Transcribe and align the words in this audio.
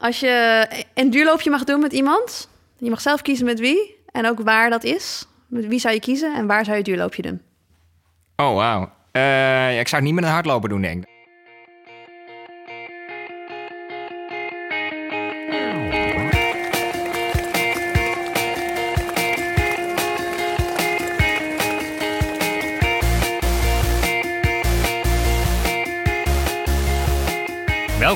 Als 0.00 0.20
je 0.20 0.66
een 0.94 1.10
duurloopje 1.10 1.50
mag 1.50 1.64
doen 1.64 1.80
met 1.80 1.92
iemand, 1.92 2.48
je 2.76 2.90
mag 2.90 3.00
zelf 3.00 3.22
kiezen 3.22 3.46
met 3.46 3.60
wie 3.60 3.96
en 4.12 4.26
ook 4.26 4.40
waar 4.40 4.70
dat 4.70 4.84
is. 4.84 5.26
Met 5.46 5.66
wie 5.66 5.78
zou 5.78 5.94
je 5.94 6.00
kiezen 6.00 6.34
en 6.34 6.46
waar 6.46 6.64
zou 6.64 6.76
je 6.76 6.82
duurloopje 6.82 7.22
doen? 7.22 7.42
Oh, 8.36 8.54
wauw. 8.54 8.90
Uh, 9.12 9.78
ik 9.80 9.88
zou 9.88 10.02
het 10.02 10.10
niet 10.10 10.14
met 10.14 10.24
een 10.24 10.30
hardloper 10.30 10.68
doen, 10.68 10.82
denk 10.82 11.02
ik. 11.02 11.19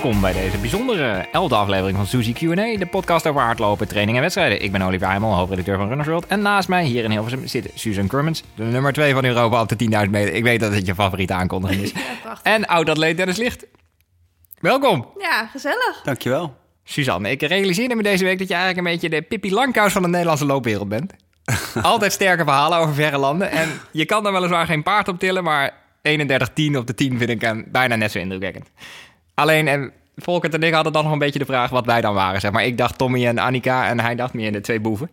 Welkom 0.05 0.23
bij 0.23 0.33
deze 0.33 0.59
bijzondere 0.59 1.27
elfde 1.33 1.55
aflevering 1.55 1.97
van 1.97 2.07
Suzy 2.07 2.33
Q&A, 2.33 2.77
de 2.77 2.87
podcast 2.91 3.27
over 3.27 3.41
hardlopen, 3.41 3.89
training 3.89 4.17
en 4.17 4.23
wedstrijden. 4.23 4.63
Ik 4.63 4.73
ben 4.73 4.83
Oliver 4.83 5.09
Heimel, 5.09 5.35
hoofdredacteur 5.35 5.77
van 5.77 5.89
Runners 5.89 6.09
World. 6.09 6.27
En 6.27 6.41
naast 6.41 6.69
mij 6.69 6.85
hier 6.85 7.05
in 7.05 7.11
Hilversum 7.11 7.47
zit 7.47 7.71
Susan 7.75 8.07
Kermans, 8.07 8.43
de 8.55 8.63
nummer 8.63 8.93
2 8.93 9.13
van 9.13 9.25
Europa 9.25 9.61
op 9.61 9.69
de 9.69 10.05
10.000 10.05 10.11
meter. 10.11 10.35
Ik 10.35 10.43
weet 10.43 10.61
dat 10.61 10.75
het 10.75 10.87
je 10.87 10.95
favoriete 10.95 11.33
aankondiging 11.33 11.83
is. 11.83 11.93
Ja, 12.25 12.39
en 12.43 12.67
oud-atleet 12.67 13.17
Dennis 13.17 13.37
Licht. 13.37 13.67
Welkom. 14.61 15.09
Ja, 15.19 15.47
gezellig. 15.47 16.01
Dankjewel. 16.03 16.57
Suzanne, 16.85 17.31
ik 17.31 17.43
realiseerde 17.43 17.95
me 17.95 18.03
deze 18.03 18.25
week 18.25 18.39
dat 18.39 18.49
je 18.49 18.55
eigenlijk 18.55 18.87
een 18.87 18.93
beetje 18.93 19.09
de 19.09 19.23
Pippi 19.23 19.53
Langkous 19.53 19.93
van 19.93 20.03
de 20.03 20.09
Nederlandse 20.09 20.47
loopwereld 20.47 20.89
bent. 20.89 21.13
Altijd 21.83 22.13
sterke 22.13 22.43
verhalen 22.43 22.79
over 22.79 22.95
verre 22.95 23.19
landen. 23.19 23.51
En 23.51 23.69
je 23.91 24.05
kan 24.05 24.27
er 24.27 24.33
weliswaar 24.33 24.67
geen 24.67 24.83
paard 24.83 25.09
op 25.09 25.19
tillen, 25.19 25.45
maar 25.45 25.73
31-10 26.09 26.77
op 26.77 26.87
de 26.87 26.95
10 26.95 27.19
vind 27.19 27.31
ik 27.31 27.71
bijna 27.73 27.97
net 27.97 28.11
zo 28.11 28.19
indrukwekkend. 28.19 28.71
Alleen, 29.35 29.69
en 29.69 29.93
Volkert 30.17 30.55
en 30.55 30.63
ik 30.63 30.73
hadden 30.73 30.93
dan 30.93 31.03
nog 31.03 31.13
een 31.13 31.19
beetje 31.19 31.39
de 31.39 31.45
vraag 31.45 31.71
wat 31.71 31.87
wij 31.87 32.01
dan 32.01 32.15
waren. 32.15 32.41
Zeg 32.41 32.51
maar. 32.51 32.65
Ik 32.65 32.79
dacht 32.79 32.99
Tommy 32.99 33.27
en 33.27 33.39
Annika 33.39 33.89
en 33.89 34.01
hij 34.01 34.15
dacht 34.15 34.35
meer 34.35 34.47
in 34.47 34.53
de 34.53 34.61
twee 34.61 34.81
boeven. 34.81 35.11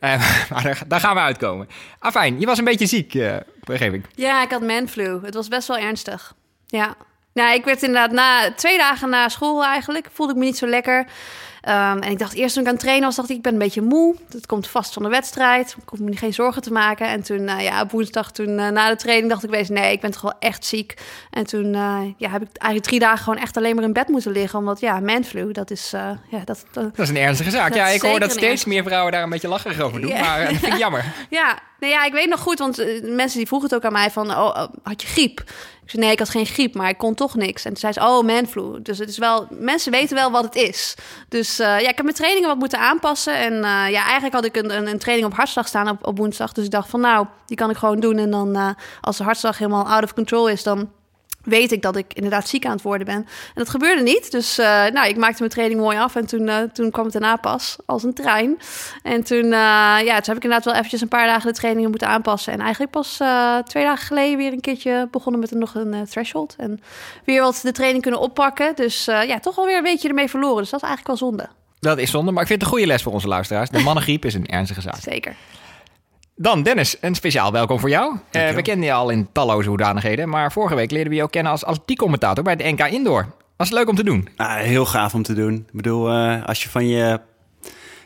Uh, 0.00 0.10
maar 0.50 0.82
daar, 0.86 1.00
gaan 1.00 1.14
we 1.14 1.20
uitkomen. 1.20 1.68
Afijn, 1.98 2.40
je 2.40 2.46
was 2.46 2.58
een 2.58 2.64
beetje 2.64 2.86
ziek, 2.86 3.14
uh, 3.14 3.36
ik. 3.66 4.04
Ja, 4.14 4.42
ik 4.42 4.50
had 4.50 4.62
manflu. 4.62 5.20
Het 5.22 5.34
was 5.34 5.48
best 5.48 5.68
wel 5.68 5.78
ernstig. 5.78 6.34
Ja. 6.66 6.96
Nou, 7.32 7.54
ik 7.54 7.64
werd 7.64 7.82
inderdaad 7.82 8.12
na 8.12 8.52
twee 8.54 8.78
dagen 8.78 9.10
na 9.10 9.28
school 9.28 9.64
eigenlijk, 9.64 10.08
voelde 10.12 10.32
ik 10.32 10.38
me 10.38 10.44
niet 10.44 10.58
zo 10.58 10.66
lekker. 10.66 11.06
Ehm, 11.60 11.98
en 11.98 12.10
ik 12.10 12.18
dacht 12.18 12.34
eerst 12.34 12.54
toen 12.54 12.62
ik 12.62 12.68
aan 12.68 12.74
het 12.74 12.82
trainen 12.82 13.06
was, 13.06 13.16
dacht 13.16 13.30
ik, 13.30 13.36
ik 13.36 13.42
ben 13.42 13.52
een 13.52 13.58
beetje 13.58 13.82
moe. 13.82 14.16
Dat 14.28 14.46
komt 14.46 14.68
vast 14.68 14.92
van 14.92 15.02
de 15.02 15.08
wedstrijd. 15.08 15.76
Ik 15.82 15.88
hoef 15.88 15.98
me 15.98 16.16
geen 16.16 16.32
zorgen 16.32 16.62
te 16.62 16.72
maken. 16.72 17.06
En 17.06 17.22
toen, 17.22 17.40
uh, 17.40 17.62
ja, 17.62 17.82
op 17.82 17.90
woensdag 17.90 18.32
toen 18.32 18.48
uh, 18.48 18.68
na 18.68 18.88
de 18.88 18.96
training 18.96 19.30
dacht 19.30 19.44
ik 19.44 19.50
wees, 19.50 19.68
nee, 19.68 19.92
ik 19.92 20.00
ben 20.00 20.10
toch 20.10 20.20
wel 20.20 20.34
echt 20.38 20.64
ziek. 20.64 20.94
En 21.30 21.46
toen 21.46 21.74
uh, 21.74 22.00
ja, 22.16 22.30
heb 22.30 22.42
ik 22.42 22.48
eigenlijk 22.52 22.84
drie 22.84 22.98
dagen 22.98 23.24
gewoon 23.24 23.38
echt 23.38 23.56
alleen 23.56 23.74
maar 23.74 23.84
in 23.84 23.92
bed 23.92 24.08
moeten 24.08 24.32
liggen. 24.32 24.58
Omdat 24.58 24.80
ja, 24.80 25.00
manflu, 25.00 25.52
dat 25.52 25.70
is... 25.70 25.90
ja, 25.90 26.44
dat, 26.44 26.64
dat 26.72 26.98
is 26.98 27.08
een 27.08 27.16
ernstige 27.16 27.50
zaak. 27.50 27.74
Ja, 27.74 27.86
ik 27.86 28.02
hoor 28.02 28.20
dat 28.20 28.32
steeds 28.32 28.64
meer 28.64 28.82
vrouwen 28.82 29.12
daar 29.12 29.22
een 29.22 29.30
beetje 29.30 29.48
lacherig 29.48 29.80
over 29.80 30.00
doen. 30.00 30.10
Maar 30.10 30.48
dat 30.48 30.56
vind 30.56 30.72
ik 30.72 30.78
jammer. 30.86 31.04
Ja, 31.30 31.58
nou 31.80 31.92
ja, 31.92 32.04
ik 32.04 32.12
weet 32.12 32.28
nog 32.28 32.40
goed, 32.40 32.58
want 32.58 32.76
mensen 33.02 33.38
die 33.38 33.46
vroegen 33.46 33.68
het 33.68 33.76
ook 33.78 33.84
aan 33.84 33.92
mij 33.92 34.10
van, 34.10 34.30
oh, 34.30 34.44
oh 34.44 34.64
had 34.82 35.02
je 35.02 35.08
griep? 35.08 35.44
Nee, 35.92 36.10
ik 36.10 36.18
had 36.18 36.28
geen 36.28 36.46
griep, 36.46 36.74
maar 36.74 36.88
ik 36.88 36.98
kon 36.98 37.14
toch 37.14 37.34
niks. 37.34 37.64
En 37.64 37.70
toen 37.70 37.80
zei 37.80 37.92
ze, 37.92 38.00
oh, 38.00 38.22
manflu. 38.22 38.82
Dus 38.82 38.98
het 38.98 39.08
is 39.08 39.18
wel, 39.18 39.46
mensen 39.50 39.92
weten 39.92 40.16
wel 40.16 40.30
wat 40.30 40.44
het 40.44 40.54
is. 40.54 40.94
Dus 41.28 41.60
uh, 41.60 41.66
ja, 41.66 41.88
ik 41.88 41.96
heb 41.96 42.02
mijn 42.02 42.14
trainingen 42.14 42.48
wat 42.48 42.58
moeten 42.58 42.78
aanpassen. 42.78 43.38
En 43.38 43.52
uh, 43.52 43.90
ja, 43.90 44.02
eigenlijk 44.02 44.34
had 44.34 44.44
ik 44.44 44.56
een, 44.56 44.88
een, 44.88 44.98
training 44.98 45.28
op 45.28 45.36
hartslag 45.36 45.68
staan 45.68 45.88
op, 45.88 46.06
op 46.06 46.18
woensdag. 46.18 46.52
Dus 46.52 46.64
ik 46.64 46.70
dacht 46.70 46.88
van, 46.88 47.00
nou, 47.00 47.26
die 47.46 47.56
kan 47.56 47.70
ik 47.70 47.76
gewoon 47.76 48.00
doen. 48.00 48.18
En 48.18 48.30
dan, 48.30 48.56
uh, 48.56 48.70
als 49.00 49.16
de 49.16 49.24
hartslag 49.24 49.58
helemaal 49.58 49.88
out 49.88 50.02
of 50.02 50.14
control 50.14 50.48
is, 50.48 50.62
dan 50.62 50.90
weet 51.44 51.72
ik 51.72 51.82
dat 51.82 51.96
ik 51.96 52.14
inderdaad 52.14 52.48
ziek 52.48 52.66
aan 52.66 52.72
het 52.72 52.82
worden 52.82 53.06
ben. 53.06 53.16
En 53.16 53.26
dat 53.54 53.68
gebeurde 53.68 54.02
niet. 54.02 54.30
Dus 54.30 54.58
uh, 54.58 54.66
nou, 54.66 55.08
ik 55.08 55.16
maakte 55.16 55.38
mijn 55.38 55.50
training 55.50 55.80
mooi 55.80 55.98
af. 55.98 56.16
En 56.16 56.26
toen, 56.26 56.48
uh, 56.48 56.56
toen 56.72 56.90
kwam 56.90 57.04
het 57.04 57.12
daarna 57.12 57.36
pas 57.36 57.76
als 57.86 58.02
een 58.02 58.14
trein. 58.14 58.58
En 59.02 59.22
toen, 59.22 59.44
uh, 59.44 59.50
ja, 59.50 60.14
toen 60.14 60.34
heb 60.34 60.36
ik 60.36 60.42
inderdaad 60.42 60.64
wel 60.64 60.74
eventjes 60.74 61.00
een 61.00 61.08
paar 61.08 61.26
dagen 61.26 61.52
de 61.52 61.58
trainingen 61.58 61.90
moeten 61.90 62.08
aanpassen. 62.08 62.52
En 62.52 62.60
eigenlijk 62.60 62.92
pas 62.92 63.20
twee 63.64 63.84
dagen 63.84 64.06
geleden 64.06 64.36
weer 64.36 64.52
een 64.52 64.60
keertje 64.60 65.08
begonnen 65.10 65.40
met 65.40 65.52
een, 65.52 65.58
nog 65.58 65.74
een 65.74 66.06
threshold. 66.10 66.54
En 66.58 66.80
weer 67.24 67.42
wat 67.42 67.60
de 67.62 67.72
training 67.72 68.02
kunnen 68.02 68.20
oppakken. 68.20 68.76
Dus 68.76 69.04
ja, 69.04 69.38
toch 69.38 69.54
wel 69.54 69.66
weer 69.66 69.76
een 69.76 69.82
beetje 69.82 70.08
ermee 70.08 70.28
verloren. 70.28 70.56
Dus 70.62 70.70
dat 70.70 70.82
is 70.82 70.88
eigenlijk 70.88 71.20
wel 71.20 71.28
zonde. 71.28 71.48
Dat 71.80 71.98
is 71.98 72.10
zonde, 72.10 72.30
maar 72.30 72.42
ik 72.42 72.48
vind 72.48 72.60
het 72.60 72.70
een 72.70 72.76
goede 72.76 72.92
les 72.92 73.02
voor 73.02 73.12
onze 73.12 73.28
luisteraars. 73.28 73.70
De 73.70 73.78
mannengriep 73.78 74.24
is 74.24 74.34
een 74.34 74.46
ernstige 74.46 74.80
zaak. 74.80 75.00
Zeker. 75.00 75.36
Dan 76.42 76.62
Dennis, 76.62 76.96
een 77.00 77.14
speciaal 77.14 77.52
welkom 77.52 77.78
voor 77.78 77.88
jou. 77.88 78.16
Uh, 78.32 78.48
we 78.48 78.62
kennen 78.62 78.86
je 78.86 78.92
al 78.92 79.10
in 79.10 79.28
talloze 79.32 79.68
hoedanigheden, 79.68 80.28
maar 80.28 80.52
vorige 80.52 80.74
week 80.74 80.90
leerden 80.90 81.10
we 81.10 81.16
je 81.16 81.22
ook 81.22 81.30
kennen 81.30 81.52
als 81.52 81.64
atletiekcommentator 81.64 82.44
bij 82.44 82.56
de 82.56 82.64
NK 82.64 82.80
Indoor. 82.80 83.26
Was 83.56 83.68
het 83.68 83.78
leuk 83.78 83.88
om 83.88 83.94
te 83.94 84.04
doen? 84.04 84.28
Ah, 84.36 84.56
heel 84.56 84.86
gaaf 84.86 85.14
om 85.14 85.22
te 85.22 85.34
doen. 85.34 85.54
Ik 85.54 85.72
bedoel, 85.72 86.12
uh, 86.12 86.44
als 86.44 86.62
je 86.62 86.68
van 86.68 86.86
je, 86.86 87.20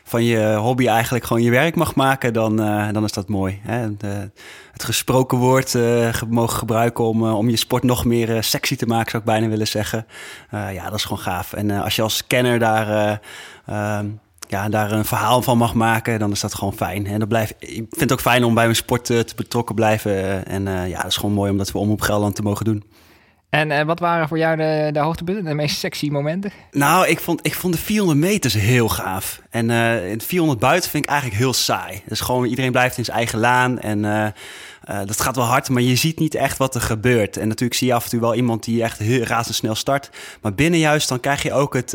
van 0.03 0.23
je 0.23 0.55
hobby 0.55 0.87
eigenlijk 0.87 1.25
gewoon 1.25 1.43
je 1.43 1.49
werk 1.49 1.75
mag 1.75 1.95
maken, 1.95 2.33
dan, 2.33 2.61
uh, 2.61 2.91
dan 2.91 3.03
is 3.03 3.11
dat 3.11 3.27
mooi. 3.27 3.59
Hè? 3.63 3.97
De, 3.97 4.31
het 4.71 4.83
gesproken 4.83 5.37
woord 5.37 5.73
mogen 6.29 6.57
gebruiken 6.57 7.03
om, 7.03 7.23
om 7.23 7.49
je 7.49 7.57
sport 7.57 7.83
nog 7.83 8.05
meer 8.05 8.43
sexy 8.43 8.75
te 8.75 8.85
maken, 8.85 9.11
zou 9.11 9.23
ik 9.23 9.29
bijna 9.29 9.47
willen 9.47 9.67
zeggen. 9.67 10.05
ja, 10.49 10.83
dat 10.83 10.99
is 10.99 11.03
gewoon 11.03 11.23
gaaf. 11.23 11.53
En 11.53 11.71
als 11.71 11.95
je 11.95 12.01
als 12.01 12.27
kenner 12.27 12.59
daar 12.59 13.19
ehm, 13.65 14.05
ja, 14.47 14.69
daar 14.69 14.91
een 14.91 15.05
verhaal 15.05 15.41
van 15.41 15.57
mag 15.57 15.73
maken, 15.73 16.19
dan 16.19 16.31
is 16.31 16.39
dat 16.39 16.53
gewoon 16.53 16.73
fijn. 16.73 17.07
En 17.07 17.19
dat 17.19 17.27
blijft, 17.27 17.55
ik 17.59 17.75
vind 17.75 17.99
het 17.99 18.11
ook 18.11 18.21
fijn 18.21 18.43
om 18.43 18.53
bij 18.53 18.63
mijn 18.63 18.75
sport 18.75 19.09
uh, 19.09 19.19
te 19.19 19.35
betrokken 19.35 19.75
blijven. 19.75 20.45
En 20.45 20.65
uh, 20.67 20.89
ja, 20.89 20.97
dat 20.97 21.11
is 21.11 21.17
gewoon 21.17 21.35
mooi 21.35 21.51
om 21.51 21.57
dat 21.57 21.71
we 21.71 21.77
om 21.77 21.91
op 21.91 22.01
Gelderland 22.01 22.35
te 22.35 22.41
mogen 22.41 22.65
doen. 22.65 22.83
En 23.49 23.71
uh, 23.71 23.81
wat 23.81 23.99
waren 23.99 24.27
voor 24.27 24.37
jou 24.37 24.57
de, 24.57 24.89
de 24.93 24.99
hoogtepunten, 24.99 25.43
de 25.43 25.53
meest 25.53 25.77
sexy 25.77 26.09
momenten? 26.09 26.51
Nou, 26.71 27.07
ik 27.07 27.19
vond, 27.19 27.45
ik 27.45 27.53
vond 27.53 27.73
de 27.73 27.79
400 27.79 28.19
meters 28.19 28.53
heel 28.53 28.89
gaaf. 28.89 29.41
En 29.49 29.69
uh, 29.69 30.11
in 30.11 30.21
400 30.21 30.59
buiten 30.59 30.89
vind 30.89 31.03
ik 31.03 31.09
eigenlijk 31.09 31.39
heel 31.39 31.53
saai. 31.53 32.01
Dus 32.05 32.19
gewoon 32.19 32.45
iedereen 32.45 32.71
blijft 32.71 32.97
in 32.97 33.05
zijn 33.05 33.17
eigen 33.17 33.39
laan. 33.39 33.79
En 33.79 34.33
uh, 34.89 34.99
dat 35.05 35.21
gaat 35.21 35.35
wel 35.35 35.45
hard, 35.45 35.69
maar 35.69 35.81
je 35.81 35.95
ziet 35.95 36.19
niet 36.19 36.35
echt 36.35 36.57
wat 36.57 36.75
er 36.75 36.81
gebeurt. 36.81 37.37
En 37.37 37.47
natuurlijk 37.47 37.79
zie 37.79 37.87
je 37.87 37.93
af 37.93 38.03
en 38.03 38.09
toe 38.09 38.19
wel 38.19 38.35
iemand 38.35 38.63
die 38.63 38.83
echt 38.83 38.99
razendsnel 38.99 39.75
start. 39.75 40.09
Maar 40.41 40.53
binnen 40.53 40.79
juist, 40.79 41.09
dan 41.09 41.19
krijg 41.19 41.43
je 41.43 41.53
ook 41.53 41.73
het, 41.73 41.91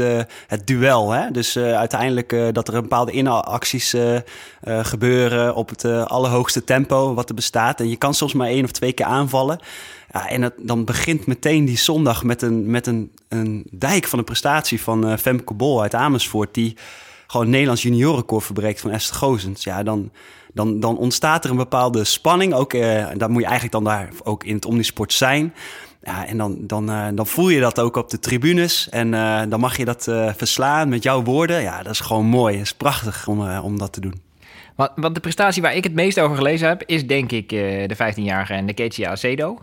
het 0.46 0.66
duel. 0.66 1.10
Hè? 1.10 1.30
Dus 1.30 1.56
uiteindelijk 1.56 2.54
dat 2.54 2.68
er 2.68 2.74
een 2.74 2.82
bepaalde 2.82 3.12
inacties 3.12 3.96
gebeuren 4.64 5.54
op 5.54 5.68
het 5.68 5.84
allerhoogste 5.84 6.64
tempo 6.64 7.14
wat 7.14 7.28
er 7.28 7.34
bestaat. 7.34 7.80
En 7.80 7.88
je 7.88 7.96
kan 7.96 8.14
soms 8.14 8.32
maar 8.32 8.48
één 8.48 8.64
of 8.64 8.70
twee 8.70 8.92
keer 8.92 9.06
aanvallen. 9.06 9.58
Ja, 10.12 10.28
en 10.28 10.42
het, 10.42 10.54
dan 10.58 10.84
begint 10.84 11.26
meteen 11.26 11.64
die 11.64 11.78
zondag 11.78 12.24
met 12.24 12.42
een, 12.42 12.70
met 12.70 12.86
een, 12.86 13.12
een 13.28 13.66
dijk 13.70 14.06
van 14.06 14.18
een 14.18 14.24
prestatie 14.24 14.82
van 14.82 15.18
Femke 15.18 15.54
Bol 15.54 15.82
uit 15.82 15.94
Amersfoort... 15.94 16.54
die 16.54 16.76
gewoon 17.26 17.50
Nederlands 17.50 17.82
juniorenrecord 17.82 18.44
verbreekt 18.44 18.80
van 18.80 18.90
Esther 18.90 19.16
Gozens. 19.16 19.64
Ja, 19.64 19.82
dan, 19.82 20.10
dan, 20.54 20.80
dan 20.80 20.96
ontstaat 20.96 21.44
er 21.44 21.50
een 21.50 21.56
bepaalde 21.56 22.04
spanning. 22.04 22.54
Ook, 22.54 22.72
uh, 22.72 23.06
daar 23.16 23.30
moet 23.30 23.42
je 23.42 23.48
eigenlijk 23.48 23.72
dan 23.72 23.84
daar 23.84 24.08
ook 24.22 24.44
in 24.44 24.54
het 24.54 24.64
omnisport 24.64 25.12
zijn... 25.12 25.54
Ja, 26.02 26.26
en 26.26 26.36
dan, 26.36 26.56
dan, 26.60 26.90
uh, 26.90 27.06
dan 27.14 27.26
voel 27.26 27.48
je 27.48 27.60
dat 27.60 27.80
ook 27.80 27.96
op 27.96 28.10
de 28.10 28.18
tribunes. 28.18 28.88
En 28.88 29.12
uh, 29.12 29.42
dan 29.48 29.60
mag 29.60 29.76
je 29.76 29.84
dat 29.84 30.02
verslaan 30.36 30.88
met 30.88 31.02
jouw 31.02 31.22
woorden. 31.22 31.62
Ja, 31.62 31.82
dat 31.82 31.92
is 31.92 32.00
gewoon 32.00 32.26
mooi. 32.26 32.54
Het 32.54 32.64
is 32.64 32.74
prachtig 32.74 33.26
om, 33.26 33.58
om 33.58 33.78
dat 33.78 33.92
te 33.92 34.00
doen. 34.00 34.14
Want, 34.76 35.14
de 35.14 35.20
prestatie 35.20 35.62
waar 35.62 35.74
ik 35.74 35.84
het 35.84 35.94
meest 35.94 36.20
over 36.20 36.36
gelezen 36.36 36.68
heb... 36.68 36.82
is 36.86 37.06
denk 37.06 37.32
ik 37.32 37.48
de 37.48 37.96
15-jarige 37.96 38.54
en 38.54 38.66
de 38.66 39.06
Acedo. 39.08 39.58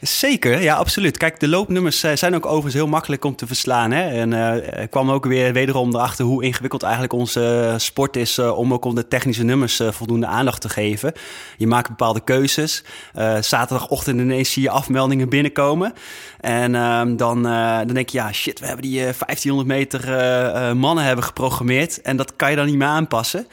Zeker, 0.00 0.62
ja, 0.62 0.74
absoluut. 0.74 1.16
Kijk, 1.16 1.40
de 1.40 1.48
loopnummers 1.48 2.02
eh, 2.02 2.16
zijn 2.16 2.34
ook 2.34 2.46
overigens 2.46 2.74
heel 2.74 2.86
makkelijk 2.86 3.24
om 3.24 3.36
te 3.36 3.46
verslaan. 3.46 3.90
Hè? 3.90 4.20
En 4.20 4.32
uh, 4.32 4.84
kwam 4.90 5.10
ook 5.10 5.26
weer 5.26 5.52
wederom 5.52 5.94
erachter 5.94 6.24
hoe 6.24 6.44
ingewikkeld 6.44 6.82
eigenlijk 6.82 7.12
onze 7.12 7.74
sport 7.76 8.16
is 8.16 8.38
om 8.38 8.72
ook 8.72 8.84
om 8.84 8.94
de 8.94 9.08
technische 9.08 9.42
nummers 9.42 9.80
voldoende 9.90 10.26
aandacht 10.26 10.60
te 10.60 10.68
geven. 10.68 11.12
Je 11.56 11.66
maakt 11.66 11.88
bepaalde 11.88 12.20
keuzes. 12.24 12.84
zaterdagochtend 13.40 14.20
ineens 14.20 14.52
zie 14.52 14.62
je 14.62 14.70
afmeldingen 14.70 15.28
binnenkomen. 15.28 15.92
En 16.40 16.74
ehm, 16.74 17.16
dan, 17.16 17.42
dan 17.42 17.94
denk 17.94 18.08
je, 18.08 18.18
ja, 18.18 18.32
shit, 18.32 18.60
we 18.60 18.66
hebben 18.66 18.84
die 18.84 19.00
1500 19.00 19.68
meter 19.68 20.06
mannen 20.76 21.04
hebben 21.04 21.24
geprogrammeerd. 21.24 22.00
En 22.00 22.16
dat 22.16 22.36
kan 22.36 22.50
je 22.50 22.56
dan 22.56 22.66
niet 22.66 22.76
meer 22.76 22.88
aanpassen. 22.88 23.46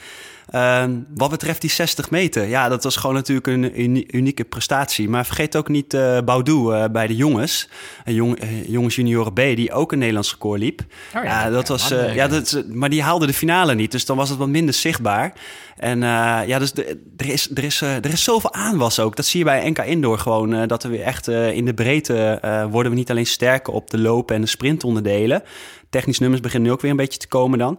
Uh, 0.52 0.84
wat 1.14 1.30
betreft 1.30 1.60
die 1.60 1.70
60 1.70 2.10
meter, 2.10 2.48
ja, 2.48 2.68
dat 2.68 2.84
was 2.84 2.96
gewoon 2.96 3.14
natuurlijk 3.14 3.46
een 3.46 4.16
unieke 4.16 4.44
prestatie. 4.44 5.08
Maar 5.08 5.26
vergeet 5.26 5.56
ook 5.56 5.68
niet 5.68 5.94
uh, 5.94 6.18
Boudoux 6.24 6.74
uh, 6.74 6.84
bij 6.92 7.06
de 7.06 7.16
jongens, 7.16 7.68
jong, 8.04 8.42
uh, 8.42 8.68
jongens 8.68 8.96
junioren 8.96 9.32
B, 9.32 9.36
die 9.36 9.72
ook 9.72 9.92
een 9.92 9.98
Nederlands 9.98 10.30
record 10.30 10.60
liep. 10.60 10.80
Oh, 10.80 11.24
ja, 11.24 11.44
ja, 11.44 11.50
dat 11.50 11.68
was, 11.68 11.88
ja, 12.14 12.28
dat, 12.28 12.64
maar 12.68 12.90
die 12.90 13.02
haalde 13.02 13.26
de 13.26 13.34
finale 13.34 13.74
niet, 13.74 13.90
dus 13.90 14.04
dan 14.04 14.16
was 14.16 14.28
het 14.28 14.38
wat 14.38 14.48
minder 14.48 14.74
zichtbaar. 14.74 15.32
En 15.76 16.00
ja, 16.46 16.58
dus 16.58 16.72
de, 16.72 17.00
er, 17.16 17.28
is, 17.28 17.50
er, 17.54 17.64
is, 17.64 17.80
er 17.80 18.12
is 18.12 18.24
zoveel 18.24 18.52
aanwas 18.52 19.00
ook. 19.00 19.16
Dat 19.16 19.26
zie 19.26 19.38
je 19.38 19.44
bij 19.44 19.70
NK 19.70 19.78
Indoor 19.78 20.18
gewoon, 20.18 20.66
dat 20.66 20.82
we 20.82 20.88
weer 20.88 21.02
echt 21.02 21.28
in 21.28 21.64
de 21.64 21.74
breedte 21.74 22.38
worden 22.70 22.92
we 22.92 22.98
niet 22.98 23.10
alleen 23.10 23.26
sterker 23.26 23.72
op 23.72 23.90
de 23.90 23.98
lopen 23.98 24.34
en 24.34 24.40
de 24.40 24.46
sprintonderdelen. 24.46 25.42
Technisch 25.90 26.18
nummers 26.18 26.40
beginnen 26.40 26.68
nu 26.68 26.74
ook 26.74 26.80
weer 26.80 26.90
een 26.90 26.96
beetje 26.96 27.18
te 27.18 27.28
komen 27.28 27.58
dan. 27.58 27.78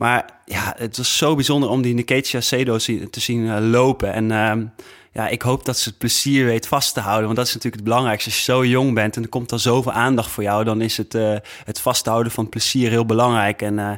Maar 0.00 0.30
ja, 0.44 0.74
het 0.76 0.96
was 0.96 1.16
zo 1.16 1.34
bijzonder 1.34 1.68
om 1.68 1.82
die 1.82 1.94
Niketia 1.94 2.40
Sedo 2.40 2.76
te 3.10 3.20
zien 3.20 3.40
uh, 3.40 3.56
lopen. 3.60 4.12
En 4.12 4.30
uh, 4.30 4.66
ja, 5.12 5.28
ik 5.28 5.42
hoop 5.42 5.64
dat 5.64 5.78
ze 5.78 5.88
het 5.88 5.98
plezier 5.98 6.44
weet 6.44 6.68
vast 6.68 6.94
te 6.94 7.00
houden. 7.00 7.24
Want 7.24 7.36
dat 7.36 7.46
is 7.46 7.54
natuurlijk 7.54 7.82
het 7.82 7.90
belangrijkste. 7.90 8.30
Als 8.30 8.38
je 8.38 8.44
zo 8.44 8.64
jong 8.64 8.94
bent 8.94 9.16
en 9.16 9.22
er 9.22 9.28
komt 9.28 9.48
dan 9.48 9.58
zoveel 9.58 9.92
aandacht 9.92 10.30
voor 10.30 10.42
jou, 10.42 10.64
dan 10.64 10.80
is 10.80 10.96
het, 10.96 11.14
uh, 11.14 11.36
het 11.64 11.80
vasthouden 11.80 12.32
van 12.32 12.48
plezier 12.48 12.90
heel 12.90 13.06
belangrijk. 13.06 13.62
En 13.62 13.78
uh, 13.78 13.90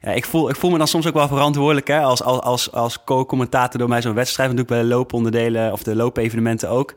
ja, 0.00 0.10
ik, 0.10 0.24
voel, 0.24 0.48
ik 0.48 0.56
voel 0.56 0.70
me 0.70 0.78
dan 0.78 0.88
soms 0.88 1.06
ook 1.06 1.14
wel 1.14 1.28
verantwoordelijk 1.28 1.88
hè, 1.88 2.00
als, 2.00 2.22
als, 2.22 2.40
als, 2.40 2.72
als 2.72 3.04
co-commentator 3.04 3.78
door 3.78 3.88
mij 3.88 4.02
zo'n 4.02 4.14
wedstrijd. 4.14 4.50
natuurlijk 4.50 4.80
bij 4.80 4.88
de 4.88 4.94
looponderdelen 4.94 5.72
of 5.72 5.82
de 5.82 5.96
loopevenementen 5.96 6.70
ook. 6.70 6.94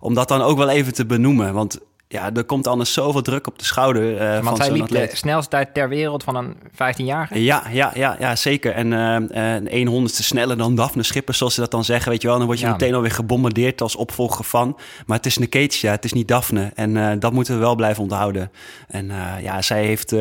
Om 0.00 0.14
dat 0.14 0.28
dan 0.28 0.42
ook 0.42 0.56
wel 0.56 0.68
even 0.68 0.94
te 0.94 1.06
benoemen. 1.06 1.54
Want 1.54 1.78
ja, 2.12 2.32
er 2.34 2.44
komt 2.44 2.66
anders 2.66 2.92
zoveel 2.92 3.22
druk 3.22 3.46
op 3.46 3.58
de 3.58 3.64
schouder. 3.64 4.36
Uh, 4.36 4.44
Want 4.44 4.56
zij 4.56 4.70
liep 4.72 4.88
de 4.88 5.08
snelste 5.12 5.50
tijd 5.50 5.74
ter 5.74 5.88
wereld 5.88 6.22
van 6.22 6.36
een 6.36 6.56
15-jarige? 6.72 7.42
Ja, 7.42 7.62
ja, 7.70 7.90
ja, 7.94 8.16
ja, 8.18 8.36
zeker. 8.36 8.72
En 8.72 8.92
uh, 8.92 9.54
een 9.54 9.68
1 9.68 9.86
honderdste 9.86 10.22
sneller 10.22 10.56
dan 10.56 10.74
Daphne 10.74 11.02
Schippers, 11.02 11.38
zoals 11.38 11.54
ze 11.54 11.60
dat 11.60 11.70
dan 11.70 11.84
zeggen. 11.84 12.10
Weet 12.10 12.22
je 12.22 12.28
wel, 12.28 12.36
dan 12.36 12.46
word 12.46 12.58
je 12.58 12.66
ja. 12.66 12.72
meteen 12.72 12.94
alweer 12.94 13.10
gebombardeerd 13.10 13.80
als 13.80 13.96
opvolger 13.96 14.44
van. 14.44 14.78
Maar 15.06 15.16
het 15.16 15.26
is 15.26 15.38
Niketia, 15.38 15.90
het 15.90 16.04
is 16.04 16.12
niet 16.12 16.28
Daphne. 16.28 16.70
En 16.74 16.96
uh, 16.96 17.12
dat 17.18 17.32
moeten 17.32 17.54
we 17.54 17.60
wel 17.60 17.74
blijven 17.74 18.02
onthouden. 18.02 18.50
En 18.88 19.10
ja, 19.42 19.62
zij 19.62 19.84
heeft 19.84 20.14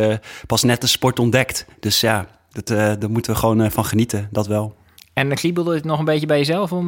pas 0.45 0.63
net 0.63 0.81
de 0.81 0.87
sport 0.87 1.19
ontdekt. 1.19 1.65
Dus 1.79 2.01
ja, 2.01 2.27
dat, 2.51 2.67
daar 2.67 3.09
moeten 3.09 3.33
we 3.33 3.39
gewoon 3.39 3.71
van 3.71 3.85
genieten, 3.85 4.27
dat 4.31 4.47
wel. 4.47 4.75
En 5.13 5.35
kriebelde 5.35 5.75
het 5.75 5.85
nog 5.85 5.99
een 5.99 6.05
beetje 6.05 6.27
bij 6.27 6.37
jezelf 6.37 6.71
om 6.71 6.87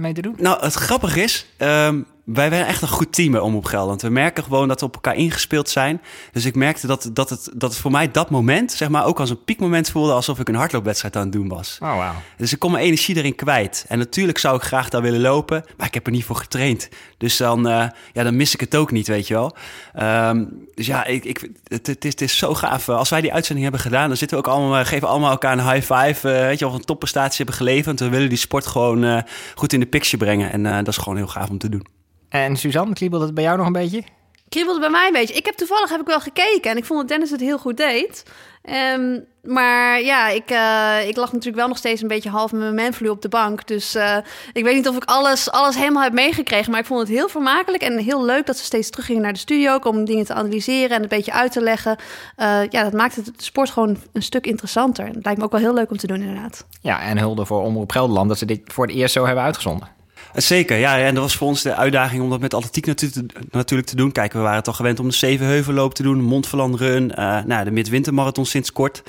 mee 0.00 0.12
te 0.12 0.22
doen? 0.22 0.34
Nou, 0.38 0.60
het 0.60 0.74
grappige 0.74 1.22
is, 1.22 1.46
um, 1.58 2.06
wij 2.24 2.48
zijn 2.48 2.66
echt 2.66 2.82
een 2.82 2.88
goed 2.88 3.12
team 3.12 3.36
om 3.36 3.56
op 3.56 3.64
Gelderland. 3.64 4.02
We 4.02 4.08
merken 4.08 4.44
gewoon 4.44 4.68
dat 4.68 4.80
we 4.80 4.86
op 4.86 4.94
elkaar 4.94 5.16
ingespeeld 5.16 5.68
zijn. 5.68 6.00
Dus 6.32 6.44
ik 6.44 6.54
merkte 6.54 6.86
dat, 6.86 7.10
dat, 7.12 7.30
het, 7.30 7.50
dat 7.54 7.70
het 7.70 7.80
voor 7.80 7.90
mij 7.90 8.10
dat 8.10 8.30
moment, 8.30 8.72
zeg 8.72 8.88
maar, 8.88 9.06
ook 9.06 9.20
als 9.20 9.30
een 9.30 9.44
piekmoment 9.44 9.90
voelde 9.90 10.12
alsof 10.12 10.38
ik 10.38 10.48
een 10.48 10.54
hardloopwedstrijd 10.54 11.16
aan 11.16 11.22
het 11.22 11.32
doen 11.32 11.48
was. 11.48 11.78
Oh, 11.82 11.92
wow. 11.92 12.10
Dus 12.36 12.52
ik 12.52 12.58
kon 12.58 12.70
mijn 12.70 12.84
energie 12.84 13.16
erin 13.16 13.34
kwijt. 13.34 13.84
En 13.88 13.98
natuurlijk 13.98 14.38
zou 14.38 14.56
ik 14.56 14.62
graag 14.62 14.88
daar 14.88 15.02
willen 15.02 15.20
lopen, 15.20 15.64
maar 15.76 15.86
ik 15.86 15.94
heb 15.94 16.06
er 16.06 16.12
niet 16.12 16.24
voor 16.24 16.36
getraind. 16.36 16.88
Dus 17.18 17.36
dan, 17.36 17.68
uh, 17.68 17.86
ja, 18.12 18.22
dan 18.22 18.36
mis 18.36 18.54
ik 18.54 18.60
het 18.60 18.76
ook 18.76 18.90
niet, 18.90 19.06
weet 19.06 19.26
je 19.26 19.34
wel. 19.34 19.56
Um, 20.28 20.66
dus 20.74 20.86
ja, 20.86 21.04
ik, 21.04 21.24
ik, 21.24 21.50
het, 21.64 21.86
het, 21.86 22.04
is, 22.04 22.10
het 22.10 22.20
is 22.20 22.38
zo 22.38 22.54
gaaf. 22.54 22.88
Als 22.88 23.08
wij 23.08 23.20
die 23.20 23.32
uitzending 23.32 23.66
hebben 23.66 23.84
gedaan, 23.84 24.08
dan 24.08 24.16
zitten 24.16 24.38
we 24.38 24.44
ook 24.44 24.54
allemaal, 24.54 24.84
geven 24.84 25.08
allemaal 25.08 25.30
elkaar 25.30 25.58
een 25.58 25.70
high 25.70 25.92
five. 25.92 26.28
Uh, 26.28 26.46
weet 26.46 26.58
je, 26.58 26.66
of 26.66 26.74
een 26.74 26.84
topprestatie 26.84 27.36
hebben 27.36 27.54
geleverd. 27.54 28.00
We 28.00 28.08
willen 28.08 28.28
die 28.28 28.38
sport 28.38 28.66
gewoon 28.66 29.04
uh, 29.04 29.18
goed 29.54 29.72
in 29.72 29.80
de 29.80 29.86
picture 29.86 30.16
brengen. 30.16 30.52
En 30.52 30.62
dat 30.62 30.88
is 30.88 30.96
gewoon 30.96 31.16
heel 31.16 31.26
gaaf 31.26 31.48
om 31.48 31.58
te 31.58 31.68
doen. 31.68 31.86
En 32.34 32.56
Suzanne, 32.56 32.94
kriebelde 32.94 33.24
het 33.24 33.34
bij 33.34 33.44
jou 33.44 33.56
nog 33.56 33.66
een 33.66 33.72
beetje? 33.72 34.02
Kriebelde 34.48 34.80
bij 34.80 34.90
mij 34.90 35.06
een 35.06 35.12
beetje. 35.12 35.34
Ik 35.34 35.46
heb 35.46 35.54
toevallig 35.54 35.90
heb 35.90 36.00
ik 36.00 36.06
wel 36.06 36.20
gekeken 36.20 36.70
en 36.70 36.76
ik 36.76 36.84
vond 36.84 37.00
dat 37.00 37.08
Dennis 37.08 37.30
het 37.30 37.40
heel 37.40 37.58
goed 37.58 37.76
deed. 37.76 38.24
Um, 38.96 39.24
maar 39.42 40.02
ja, 40.02 40.28
ik, 40.28 40.50
uh, 40.50 41.08
ik 41.08 41.16
lag 41.16 41.32
natuurlijk 41.32 41.56
wel 41.56 41.68
nog 41.68 41.76
steeds 41.76 42.02
een 42.02 42.08
beetje 42.08 42.30
half 42.30 42.52
met 42.52 42.60
mijn 42.60 42.74
manflu 42.74 43.08
op 43.08 43.22
de 43.22 43.28
bank. 43.28 43.66
Dus 43.66 43.96
uh, 43.96 44.16
ik 44.52 44.64
weet 44.64 44.74
niet 44.74 44.88
of 44.88 44.96
ik 44.96 45.04
alles, 45.04 45.50
alles 45.50 45.76
helemaal 45.76 46.02
heb 46.02 46.12
meegekregen. 46.12 46.70
Maar 46.70 46.80
ik 46.80 46.86
vond 46.86 47.00
het 47.00 47.08
heel 47.08 47.28
vermakelijk 47.28 47.82
en 47.82 47.98
heel 47.98 48.24
leuk 48.24 48.46
dat 48.46 48.56
ze 48.56 48.64
steeds 48.64 48.90
teruggingen 48.90 49.22
naar 49.22 49.32
de 49.32 49.38
studio 49.38 49.76
om 49.76 50.04
dingen 50.04 50.24
te 50.24 50.34
analyseren 50.34 50.96
en 50.96 51.02
een 51.02 51.08
beetje 51.08 51.32
uit 51.32 51.52
te 51.52 51.60
leggen. 51.60 51.96
Uh, 52.38 52.68
ja, 52.70 52.82
dat 52.82 52.92
maakt 52.92 53.16
het 53.16 53.24
de 53.24 53.32
sport 53.36 53.70
gewoon 53.70 53.96
een 54.12 54.22
stuk 54.22 54.46
interessanter. 54.46 55.04
En 55.04 55.14
het 55.14 55.24
lijkt 55.24 55.38
me 55.38 55.44
ook 55.44 55.52
wel 55.52 55.60
heel 55.60 55.74
leuk 55.74 55.90
om 55.90 55.96
te 55.96 56.06
doen, 56.06 56.20
inderdaad. 56.20 56.66
Ja, 56.80 57.00
en 57.02 57.18
hulde 57.18 57.46
voor 57.46 57.62
Omroep 57.62 57.90
Gelderland 57.90 58.28
dat 58.28 58.38
ze 58.38 58.46
dit 58.46 58.60
voor 58.64 58.86
het 58.86 58.96
eerst 58.96 59.12
zo 59.12 59.26
hebben 59.26 59.44
uitgezonden. 59.44 59.93
Zeker, 60.34 60.76
ja. 60.76 60.98
En 60.98 61.14
dat 61.14 61.22
was 61.22 61.36
voor 61.36 61.48
ons 61.48 61.62
de 61.62 61.74
uitdaging 61.74 62.22
om 62.22 62.30
dat 62.30 62.40
met 62.40 62.54
atletiek 62.54 62.86
natuurlijk 63.50 63.88
te 63.88 63.96
doen. 63.96 64.12
Kijk, 64.12 64.32
we 64.32 64.38
waren 64.38 64.62
toch 64.62 64.76
gewend 64.76 65.00
om 65.00 65.08
de 65.08 65.14
Zevenheuvelloop 65.14 65.94
te 65.94 66.02
doen, 66.02 66.22
Montferland 66.22 66.74
Run, 66.80 67.12
uh, 67.18 67.44
nou, 67.44 67.64
de 67.64 67.70
Midwintermarathon 67.70 68.46
sinds 68.46 68.72
kort. 68.72 69.02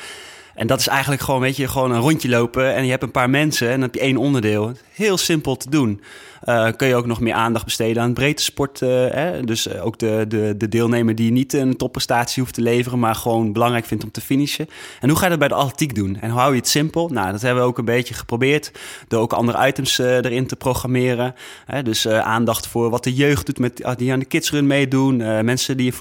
En 0.56 0.68
dat 0.68 0.80
is 0.80 0.88
eigenlijk 0.88 1.22
gewoon, 1.22 1.42
weet 1.42 1.56
je, 1.56 1.68
gewoon 1.68 1.92
een 1.92 2.02
rondje 2.02 2.30
lopen 2.30 2.76
en 2.76 2.84
je 2.84 2.90
hebt 2.92 3.04
een 3.04 3.12
paar 3.12 3.30
mensen 3.30 3.68
en 3.68 3.74
dan 3.74 3.82
heb 3.82 3.94
je 3.94 4.00
één 4.00 4.18
onderdeel. 4.18 4.72
Heel 4.92 5.18
simpel 5.18 5.58
te 5.58 5.70
doen. 5.70 6.02
Uh, 6.46 6.68
kun 6.78 6.88
je 6.88 6.96
ook 6.96 7.06
nog 7.06 7.20
meer 7.20 7.34
aandacht 7.34 7.66
besteden 7.66 8.04
aan 8.04 8.14
breedte 8.14 8.44
sport. 8.44 8.80
Hè? 8.80 9.42
Dus 9.44 9.68
uh, 9.68 9.86
ook 9.86 10.00
de, 10.00 10.26
de, 10.28 10.54
de 10.58 10.70
deelnemer 10.70 11.16
die 11.16 11.32
niet 11.32 11.54
een 11.54 11.78
topprestatie 11.78 12.42
hoeft 12.42 12.54
te 12.54 12.62
leveren, 12.62 13.00
maar 13.00 13.16
gewoon 13.16 13.54
belangrijk 13.54 13.86
vindt 13.86 14.04
om 14.04 14.12
te 14.12 14.22
finishen. 14.22 14.68
En 15.00 15.10
hoe 15.10 15.18
ga 15.18 15.24
je 15.24 15.30
dat 15.30 15.40
bij 15.40 15.48
de 15.48 15.54
atletiek 15.54 15.96
doen? 15.96 16.18
En 16.22 16.30
hoe 16.30 16.40
hou 16.40 16.52
je 16.52 16.60
het 16.60 16.68
simpel? 16.68 17.10
Nou, 17.10 17.32
dat 17.32 17.42
hebben 17.42 17.64
we 17.64 17.70
ook 17.70 17.78
een 17.78 17.86
beetje 17.86 18.14
geprobeerd. 18.14 18.72
Door 19.08 19.22
ook 19.22 19.34
andere 19.34 19.68
items 19.68 19.98
erin 19.98 20.48
te 20.48 20.56
programmeren. 20.56 21.36
Dus 21.84 22.08
aandacht 22.08 22.68
voor 22.68 22.90
wat 22.90 23.04
de 23.04 23.14
jeugd 23.14 23.46
doet 23.46 23.60
met, 23.60 23.96
die 23.98 24.12
aan 24.12 24.20
de 24.20 24.26
kidsrun 24.26 24.68
meedoen. 24.68 25.18
mensen 25.46 25.78
die 25.78 25.94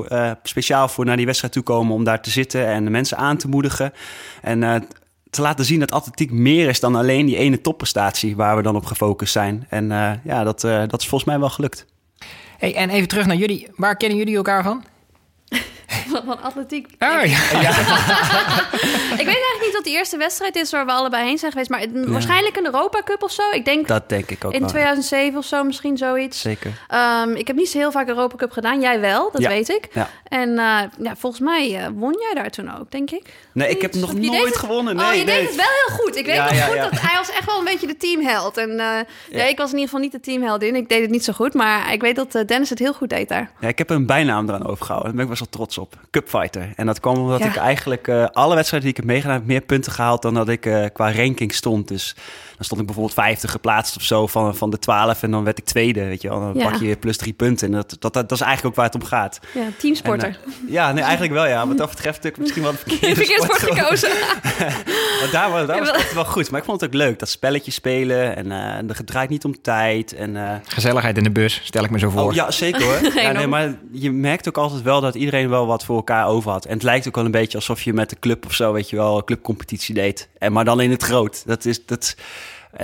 speciaal 0.42 0.88
voor 0.88 1.04
naar 1.04 1.16
die 1.16 1.26
wedstrijd 1.26 1.52
toe 1.52 1.62
komen 1.62 1.94
om 1.94 2.04
daar 2.04 2.22
te 2.22 2.30
zitten 2.30 2.66
en 2.66 2.84
de 2.84 2.90
mensen 2.90 3.16
aan 3.16 3.36
te 3.36 3.48
moedigen. 3.48 3.92
En 4.42 4.86
te 5.34 5.42
laten 5.42 5.64
zien 5.64 5.80
dat 5.80 5.90
atletiek 5.90 6.30
meer 6.30 6.68
is 6.68 6.80
dan 6.80 6.94
alleen 6.94 7.26
die 7.26 7.36
ene 7.36 7.60
topprestatie 7.60 8.36
waar 8.36 8.56
we 8.56 8.62
dan 8.62 8.76
op 8.76 8.84
gefocust 8.84 9.32
zijn. 9.32 9.66
En 9.68 9.84
uh, 9.90 10.10
ja, 10.24 10.44
dat, 10.44 10.64
uh, 10.64 10.82
dat 10.86 11.00
is 11.00 11.08
volgens 11.08 11.30
mij 11.30 11.38
wel 11.38 11.50
gelukt. 11.50 11.86
Hey, 12.58 12.74
en 12.74 12.90
even 12.90 13.08
terug 13.08 13.26
naar 13.26 13.36
jullie. 13.36 13.68
Waar 13.76 13.96
kennen 13.96 14.18
jullie 14.18 14.36
elkaar 14.36 14.62
van? 14.62 14.84
van 16.26 16.42
atletiek. 16.42 16.86
Oh, 16.98 17.08
ja. 17.24 17.24
ja. 17.66 17.70
ik 19.12 19.26
weet 19.26 19.26
eigenlijk 19.26 19.62
niet 19.62 19.72
wat 19.72 19.84
de 19.84 19.90
eerste 19.90 20.16
wedstrijd 20.16 20.56
is 20.56 20.70
waar 20.70 20.86
we 20.86 20.92
allebei 20.92 21.24
heen 21.24 21.38
zijn 21.38 21.50
geweest. 21.52 21.70
Maar 21.70 21.80
ja. 21.80 21.88
waarschijnlijk 21.92 22.56
een 22.56 22.64
Europa 22.64 23.02
Cup 23.04 23.22
of 23.22 23.30
zo. 23.30 23.42
Ik 23.52 23.64
denk 23.64 23.88
dat 23.88 24.08
denk 24.08 24.30
ik 24.30 24.44
ook 24.44 24.52
In 24.52 24.60
wel. 24.60 24.68
2007 24.68 25.38
of 25.38 25.44
zo 25.44 25.64
misschien 25.64 25.96
zoiets. 25.96 26.40
Zeker. 26.40 26.72
Um, 27.22 27.34
ik 27.34 27.46
heb 27.46 27.56
niet 27.56 27.68
zo 27.68 27.78
heel 27.78 27.92
vaak 27.92 28.08
Europa 28.08 28.36
Cup 28.36 28.52
gedaan. 28.52 28.80
Jij 28.80 29.00
wel, 29.00 29.30
dat 29.32 29.40
ja. 29.40 29.48
weet 29.48 29.68
ik. 29.68 29.88
Ja. 29.92 30.08
En 30.28 30.48
uh, 30.48 30.80
ja, 30.98 31.16
volgens 31.16 31.42
mij 31.42 31.80
uh, 31.80 31.86
won 31.94 32.16
jij 32.20 32.42
daar 32.42 32.50
toen 32.50 32.78
ook, 32.78 32.90
denk 32.90 33.10
ik. 33.10 33.22
Nee, 33.52 33.68
ik 33.68 33.82
heb 33.82 33.94
nog 33.94 34.12
je 34.12 34.30
nooit 34.30 34.56
gewonnen. 34.56 34.96
Nee, 34.96 35.06
oh, 35.06 35.14
je 35.14 35.24
nee. 35.24 35.38
deed 35.38 35.46
het 35.46 35.56
wel 35.56 35.66
heel 35.86 35.96
goed. 35.96 36.16
Ik 36.16 36.26
weet 36.26 36.34
Ja, 36.34 36.44
nog 36.44 36.54
ja, 36.54 36.64
goed 36.64 36.74
ja. 36.74 36.82
dat 36.82 37.00
hij 37.00 37.18
was 37.18 37.30
echt 37.30 37.44
wel 37.44 37.58
een 37.58 37.64
beetje 37.64 37.86
de 37.86 37.96
teamheld. 37.96 38.56
En 38.56 38.70
uh, 38.70 38.76
ja. 39.30 39.44
ik 39.44 39.58
was 39.58 39.68
in 39.70 39.78
ieder 39.78 39.84
geval 39.84 40.00
niet 40.00 40.12
de 40.12 40.20
teamheldin. 40.20 40.76
Ik 40.76 40.88
deed 40.88 41.00
het 41.00 41.10
niet 41.10 41.24
zo 41.24 41.32
goed. 41.32 41.54
Maar 41.54 41.92
ik 41.92 42.00
weet 42.00 42.16
dat 42.16 42.34
uh, 42.34 42.44
Dennis 42.46 42.70
het 42.70 42.78
heel 42.78 42.94
goed 42.94 43.08
deed 43.08 43.28
daar. 43.28 43.50
Ja, 43.60 43.68
ik 43.68 43.78
heb 43.78 43.90
een 43.90 44.06
bijnaam 44.06 44.48
eraan 44.48 44.66
overgehouden. 44.66 45.08
Daar 45.08 45.16
ben 45.16 45.24
ik 45.24 45.30
best 45.40 45.50
wel 45.50 45.66
trots 45.66 45.78
op. 45.78 45.93
Cupfighter. 46.10 46.72
En 46.76 46.86
dat 46.86 47.00
kwam 47.00 47.16
omdat 47.16 47.38
Ja. 47.38 47.46
ik 47.46 47.56
eigenlijk 47.56 48.08
uh, 48.08 48.26
alle 48.32 48.54
wedstrijden 48.54 48.88
die 48.88 48.98
ik 48.98 49.04
heb 49.04 49.14
meegedaan... 49.14 49.36
heb 49.36 49.46
meer 49.46 49.60
punten 49.60 49.92
gehaald 49.92 50.22
dan 50.22 50.34
dat 50.34 50.48
ik 50.48 50.66
uh, 50.66 50.84
qua 50.92 51.12
ranking 51.12 51.54
stond. 51.54 51.88
Dus 51.88 52.16
stond 52.64 52.80
ik 52.80 52.86
bijvoorbeeld 52.86 53.16
50 53.16 53.50
geplaatst 53.50 53.96
of 53.96 54.02
zo 54.02 54.26
van, 54.26 54.56
van 54.56 54.70
de 54.70 54.78
12. 54.78 55.22
En 55.22 55.30
dan 55.30 55.44
werd 55.44 55.58
ik 55.58 55.64
tweede, 55.64 56.04
weet 56.04 56.22
je 56.22 56.28
wel. 56.28 56.40
Dan 56.40 56.52
Ja. 56.54 56.70
pak 56.70 56.78
je 56.78 56.84
weer 56.86 56.96
plus 56.96 57.16
drie 57.16 57.32
punten. 57.32 57.66
En 57.66 57.72
dat, 57.74 57.96
dat, 57.98 58.12
dat, 58.12 58.32
is 58.32 58.40
eigenlijk 58.40 58.64
ook 58.66 58.74
waar 58.74 58.84
het 58.92 59.02
om 59.02 59.04
gaat. 59.08 59.40
Ja, 59.54 59.62
teamsporter. 59.78 60.28
En, 60.28 60.36
uh, 60.66 60.72
ja, 60.72 60.92
nee, 60.92 61.02
eigenlijk 61.02 61.32
wel 61.32 61.46
ja. 61.46 61.66
Wat 61.66 61.78
dat 61.78 61.90
betreft 61.90 62.22
heb 62.22 62.32
ik 62.32 62.38
misschien 62.40 62.62
wel 62.62 62.72
de 62.72 62.78
verkeerde, 62.86 63.14
Verkeerd 63.14 63.42
sport 63.42 63.58
voor 63.60 63.76
gekozen. 63.76 64.08
Maar 65.20 65.28
daar, 65.32 65.50
was- 65.50 65.66
daar 65.66 65.76
Ja, 65.76 65.82
was 65.92 66.02
het 66.02 66.12
wel 66.14 66.24
goed. 66.24 66.50
Maar 66.50 66.60
ik 66.60 66.66
vond 66.66 66.80
het 66.80 66.90
ook 66.90 66.96
leuk. 66.96 67.18
Dat 67.18 67.28
spelletje 67.28 67.70
spelen. 67.70 68.36
En 68.36 68.46
uh, 68.86 68.96
het 68.96 69.06
draait 69.06 69.30
niet 69.30 69.44
om 69.44 69.62
tijd. 69.62 70.12
En, 70.14 70.34
uh, 70.34 70.52
Gezelligheid 70.66 71.16
in 71.16 71.22
de 71.24 71.30
bus, 71.30 71.60
stel 71.64 71.84
ik 71.84 71.90
me 71.90 71.98
zo 71.98 72.10
voor. 72.10 72.22
Oh 72.22 72.32
ja, 72.34 72.50
zeker 72.50 72.82
hoor. 72.82 73.12
ja, 73.22 73.32
nee, 73.32 73.46
maar 73.46 73.74
je 73.92 74.10
merkt 74.12 74.48
ook 74.48 74.58
altijd 74.58 74.82
wel 74.82 75.00
dat 75.00 75.14
iedereen 75.14 75.48
wel 75.48 75.66
wat 75.66 75.84
voor 75.84 75.96
elkaar 75.96 76.26
over 76.26 76.50
had. 76.50 76.64
En 76.64 76.72
het 76.74 76.82
lijkt 76.82 77.08
ook 77.08 77.14
wel 77.14 77.24
een 77.24 77.30
beetje 77.30 77.56
alsof 77.58 77.82
je 77.82 77.92
met 77.92 78.10
de 78.10 78.16
club 78.20 78.46
of 78.46 78.52
zo, 78.54 78.72
weet 78.72 78.90
je 78.90 78.96
wel, 78.96 79.16
een 79.16 79.24
clubcompetitie 79.24 79.94
deed. 79.94 80.28
En 80.38 80.52
maar 80.52 80.64
dan 80.64 80.80
in 80.80 80.90
het 80.90 81.02
groot. 81.02 81.42
Dat 81.46 81.64
is, 81.64 81.86
dat, 81.86 82.14
eh, 82.18 82.24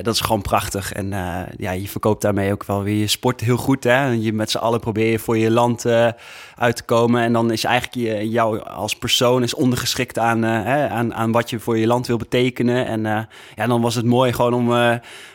dat 0.03 0.15
is 0.15 0.21
gewoon 0.21 0.43
prachtig. 0.43 0.93
En 0.93 1.07
uh, 1.07 1.41
ja, 1.57 1.71
je 1.71 1.89
verkoopt 1.89 2.23
daarmee 2.23 2.53
ook 2.53 2.65
wel 2.65 2.83
weer 2.83 2.97
je 2.97 3.07
sport 3.07 3.41
heel 3.41 3.57
goed. 3.57 3.85
Hè? 3.85 4.07
Je 4.07 4.33
met 4.33 4.51
z'n 4.51 4.59
allen 4.59 4.81
probeer 4.81 5.11
je 5.11 5.19
voor 5.19 5.39
je 5.39 5.51
land 5.51 5.87
uh, 5.87 6.09
uit 6.55 6.77
te 6.77 6.83
komen. 6.83 7.23
En 7.23 7.33
dan 7.33 7.51
is 7.51 7.65
eigenlijk 7.65 7.95
je, 7.95 8.29
jou 8.29 8.63
als 8.63 8.97
persoon 8.97 9.43
is 9.43 9.55
ondergeschikt 9.55 10.19
aan, 10.19 10.43
hè, 10.43 10.89
aan, 10.89 11.15
aan 11.15 11.33
wat 11.33 11.51
je 11.51 11.59
voor 11.59 11.79
je 11.79 11.87
land 11.87 12.07
wil 12.07 12.17
betekenen. 12.17 12.87
En 12.87 13.29
ja, 13.57 13.67
dan 13.67 13.81
was 13.81 13.95
het 13.95 14.05
mooi 14.05 14.33
gewoon 14.33 14.55
om 14.55 14.73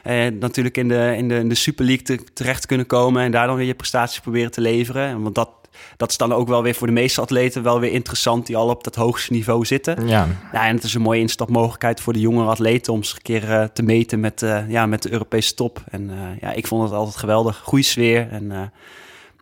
eh, 0.05 0.27
natuurlijk 0.39 0.77
in 0.77 0.87
de, 0.87 1.13
in 1.17 1.27
de, 1.27 1.35
in 1.35 1.49
de 1.49 1.55
Super 1.55 1.85
League 1.85 2.03
te, 2.03 2.23
terecht 2.33 2.61
te 2.61 2.67
kunnen 2.67 2.85
komen. 2.85 3.23
En 3.23 3.31
daar 3.31 3.47
dan 3.47 3.55
weer 3.55 3.65
je 3.65 3.75
prestaties 3.75 4.19
proberen 4.19 4.51
te 4.51 4.61
leveren. 4.61 5.07
En 5.07 5.21
Want 5.21 5.35
dat, 5.35 5.49
dat 5.97 6.09
is 6.09 6.17
dan 6.17 6.33
ook 6.33 6.47
wel 6.47 6.63
weer 6.63 6.75
voor 6.75 6.87
de 6.87 6.93
meeste 6.93 7.21
atleten 7.21 7.63
wel 7.63 7.79
weer 7.79 7.91
interessant. 7.91 8.45
Die 8.45 8.57
al 8.57 8.69
op 8.69 8.83
dat 8.83 8.95
hoogste 8.95 9.33
niveau 9.33 9.65
zitten. 9.65 10.07
Ja. 10.07 10.27
Ja, 10.53 10.67
en 10.67 10.75
het 10.75 10.83
is 10.83 10.93
een 10.93 11.01
mooie 11.01 11.19
instapmogelijkheid 11.19 12.01
voor 12.01 12.13
de 12.13 12.19
jongere 12.19 12.49
atleten 12.49 12.93
om 12.93 13.03
zich 13.03 13.15
een 13.15 13.21
keer 13.21 13.43
uh, 13.49 13.63
te 13.63 13.83
meten 13.83 14.19
met, 14.19 14.41
uh, 14.41 14.69
ja, 14.69 14.85
met 14.85 15.01
de 15.03 15.11
Europese 15.11 15.53
top. 15.53 15.83
En 15.91 16.09
uh, 16.09 16.15
ja, 16.41 16.51
ik 16.51 16.67
vond 16.67 16.83
het 16.83 16.91
altijd 16.93 17.15
geweldig. 17.17 17.61
Goeie 17.63 17.83
sfeer 17.85 18.27
en 18.31 18.43
uh, 18.43 18.59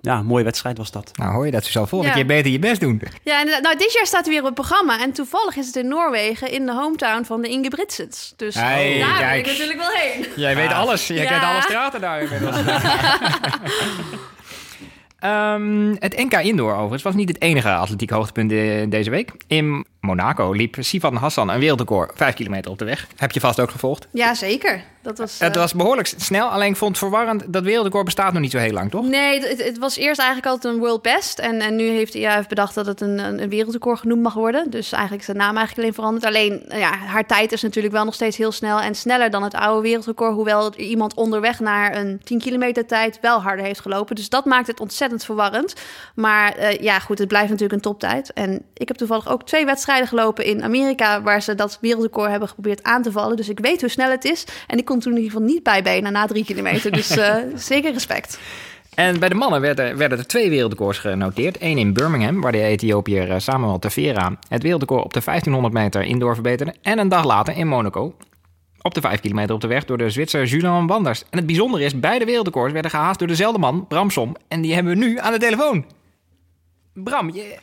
ja, 0.02 0.18
een 0.18 0.26
mooie 0.26 0.44
wedstrijd 0.44 0.78
was 0.78 0.92
dat. 0.92 1.12
Nou, 1.14 1.34
hoor 1.34 1.46
je 1.46 1.52
dat? 1.52 1.66
Je 1.66 1.72
zal 1.72 1.88
volgende 1.88 2.14
Ja. 2.18 2.20
keer 2.26 2.36
beter 2.36 2.52
je 2.52 2.60
best 2.60 2.80
doen. 2.82 3.02
Ja, 3.24 3.40
inderdaad. 3.40 3.64
Nou, 3.64 3.78
dit 3.78 3.94
jaar 3.94 4.06
staat 4.06 4.22
hij 4.22 4.30
weer 4.30 4.40
op 4.40 4.46
het 4.46 4.56
programma. 4.56 5.02
En 5.02 5.12
toevallig 5.12 5.56
is 5.56 5.66
het 5.68 5.76
in 5.76 5.88
Noorwegen, 5.88 6.52
in 6.52 6.66
de 6.66 6.74
hometown 6.74 7.24
van 7.24 7.42
de 7.42 7.48
Ingebrigtsens. 7.48 8.34
Dus 8.36 8.56
Hey, 8.56 9.00
daar 9.00 9.18
kijk. 9.18 9.46
ik 9.46 9.52
natuurlijk 9.52 9.80
wel 9.80 9.90
heen. 9.92 10.26
Jij 10.36 10.56
weet 10.56 10.74
alles. 10.74 11.08
Jij 11.08 11.18
Ja. 11.24 11.30
kent 11.30 11.44
alle 11.44 11.62
straten 11.62 12.02
daar 12.02 12.22
inmiddels. 12.22 12.56
Ehm, 15.24 15.96
het 16.00 16.18
NK 16.18 16.34
Indoor 16.34 16.74
overigens 16.74 17.04
was 17.04 17.16
niet 17.16 17.28
het 17.28 17.42
enige 17.42 17.74
atletiek 17.74 18.10
hoogtepunt 18.10 18.50
deze 18.92 19.10
week. 19.10 19.32
In 19.48 19.86
Monaco 20.06 20.52
liep 20.52 20.76
Sivan 20.80 21.16
Hassan 21.16 21.50
een 21.50 21.60
wereldrecord 21.60 22.12
5 22.16 22.34
kilometer 22.34 22.72
op 22.72 22.78
de 22.78 22.86
weg. 22.86 23.08
Heb 23.16 23.32
je 23.32 23.40
vast 23.40 23.60
ook 23.60 23.72
gevolgd? 23.72 24.08
Ja, 24.12 24.34
zeker. 24.34 24.84
Dat 25.02 25.18
was, 25.18 25.40
Het 25.40 25.54
eh, 25.54 25.62
was 25.62 25.74
behoorlijk 25.74 26.14
snel, 26.18 26.48
alleen 26.48 26.70
ik 26.70 26.76
vond 26.76 26.92
het 26.92 27.00
verwarrend. 27.00 27.44
Dat 27.48 27.64
wereldrecord 27.64 28.06
bestaat 28.06 28.34
nog 28.34 28.42
niet 28.42 28.52
zo 28.52 28.58
heel 28.58 28.72
lang, 28.72 28.92
toch? 28.92 29.06
Nee, 29.06 29.40
het, 29.40 29.64
het 29.64 29.78
was 29.78 29.98
eerst 29.98 30.20
eigenlijk 30.20 30.50
altijd 30.50 30.74
een 30.74 30.80
world 30.80 31.02
best. 31.02 31.40
En, 31.40 31.60
en 31.60 31.76
nu 31.76 31.88
heeft 31.88 32.14
de 32.14 32.20
IAF 32.20 32.48
bedacht 32.48 32.76
dat 32.76 32.86
het 32.86 33.02
een, 33.02 33.20
een, 33.20 33.42
een 33.42 33.50
wereldrecord 33.50 34.00
genoemd 34.00 34.22
mag 34.22 34.34
worden. 34.34 34.70
Dus 34.70 34.92
eigenlijk 34.92 35.22
is 35.22 35.34
de 35.34 35.40
naam 35.40 35.58
eigenlijk 35.58 35.78
alleen 35.78 35.94
veranderd. 35.94 36.26
Alleen, 36.26 36.64
nou 36.68 36.80
ja, 36.80 36.98
haar 36.98 37.26
tijd 37.26 37.52
is 37.52 37.62
natuurlijk 37.62 37.94
wel 37.94 38.06
nog 38.06 38.14
steeds 38.14 38.38
heel 38.38 38.52
snel. 38.52 38.82
En 38.82 38.96
sneller 38.96 39.30
dan 39.30 39.44
het 39.44 39.54
oude 39.54 39.82
wereldrecord. 39.82 40.34
Hoewel 40.34 40.76
iemand 40.76 41.14
onderweg 41.14 41.60
naar 41.60 41.96
een 41.96 42.22
10 42.24 42.40
kilometer 42.40 42.86
tijd 42.86 43.18
wel 43.22 43.42
harder 43.42 43.66
heeft 43.66 43.80
gelopen. 43.80 44.16
Dus 44.16 44.30
dat 44.30 44.46
maakt 44.46 44.68
het 44.68 44.80
ontzettend 44.80 45.26
verwarrend. 45.26 45.74
Maar 46.16 46.56
eh, 46.56 46.80
ja, 46.80 47.00
goed, 47.00 47.20
het 47.20 47.28
blijft 47.28 47.50
natuurlijk 47.50 47.74
een 47.74 47.92
toptijd. 47.92 48.34
En 48.34 48.62
ik 48.74 48.88
heb 48.88 48.98
toevallig 48.98 49.30
ook 49.30 49.44
twee 49.44 49.66
wedstrijden 49.66 49.93
gelopen 50.02 50.46
in 50.46 50.64
Amerika... 50.64 51.22
waar 51.22 51.42
ze 51.42 51.56
dat 51.56 51.78
wereldrecord 51.82 52.30
hebben 52.30 52.48
geprobeerd 52.48 52.84
aan 52.84 53.02
te 53.02 53.12
vallen. 53.12 53.36
Dus 53.36 53.50
ik 53.50 53.60
weet 53.60 53.82
hoe 53.82 53.90
snel 53.90 54.12
het 54.12 54.26
is. 54.26 54.46
En 54.68 54.78
ik 54.78 54.86
kon 54.86 55.00
toen 55.00 55.12
in 55.12 55.18
ieder 55.18 55.32
geval 55.32 55.48
niet 55.48 55.64
bijbenen 55.64 56.12
na 56.12 56.26
drie 56.26 56.46
kilometer. 56.46 56.92
Dus 56.92 57.10
eh, 57.18 57.36
zeker 57.56 57.94
respect. 57.94 58.40
En 58.96 59.20
bij 59.20 59.30
de 59.30 59.36
mannen 59.36 59.62
werden, 59.62 59.98
werden 59.98 60.18
er 60.18 60.28
twee 60.28 60.50
wereldrecords 60.50 61.00
genoteerd. 61.00 61.58
Eén 61.60 61.78
in 61.78 61.94
Birmingham, 61.94 62.42
waar 62.42 62.52
de 62.52 62.62
Ethiopiër 62.62 63.32
eh, 63.32 63.40
Samuel 63.40 63.80
Tefera 63.80 64.38
het 64.48 64.64
wereldrecord 64.64 65.04
op 65.04 65.14
de 65.14 65.22
1500 65.26 65.74
meter 65.74 66.02
indoor 66.02 66.34
verbeterde. 66.34 66.74
En 66.82 67.00
een 67.00 67.10
dag 67.10 67.26
later 67.26 67.58
in 67.58 67.68
Monaco 67.68 68.16
op 68.84 68.94
de 68.94 69.02
5 69.02 69.20
kilometer 69.20 69.56
op 69.56 69.62
de 69.62 69.68
weg 69.68 69.86
door 69.86 69.98
de 69.98 70.10
Zwitser 70.10 70.46
Julian 70.46 70.88
Wanders. 70.88 71.24
En 71.30 71.38
het 71.38 71.46
bijzondere 71.46 71.84
is, 71.84 72.00
beide 72.00 72.26
wereldrecords 72.26 72.74
werden 72.74 72.92
gehaast 72.92 73.20
door 73.20 73.28
dezelfde 73.28 73.60
man, 73.60 73.88
Bram 73.88 74.10
Som. 74.10 74.36
En 74.48 74.62
die 74.62 74.74
hebben 74.74 74.94
we 74.94 75.06
nu 75.06 75.20
aan 75.20 75.32
de 75.32 75.40
telefoon. 75.40 75.86
Bram, 76.94 77.30
je, 77.34 77.58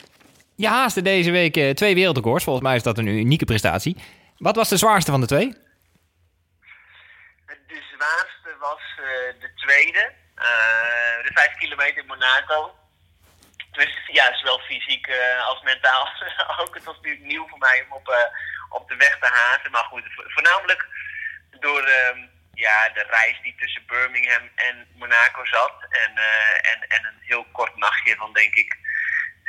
je 0.61 0.69
haaste 0.69 1.03
deze 1.03 1.31
week 1.31 1.57
eh, 1.57 1.71
twee 1.71 1.95
wereldrecords. 1.95 2.45
Volgens 2.45 2.67
mij 2.67 2.77
is 2.77 2.83
dat 2.83 2.99
een 2.99 3.07
unieke 3.07 3.45
prestatie. 3.45 3.97
Wat 4.37 4.57
was 4.57 4.69
de 4.69 4.77
zwaarste 4.77 5.11
van 5.11 5.21
de 5.21 5.27
twee? 5.27 5.49
De 7.47 7.83
zwaarste 7.95 8.51
was 8.61 8.83
eh, 8.97 9.41
de 9.41 9.51
tweede, 9.55 10.13
eh, 10.35 11.17
de 11.27 11.31
5 11.35 11.55
kilometer 11.59 11.99
in 12.03 12.07
Monaco. 12.07 12.75
Dus 13.73 13.93
ja, 14.13 14.37
zowel 14.37 14.59
fysiek 14.59 15.09
als 15.47 15.63
mentaal 15.63 16.09
ook. 16.61 16.75
Het 16.75 16.85
was 16.85 16.97
natuurlijk 16.97 17.25
nieuw 17.25 17.49
voor 17.49 17.59
mij 17.59 17.85
om 17.89 17.97
op, 17.97 18.09
op 18.69 18.89
de 18.89 18.97
weg 18.97 19.19
te 19.19 19.27
hazen. 19.33 19.71
Maar 19.71 19.85
goed, 19.85 20.03
vo- 20.15 20.29
voornamelijk 20.29 20.87
door 21.61 21.83
ehm, 21.83 22.19
ja, 22.55 22.89
de 22.89 23.05
reis 23.11 23.39
die 23.43 23.55
tussen 23.59 23.83
Birmingham 23.87 24.49
en 24.55 24.87
Monaco 24.95 25.45
zat. 25.45 25.75
En, 25.89 26.13
en, 26.73 26.79
en 26.89 27.05
een 27.05 27.21
heel 27.21 27.47
kort 27.53 27.77
nachtje 27.77 28.17
van 28.17 28.33
denk 28.33 28.55
ik 28.55 28.77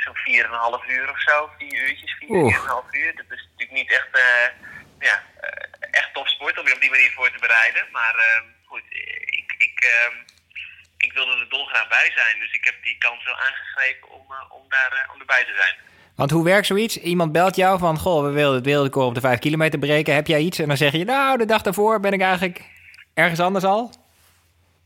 zo'n 0.04 0.16
4,5 0.16 0.86
uur 0.88 1.10
of 1.10 1.20
zo. 1.20 1.50
Vier 1.58 1.88
uurtjes, 1.88 2.16
Oeh. 2.28 2.56
4,5 2.56 2.94
uur. 3.00 3.12
Dat 3.16 3.30
is 3.38 3.48
natuurlijk 3.50 3.78
niet 3.80 3.92
echt, 3.98 4.12
eh, 4.12 4.48
ja, 5.08 5.22
eh, 5.40 5.66
echt 5.90 6.14
topsport 6.14 6.58
om 6.58 6.66
je 6.66 6.74
op 6.74 6.80
die 6.80 6.90
manier 6.90 7.10
voor 7.10 7.30
te 7.30 7.38
bereiden. 7.40 7.84
Maar 7.92 8.14
ehm, 8.14 8.46
goed, 8.64 8.82
ik, 9.40 9.54
ik, 9.58 9.76
ehm, 9.94 10.16
ik 10.96 11.12
wilde 11.12 11.32
er 11.38 11.48
dolgraag 11.48 11.88
bij 11.88 12.10
zijn. 12.14 12.38
Dus 12.38 12.52
ik 12.52 12.64
heb 12.64 12.74
die 12.82 12.98
kans 12.98 13.24
wel 13.24 13.38
aangegrepen 13.38 14.10
om, 14.10 14.24
eh, 14.28 14.52
om, 14.58 14.64
daar, 14.68 15.10
om 15.14 15.20
erbij 15.20 15.44
te 15.44 15.54
zijn. 15.54 15.74
Want 16.16 16.30
hoe 16.30 16.44
werkt 16.44 16.66
zoiets? 16.66 16.96
Iemand 17.00 17.32
belt 17.32 17.56
jou 17.56 17.78
van, 17.78 17.98
goh, 17.98 18.24
we 18.24 18.30
willen 18.30 18.54
het 18.54 18.64
wereldrecord 18.64 19.06
op 19.06 19.14
de 19.14 19.20
5 19.20 19.38
kilometer 19.38 19.78
breken. 19.78 20.14
Heb 20.14 20.26
jij 20.26 20.40
iets? 20.40 20.58
En 20.58 20.68
dan 20.68 20.76
zeg 20.76 20.92
je, 20.92 21.04
nou, 21.04 21.38
de 21.38 21.44
dag 21.44 21.62
daarvoor 21.62 22.00
ben 22.00 22.12
ik 22.12 22.20
eigenlijk 22.20 22.60
ergens 23.14 23.40
anders 23.40 23.64
al. 23.64 23.92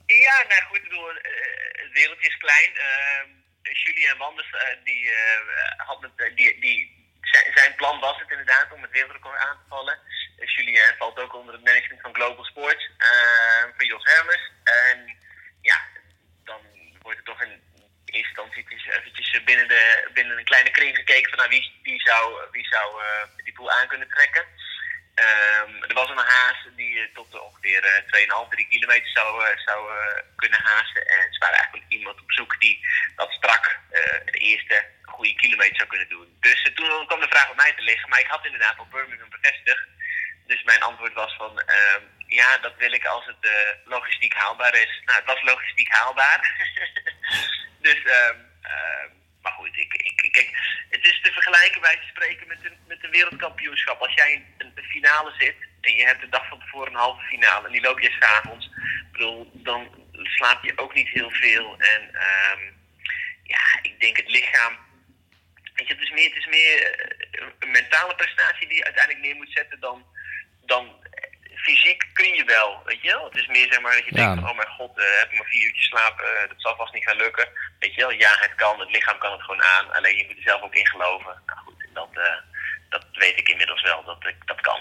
Ja, 0.07 0.45
nou 0.49 0.63
goed, 0.69 0.77
ik 0.77 0.83
bedoel, 0.83 1.09
het 1.73 1.93
wereldje 1.93 2.29
is 2.29 2.37
klein. 2.37 2.71
Ehm 2.75 3.36
Julien 3.85 4.19
Wanders, 4.19 4.51
eh, 4.51 4.85
die, 4.85 5.11
eh, 5.11 5.87
had 5.87 6.03
het, 6.03 6.13
eh, 6.17 6.37
die, 6.37 6.61
die, 6.61 7.05
zijn, 7.55 7.75
plan 7.75 8.01
was 8.01 8.19
het 8.19 8.31
inderdaad 8.31 8.73
om 8.73 8.83
het 8.83 8.91
wereldrecord 8.91 9.39
aan 9.39 9.57
te 9.57 9.69
vallen. 9.69 9.99
Uh, 10.39 10.49
Julien 10.49 10.95
valt 10.99 11.19
ook 11.19 11.35
onder 11.35 11.55
het 11.55 11.65
management 11.65 12.01
van 12.01 12.15
Global 12.15 12.45
Sports, 12.45 12.91
van 13.77 13.87
Jos 13.87 14.05
Hermes. 14.05 14.51
En 14.65 15.17
ja, 15.61 15.77
dan 16.45 16.61
wordt 17.03 17.19
er 17.19 17.25
toch 17.25 17.43
in 17.43 17.63
eerste 18.05 18.29
instantie 18.29 18.67
eventjes, 18.69 19.45
binnen, 19.45 19.69
de, 19.69 20.11
binnen 20.13 20.39
een 20.39 20.45
kleine 20.45 20.71
kring 20.71 20.97
gekeken 20.97 21.31
van 21.31 21.39
nou, 21.39 21.51
wie, 21.51 21.81
wie 21.83 22.01
zou, 22.01 22.49
wie 22.51 22.67
zou 22.67 23.03
die 23.45 23.53
pool 23.53 23.71
aan 23.71 23.89
kunnen 23.89 24.09
trekken. 24.09 24.47
Ehm, 25.25 25.73
er 25.89 25.95
was 25.95 26.11
een 26.11 26.31
haas 26.35 26.59
die 26.77 27.01
eh, 27.01 27.15
tot 27.15 27.41
ongeveer 27.41 27.83
eh, 27.85 28.03
2,5, 28.07 28.49
3 28.51 28.67
kilometer 28.69 29.09
zou, 29.09 29.45
eh, 29.45 29.59
zou 29.59 29.81
eh, 29.99 30.23
kunnen 30.37 30.61
haasten. 30.63 31.07
En 31.07 31.33
ze 31.33 31.39
waren 31.39 31.57
eigenlijk 31.57 31.85
iemand 31.89 32.21
op 32.21 32.33
zoek 32.33 32.61
die 32.61 32.81
dat 33.17 33.33
strak 33.33 33.79
eh, 33.91 34.21
de 34.25 34.39
eerste 34.39 34.85
goede 35.03 35.35
kilometer 35.35 35.77
zou 35.77 35.89
kunnen 35.89 36.09
doen. 36.09 36.37
Dus 36.41 36.63
eh, 36.63 36.73
toen 36.75 37.07
kwam 37.07 37.21
de 37.21 37.29
vraag 37.29 37.51
op 37.51 37.57
mij 37.57 37.73
te 37.77 37.83
liggen. 37.83 38.09
Maar 38.09 38.21
ik 38.21 38.35
had 38.35 38.45
inderdaad 38.45 38.79
al 38.79 38.87
Birmingham 38.91 39.29
bevestigd. 39.31 39.87
Dus 40.47 40.63
mijn 40.63 40.83
antwoord 40.83 41.13
was 41.13 41.35
van, 41.37 41.61
ehm, 41.61 42.03
ja, 42.27 42.59
dat 42.59 42.77
wil 42.77 42.93
ik 42.93 43.05
als 43.05 43.27
het 43.27 43.41
eh, 43.41 43.51
logistiek 43.85 44.35
haalbaar 44.35 44.75
is. 44.75 45.03
Nou, 45.05 45.19
het 45.19 45.27
was 45.27 45.43
logistiek 45.43 45.89
haalbaar. 45.93 46.41
dus, 47.87 48.03
ehm, 48.05 48.39
maar 49.43 49.53
goed, 49.53 49.77
ik, 49.77 49.95
ik, 49.95 50.33
kijk, 50.33 50.51
het 50.91 51.05
is 51.05 51.21
te 51.23 51.33
vergelijken 51.33 51.81
bij 51.81 51.97
te 51.97 52.07
spreken 52.07 52.47
met 52.47 52.59
een, 52.63 52.79
met 52.87 53.05
een 53.05 53.11
wereldkampioenschap. 53.11 54.01
Als 54.01 54.15
jij 54.15 54.35
een 54.35 54.56
finale 54.97 55.33
zit 55.39 55.57
en 55.81 55.93
je 55.97 56.07
hebt 56.07 56.21
de 56.21 56.29
dag 56.29 56.49
van 56.49 56.61
tevoren 56.61 56.93
een 56.93 56.99
halve 57.07 57.27
finale 57.27 57.67
en 57.67 57.73
die 57.73 57.87
loop 57.89 58.01
je 58.01 58.17
s'avonds, 58.21 58.71
bedoel, 59.13 59.51
dan 59.53 59.89
slaap 60.13 60.65
je 60.65 60.73
ook 60.77 60.95
niet 60.95 61.09
heel 61.09 61.31
veel. 61.31 61.77
En 61.79 62.03
ehm, 62.15 62.63
ja, 63.43 63.65
ik 63.83 64.01
denk 64.01 64.17
het 64.17 64.29
lichaam 64.29 64.75
Weet 65.77 65.87
je, 65.89 65.95
het 65.95 66.03
is 66.03 66.11
meer, 66.11 66.29
het 66.29 66.37
is 66.37 66.47
meer 66.47 66.83
eh, 66.83 67.47
een 67.59 67.71
mentale 67.71 68.15
prestatie 68.15 68.69
die 68.69 68.77
je 68.77 68.85
uiteindelijk 68.85 69.25
neer 69.25 69.37
moet 69.37 69.53
zetten 69.53 69.81
dan, 69.81 70.07
dan 70.65 70.85
eh, 71.11 71.57
fysiek 71.57 72.05
kun 72.13 72.35
je 72.35 72.45
wel, 72.45 72.83
weet 72.85 73.03
je 73.03 73.09
wel. 73.09 73.25
Het 73.25 73.37
is 73.37 73.47
meer 73.47 73.73
zeg 73.73 73.81
maar 73.81 73.97
dat 73.97 74.05
je 74.05 74.15
Ja. 74.15 74.21
denkt, 74.25 74.41
van, 74.41 74.51
oh 74.51 74.57
mijn 74.57 74.69
god, 74.69 74.99
eh, 74.99 75.05
heb 75.19 75.31
ik 75.31 75.39
maar 75.39 75.47
vier 75.47 75.65
uurtjes 75.67 75.85
slapen, 75.85 76.49
dat 76.49 76.61
zal 76.61 76.77
vast 76.77 76.93
niet 76.95 77.05
gaan 77.05 77.17
lukken. 77.17 77.49
Weet 77.79 77.95
je 77.95 78.01
wel, 78.01 78.11
ja 78.11 78.37
het 78.39 78.55
kan, 78.55 78.81
het 78.81 78.91
lichaam 78.91 79.19
kan 79.19 79.33
het 79.33 79.43
gewoon 79.43 79.63
aan, 79.63 79.93
alleen 79.93 80.17
je 80.17 80.25
moet 80.27 80.37
er 80.37 80.43
zelf 80.43 80.63
ook 80.63 80.75
in 80.75 80.87
geloven. 80.87 81.43
Nou 81.47 81.59
goed, 81.59 81.85
en 81.87 81.91
dat, 81.93 82.11
dat 82.89 83.05
weet 83.13 83.39
ik 83.39 83.49
inmiddels 83.49 83.83
wel, 83.83 84.03
dat 84.05 84.17
ik 84.21 84.37
dat 84.45 84.61
kan. 84.61 84.79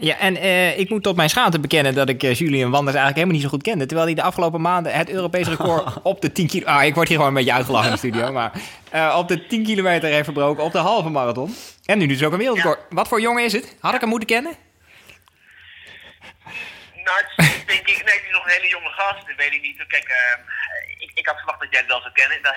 Ja, 0.00 0.18
en 0.18 0.36
eh, 0.36 0.78
ik 0.78 0.90
moet 0.90 1.02
tot 1.02 1.16
mijn 1.16 1.30
schaamte 1.30 1.60
bekennen 1.60 1.94
dat 1.94 2.08
ik 2.08 2.22
eh, 2.22 2.34
Julian 2.34 2.70
Wanders 2.70 2.96
eigenlijk 2.96 3.14
helemaal 3.14 3.34
niet 3.34 3.42
zo 3.42 3.48
goed 3.48 3.62
kende. 3.62 3.86
Terwijl 3.86 4.06
hij 4.06 4.16
de 4.16 4.22
afgelopen 4.22 4.60
maanden 4.60 4.92
het 4.92 5.10
Europese 5.10 5.50
record 5.50 5.94
op 6.02 6.20
de 6.20 6.32
10 6.32 6.46
kilometer... 6.46 6.80
Ah, 6.80 6.84
ik 6.84 6.94
word 6.94 7.08
hier 7.08 7.16
gewoon 7.16 7.32
een 7.32 7.38
beetje 7.38 7.56
uitgelachen 7.56 7.86
in 7.86 7.92
de 7.92 7.98
studio. 7.98 8.32
Maar 8.32 8.52
eh, 8.90 9.16
op 9.18 9.28
de 9.28 9.46
10 9.46 9.64
kilometer 9.64 10.08
heeft 10.08 10.24
verbroken 10.24 10.64
op 10.64 10.72
de 10.72 10.78
halve 10.78 11.08
marathon. 11.08 11.54
En 11.84 11.98
nu 11.98 12.06
dus 12.06 12.22
ook 12.22 12.32
een 12.32 12.38
wereldrecord. 12.38 12.78
Wat 12.90 13.08
voor 13.08 13.20
jongen 13.20 13.44
is 13.44 13.52
het? 13.52 13.76
Had 13.80 13.94
ik 13.94 14.00
hem 14.00 14.08
moeten 14.08 14.28
kennen? 14.28 14.52
Nou, 17.04 17.50
denk 17.68 17.88
ik, 17.88 18.04
nee, 18.04 18.16
het 18.16 18.24
is 18.24 18.36
nog 18.36 18.44
een 18.44 18.56
hele 18.58 18.68
jonge 18.68 18.90
gast, 18.90 19.26
dat 19.26 19.36
weet 19.36 19.52
ik 19.52 19.62
niet. 19.62 19.86
Kijk, 19.86 20.08
ehm, 20.08 20.40
ik, 20.98 21.10
ik 21.14 21.26
had 21.26 21.36
verwacht 21.36 21.60
dat 21.60 21.70
jij 21.70 21.80
het 21.80 21.88
wel 21.88 22.00
zou 22.00 22.12
kennen. 22.12 22.42
Dat, 22.42 22.54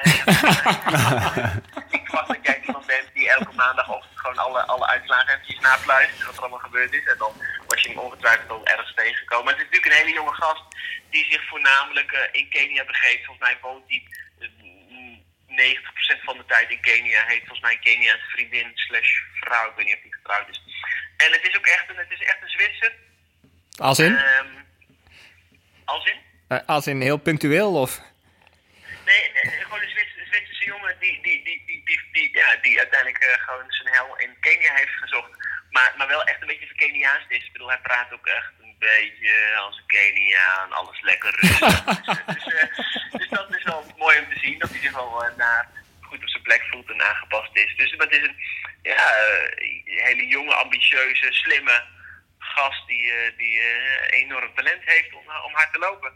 ik 1.98 2.04
verwacht 2.08 2.28
dat 2.28 2.46
jij 2.48 2.62
iemand 2.66 2.86
bent 2.86 3.10
die 3.14 3.30
elke 3.30 3.54
maandagochtend 3.56 4.20
gewoon 4.20 4.38
alle, 4.38 4.62
alle 4.66 4.88
uitslagen 4.88 5.34
eventjes 5.34 5.60
napluistert, 5.60 6.26
wat 6.26 6.36
er 6.36 6.42
allemaal 6.42 6.68
gebeurd 6.68 6.94
is. 6.94 7.08
En 7.08 7.18
dan 7.18 7.34
was 7.68 7.82
je 7.82 7.90
hem 7.90 7.98
ongetwijfeld 7.98 8.48
wel 8.48 8.66
ergens 8.66 8.94
tegengekomen. 8.96 9.46
Maar 9.46 9.54
het 9.54 9.62
is 9.64 9.70
natuurlijk 9.70 9.94
een 9.94 10.06
hele 10.06 10.20
jonge 10.20 10.34
gast 10.34 10.64
die 11.10 11.26
zich 11.32 11.48
voornamelijk 11.48 12.12
eh, 12.12 12.40
in 12.40 12.50
Kenia 12.50 12.86
begeeft. 12.86 13.26
Volgens 13.26 13.48
mij 13.48 13.58
woont 13.62 13.84
hij 13.88 14.04
eh, 14.40 14.50
90% 16.18 16.24
van 16.24 16.38
de 16.38 16.46
tijd 16.46 16.70
in 16.70 16.82
Kenia. 16.82 17.24
Heeft 17.26 17.48
volgens 17.48 17.62
mij 17.62 17.74
een 17.74 17.88
Keniaanse 17.90 18.30
vriendin 18.30 18.72
slash 18.74 19.12
vrouw. 19.34 19.70
Ik 19.70 19.76
weet 19.76 19.86
niet 19.86 19.96
of 19.96 20.02
hij 20.02 20.12
getrouwd 20.12 20.50
is. 20.50 20.62
En 21.18 21.32
het 21.32 21.48
is 21.48 21.58
ook 21.58 21.66
echt 21.66 21.90
een, 21.90 21.98
het 21.98 22.12
is 22.12 22.22
echt 22.22 22.42
een 22.42 22.50
Zwitser. 22.50 22.94
Als 23.78 24.00
in? 24.00 24.18
Ehm, 24.18 24.61
als 25.92 26.06
in? 26.06 26.20
Eh, 26.48 26.60
als 26.66 26.88
in 26.88 27.02
heel 27.02 27.18
punctueel 27.18 27.74
of... 27.82 28.02
Nee, 29.06 29.32
gewoon 29.64 29.82
een 29.82 29.90
Zwitser- 29.90 30.26
Zwitserse 30.26 30.66
jongen 30.66 30.96
die, 31.00 31.22
die, 31.22 31.44
die, 31.44 31.64
die, 31.66 31.82
die, 31.86 32.00
die, 32.12 32.38
ja, 32.38 32.56
die 32.62 32.78
uiteindelijk 32.80 33.24
eh, 33.24 33.44
gewoon 33.46 33.66
zijn 33.70 33.94
hel 33.94 34.18
in 34.18 34.36
Kenia 34.40 34.74
heeft 34.74 34.98
gezocht. 35.04 35.32
Maar, 35.72 35.94
maar 35.98 36.08
wel 36.08 36.24
echt 36.24 36.42
een 36.42 36.48
beetje 36.48 36.76
Keniaans 36.76 37.26
is. 37.28 37.46
Ik 37.46 37.52
bedoel, 37.52 37.68
hij 37.70 37.80
praat 37.80 38.14
ook 38.14 38.28
echt 38.28 38.52
een 38.62 38.76
beetje 38.80 39.34
als 39.66 39.78
een 39.78 39.86
Keniaan, 39.88 40.72
alles 40.72 41.02
lekker 41.02 41.36
rustig. 41.40 41.84
dus, 41.86 42.26
dus, 42.26 42.54
eh, 42.54 42.78
dus 43.12 43.30
dat 43.30 43.56
is 43.56 43.64
wel 43.64 43.86
mooi 43.98 44.20
om 44.20 44.30
te 44.34 44.40
zien, 44.40 44.60
dat 44.60 44.70
hij 44.70 44.80
zich 44.80 44.92
wel 44.94 45.30
naar, 45.38 45.70
goed 46.02 46.22
op 46.22 46.30
zijn 46.30 46.44
plek 46.44 46.64
voelt 46.72 46.90
en 46.90 47.02
aangepast 47.02 47.56
is. 47.58 47.76
Dus 47.76 47.96
maar 47.96 48.08
het 48.08 48.16
is 48.16 48.28
een 48.28 48.38
ja, 48.82 49.08
hele 49.86 50.28
jonge, 50.28 50.54
ambitieuze, 50.54 51.28
slimme 51.32 51.84
gast 52.42 52.88
die, 52.88 53.12
eh, 53.12 53.38
die 53.38 53.60
eh, 53.60 54.22
enorm 54.22 54.54
talent 54.56 54.82
heeft 54.86 55.14
om, 55.14 55.30
eh, 55.30 55.46
om 55.46 55.54
hard 55.54 55.74
te 55.74 55.80
lopen. 55.80 56.12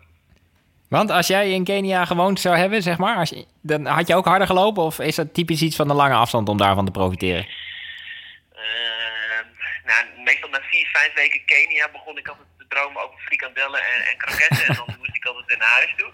Want 0.90 1.10
als 1.10 1.28
jij 1.28 1.52
in 1.52 1.64
Kenia 1.64 2.06
gewoond 2.06 2.40
zou 2.40 2.58
hebben, 2.58 2.82
zeg 2.82 2.98
maar... 2.98 3.18
Als 3.18 3.30
je, 3.30 3.46
dan 3.62 3.86
had 3.86 4.08
je 4.08 4.16
ook 4.16 4.26
harder 4.26 4.48
gelopen? 4.48 4.84
Of 4.84 5.00
is 5.00 5.16
dat 5.16 5.34
typisch 5.34 5.62
iets 5.62 5.76
van 5.76 5.88
de 5.88 5.94
lange 5.94 6.16
afstand 6.16 6.50
om 6.50 6.58
daarvan 6.58 6.86
te 6.86 6.92
profiteren? 6.92 7.48
Nou, 9.86 10.06
meestal 10.24 10.50
na 10.50 10.62
vier, 10.62 10.88
vijf 10.88 11.14
weken 11.14 11.46
Kenia 11.46 11.90
begon 11.92 12.18
ik 12.18 12.28
altijd 12.28 12.48
te 12.58 12.66
dromen 12.68 13.04
over 13.04 13.20
frikandellen 13.20 13.80
en, 13.80 14.02
en 14.12 14.18
kroketten. 14.18 14.66
en 14.68 14.76
dan 14.76 14.96
moest 15.00 15.16
ik 15.16 15.26
altijd 15.26 15.60
naar 15.60 15.68
huis 15.68 15.94
toe. 15.98 16.12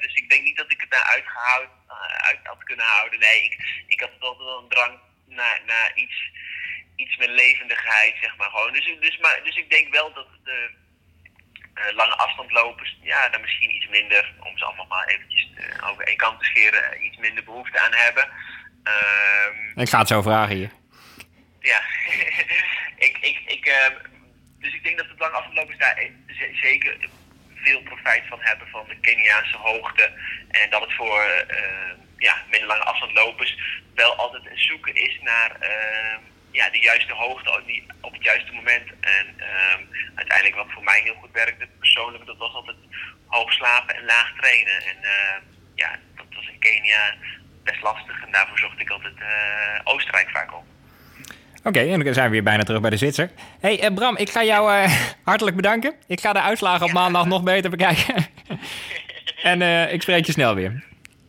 Dus 0.00 0.14
ik 0.14 0.30
denk 0.30 0.42
niet 0.42 0.56
dat 0.56 0.70
ik 0.70 0.80
het 0.80 0.90
daar 0.90 1.10
uitgehoud, 1.14 1.68
eh, 1.88 2.28
uit 2.28 2.38
had 2.42 2.64
kunnen 2.64 2.86
houden. 2.86 3.20
Nee, 3.20 3.44
ik, 3.44 3.84
ik 3.86 4.00
had 4.00 4.10
altijd 4.18 4.48
wel 4.48 4.58
een 4.62 4.68
drang 4.68 4.98
naar, 5.26 5.60
naar 5.66 5.92
iets, 5.94 6.30
iets 7.02 7.16
meer 7.16 7.28
levendigheid, 7.28 8.14
zeg 8.20 8.36
maar. 8.36 8.50
Gewoon. 8.50 8.72
Dus, 8.72 8.96
dus, 9.00 9.18
maar, 9.18 9.40
dus 9.44 9.56
ik 9.56 9.70
denk 9.70 9.92
wel 9.92 10.12
dat 10.12 10.26
de 10.44 10.70
eh, 11.74 11.94
lange 11.94 12.16
afstandlopers, 12.16 12.96
ja, 13.02 13.28
daar 13.28 13.40
misschien 13.40 13.74
iets 13.74 13.88
minder, 13.88 14.32
om 14.40 14.58
ze 14.58 14.64
allemaal 14.64 14.86
maar 14.86 15.06
eventjes 15.06 15.48
eh, 15.56 15.88
over 15.90 16.04
één 16.04 16.16
kant 16.16 16.38
te 16.38 16.44
scheren, 16.44 16.92
eh, 16.92 17.04
iets 17.04 17.16
minder 17.16 17.44
behoefte 17.44 17.80
aan 17.80 17.94
hebben. 17.94 18.28
Ehm, 18.84 19.80
Ik 19.80 19.88
ga 19.88 19.98
het 19.98 20.08
zo 20.08 20.22
vragen 20.22 20.56
hier. 20.56 20.70
ja, 21.60 21.80
ik, 23.06 23.18
ik, 23.20 23.38
ik, 23.46 23.66
ehm, 23.66 23.94
dus 24.58 24.74
ik 24.74 24.82
denk 24.84 24.96
dat 24.96 25.08
de 25.08 25.14
lange 25.18 25.34
afstandlopers 25.34 25.78
daar 25.78 26.10
zeker 26.52 26.96
veel 27.54 27.82
profijt 27.82 28.24
van 28.28 28.38
hebben 28.40 28.68
van 28.68 28.86
de 28.88 29.00
Keniaanse 29.00 29.56
hoogte. 29.56 30.12
En 30.50 30.70
dat 30.70 30.80
het 30.80 30.92
voor 30.92 31.20
ehm, 31.22 31.96
ja, 32.18 32.42
middellange 32.50 32.84
afstandlopers 32.84 33.58
wel 33.94 34.14
altijd 34.16 34.42
zoeken 34.54 34.94
is 34.94 35.18
naar 35.20 35.56
ja, 36.52 36.70
de 36.70 36.78
juiste 36.78 37.12
hoogte 37.12 37.50
op, 37.50 37.66
die, 37.66 37.86
op 38.00 38.12
het 38.12 38.24
juiste 38.24 38.52
moment. 38.52 38.88
En 39.00 39.26
ehm, 39.36 39.82
uiteindelijk 40.14 40.56
wat 40.56 40.72
voor 40.72 40.84
mij 40.84 41.00
heel 41.04 41.14
goed 41.20 41.32
werkte 41.32 41.68
persoonlijk, 41.78 42.26
dat 42.26 42.36
was 42.36 42.54
altijd 42.54 42.76
hoog 43.26 43.52
slapen 43.52 43.94
en 43.96 44.04
laag 44.04 44.32
trainen. 44.36 44.76
En 44.90 44.96
ehm, 45.02 45.40
ja, 45.74 45.90
dat 46.16 46.26
was 46.34 46.48
in 46.48 46.58
Kenia 46.58 47.14
best 47.64 47.82
lastig 47.82 48.22
en 48.24 48.32
daarvoor 48.32 48.58
zocht 48.58 48.80
ik 48.80 48.90
altijd 48.90 49.14
eh, 49.18 49.80
Oostenrijk 49.84 50.30
vaak 50.30 50.52
op. 50.52 50.64
Oké, 51.64 51.80
en 51.80 52.04
dan 52.04 52.14
zijn 52.14 52.26
we 52.26 52.32
weer 52.32 52.42
bijna 52.42 52.62
terug 52.62 52.80
bij 52.80 52.90
de 52.90 52.96
Zwitser. 52.96 53.30
hey, 53.60 53.80
eh, 53.80 53.94
Bram, 53.94 54.16
ik 54.16 54.30
ga 54.30 54.44
jou 54.44 54.72
eh, 54.72 54.92
hartelijk 55.24 55.56
bedanken. 55.56 55.94
Ik 56.06 56.20
ga 56.20 56.32
de 56.32 56.40
uitslagen 56.40 56.86
op 56.86 56.92
maandag 56.92 57.26
nog 57.26 57.42
beter 57.42 57.70
bekijken. 57.70 58.26
en 59.52 59.62
ik 59.92 60.02
spreek 60.02 60.26
je 60.26 60.32
snel 60.32 60.54
weer. 60.54 60.84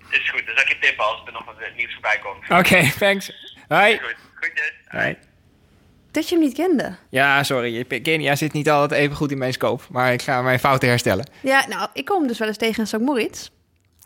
Is 0.10 0.30
goed, 0.30 0.46
dan 0.46 0.56
zal 0.56 0.64
ik 0.64 0.70
je 0.70 0.80
tippen 0.80 1.06
als 1.06 1.22
er 1.26 1.32
nog 1.32 1.46
wat 1.46 1.56
nieuws 1.76 1.94
voorbij 1.94 2.20
komt. 2.20 2.60
Oké, 2.60 2.92
thanks. 3.00 3.32
Hoi. 3.68 4.00
Hoi. 4.88 5.18
Dat 6.12 6.30
je 6.30 6.36
hem 6.36 6.44
niet 6.44 6.54
kende. 6.54 6.96
Ja, 7.10 7.44
sorry. 7.44 7.84
Kenia 8.02 8.36
zit 8.36 8.54
niet 8.54 8.70
altijd 8.70 9.02
even 9.02 9.16
goed 9.16 9.32
in 9.32 9.38
mijn 9.38 9.54
scope. 9.54 9.84
Maar 9.90 10.14
ik 10.14 10.22
ga 10.22 10.42
mijn 10.42 10.60
fouten 10.60 10.90
herstellen. 10.90 11.30
Ja, 11.42 11.66
nou, 11.68 11.90
ik 11.94 12.06
kom 12.06 12.28
dus 12.28 12.38
wel 12.38 12.48
eens 12.48 12.58
tegen 12.58 12.80
in 12.80 12.88
St. 12.88 13.00
Moritz. 13.00 13.50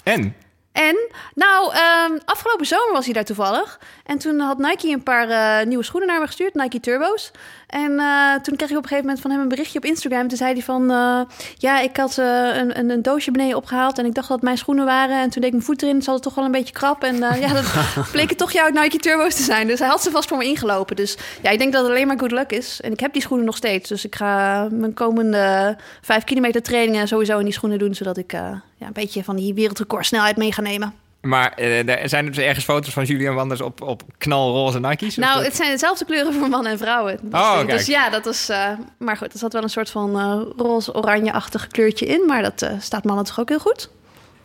En? 0.03 0.35
En, 0.77 1.09
nou, 1.35 1.73
ehm, 1.73 2.17
afgelopen 2.25 2.65
zomer 2.65 2.91
was 2.91 3.05
hij 3.05 3.13
daar 3.13 3.23
toevallig. 3.23 3.79
En 4.05 4.17
toen 4.17 4.39
had 4.39 4.57
Nike 4.57 4.89
een 4.89 5.03
paar 5.03 5.29
eh, 5.29 5.67
nieuwe 5.67 5.83
schoenen 5.83 6.09
naar 6.09 6.19
me 6.19 6.25
gestuurd, 6.25 6.53
Nike 6.53 6.79
Turbo's. 6.79 7.31
En 7.67 7.99
eh, 7.99 8.33
toen 8.41 8.55
kreeg 8.55 8.69
ik 8.69 8.77
op 8.77 8.83
een 8.83 8.89
gegeven 8.89 9.05
moment 9.05 9.21
van 9.21 9.31
hem 9.31 9.39
een 9.39 9.47
berichtje 9.47 9.77
op 9.77 9.85
Instagram. 9.85 10.27
Toen 10.27 10.37
zei 10.37 10.53
hij 10.53 10.61
van, 10.61 10.91
eh, 10.91 11.21
ja, 11.57 11.79
ik 11.79 11.97
had 11.97 12.17
een, 12.17 12.79
een, 12.79 12.89
een 12.89 13.01
doosje 13.01 13.31
beneden 13.31 13.57
opgehaald... 13.57 13.97
en 13.97 14.05
ik 14.05 14.13
dacht 14.13 14.27
dat 14.27 14.37
het 14.37 14.45
mijn 14.45 14.57
schoenen 14.57 14.85
waren. 14.85 15.21
En 15.21 15.29
toen 15.29 15.41
deed 15.41 15.45
ik 15.45 15.51
mijn 15.51 15.63
voet 15.63 15.81
erin, 15.81 16.01
ze 16.01 16.09
hadden 16.09 16.23
toch 16.23 16.35
wel 16.35 16.45
een 16.45 16.51
beetje 16.51 16.73
krap. 16.73 17.03
En 17.03 17.15
ja, 17.15 17.53
dat 17.53 17.65
bleken 18.11 18.37
toch 18.37 18.51
jouw 18.51 18.69
Nike 18.69 18.97
Turbo's 18.97 19.35
te 19.35 19.43
zijn. 19.43 19.67
Dus 19.67 19.79
hij 19.79 19.87
had 19.87 20.03
ze 20.03 20.11
vast 20.11 20.27
voor 20.27 20.37
me 20.37 20.45
ingelopen. 20.45 20.95
Dus 20.95 21.17
ja, 21.41 21.49
ik 21.49 21.59
denk 21.59 21.73
dat 21.73 21.81
het 21.81 21.91
alleen 21.91 22.07
maar 22.07 22.19
good 22.19 22.31
luck 22.31 22.51
is. 22.51 22.81
En 22.81 22.91
ik 22.91 22.99
heb 22.99 23.13
die 23.13 23.21
schoenen 23.21 23.45
nog 23.45 23.57
steeds. 23.57 23.89
Dus 23.89 24.05
ik 24.05 24.15
ga 24.15 24.67
mijn 24.71 24.93
komende 24.93 25.77
vijf 26.01 26.23
kilometer 26.23 26.61
trainingen 26.61 27.07
sowieso 27.07 27.37
in 27.37 27.45
die 27.45 27.53
schoenen 27.53 27.79
doen... 27.79 27.95
zodat 27.95 28.17
ik 28.17 28.33
ja, 28.77 28.87
een 28.87 28.93
beetje 28.93 29.23
van 29.23 29.35
die 29.35 29.53
wereldrecord 29.53 30.05
snelheid 30.05 30.37
mee 30.37 30.51
ga 30.51 30.61
nemen. 30.61 30.93
Maar 31.21 31.53
eh, 31.55 31.89
er 32.01 32.09
zijn 32.09 32.25
er 32.25 32.31
dus 32.31 32.43
ergens 32.43 32.65
foto's 32.65 32.93
van 32.93 33.03
Julian 33.05 33.35
Wanders 33.35 33.61
op, 33.61 33.81
op 33.81 34.03
knalroze 34.17 34.79
Nike's? 34.79 35.15
Nou, 35.15 35.43
het 35.43 35.55
zijn 35.55 35.71
dezelfde 35.71 36.05
kleuren 36.05 36.33
voor 36.33 36.49
mannen 36.49 36.71
en 36.71 36.77
vrouwen. 36.77 37.19
Dus, 37.21 37.39
Oh, 37.39 37.51
eh, 37.51 37.55
kijk. 37.65 37.69
dus 37.69 37.85
ja, 37.85 38.09
dat 38.09 38.25
is. 38.25 38.49
eh, 38.49 38.69
maar 38.97 39.17
goed, 39.17 39.33
er 39.33 39.39
zat 39.39 39.53
wel 39.53 39.63
een 39.63 39.69
soort 39.69 39.89
van 39.89 40.19
eh, 40.19 40.41
roze-oranje-achtig 40.57 41.67
kleurtje 41.67 42.05
in. 42.05 42.23
Maar 42.27 42.41
dat 42.41 42.69
staat 42.79 43.03
mannen 43.03 43.25
toch 43.25 43.39
ook 43.39 43.49
heel 43.49 43.59
goed? 43.59 43.89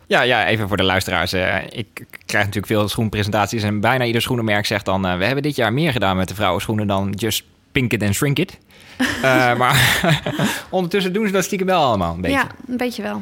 Ja, 0.07 0.21
ja, 0.21 0.47
even 0.47 0.67
voor 0.67 0.77
de 0.77 0.83
luisteraars. 0.83 1.33
ik 1.69 1.87
krijg 2.25 2.45
natuurlijk 2.45 2.65
veel 2.73 2.87
schoenpresentaties 2.87 3.63
en 3.63 3.79
bijna 3.79 4.05
ieder 4.05 4.21
schoenenmerk 4.21 4.65
zegt 4.65 4.85
dan... 4.85 5.01
we 5.01 5.25
hebben 5.25 5.43
dit 5.43 5.55
jaar 5.55 5.73
meer 5.73 5.91
gedaan 5.91 6.17
met 6.17 6.27
de 6.27 6.35
vrouwenschoenen 6.35 6.87
dan 6.87 7.09
just 7.15 7.43
pink 7.71 7.93
it 7.93 8.03
and 8.03 8.13
shrink 8.15 8.39
it. 8.39 8.57
Maar 9.57 10.01
ondertussen 10.69 11.13
doen 11.13 11.25
ze 11.27 11.31
dat 11.33 11.43
stiekem 11.43 11.67
wel 11.67 11.83
allemaal 11.83 12.13
een 12.13 12.21
beetje. 12.21 12.37
Ja, 12.37 12.47
een 12.67 12.77
beetje 12.77 13.01
wel. 13.01 13.21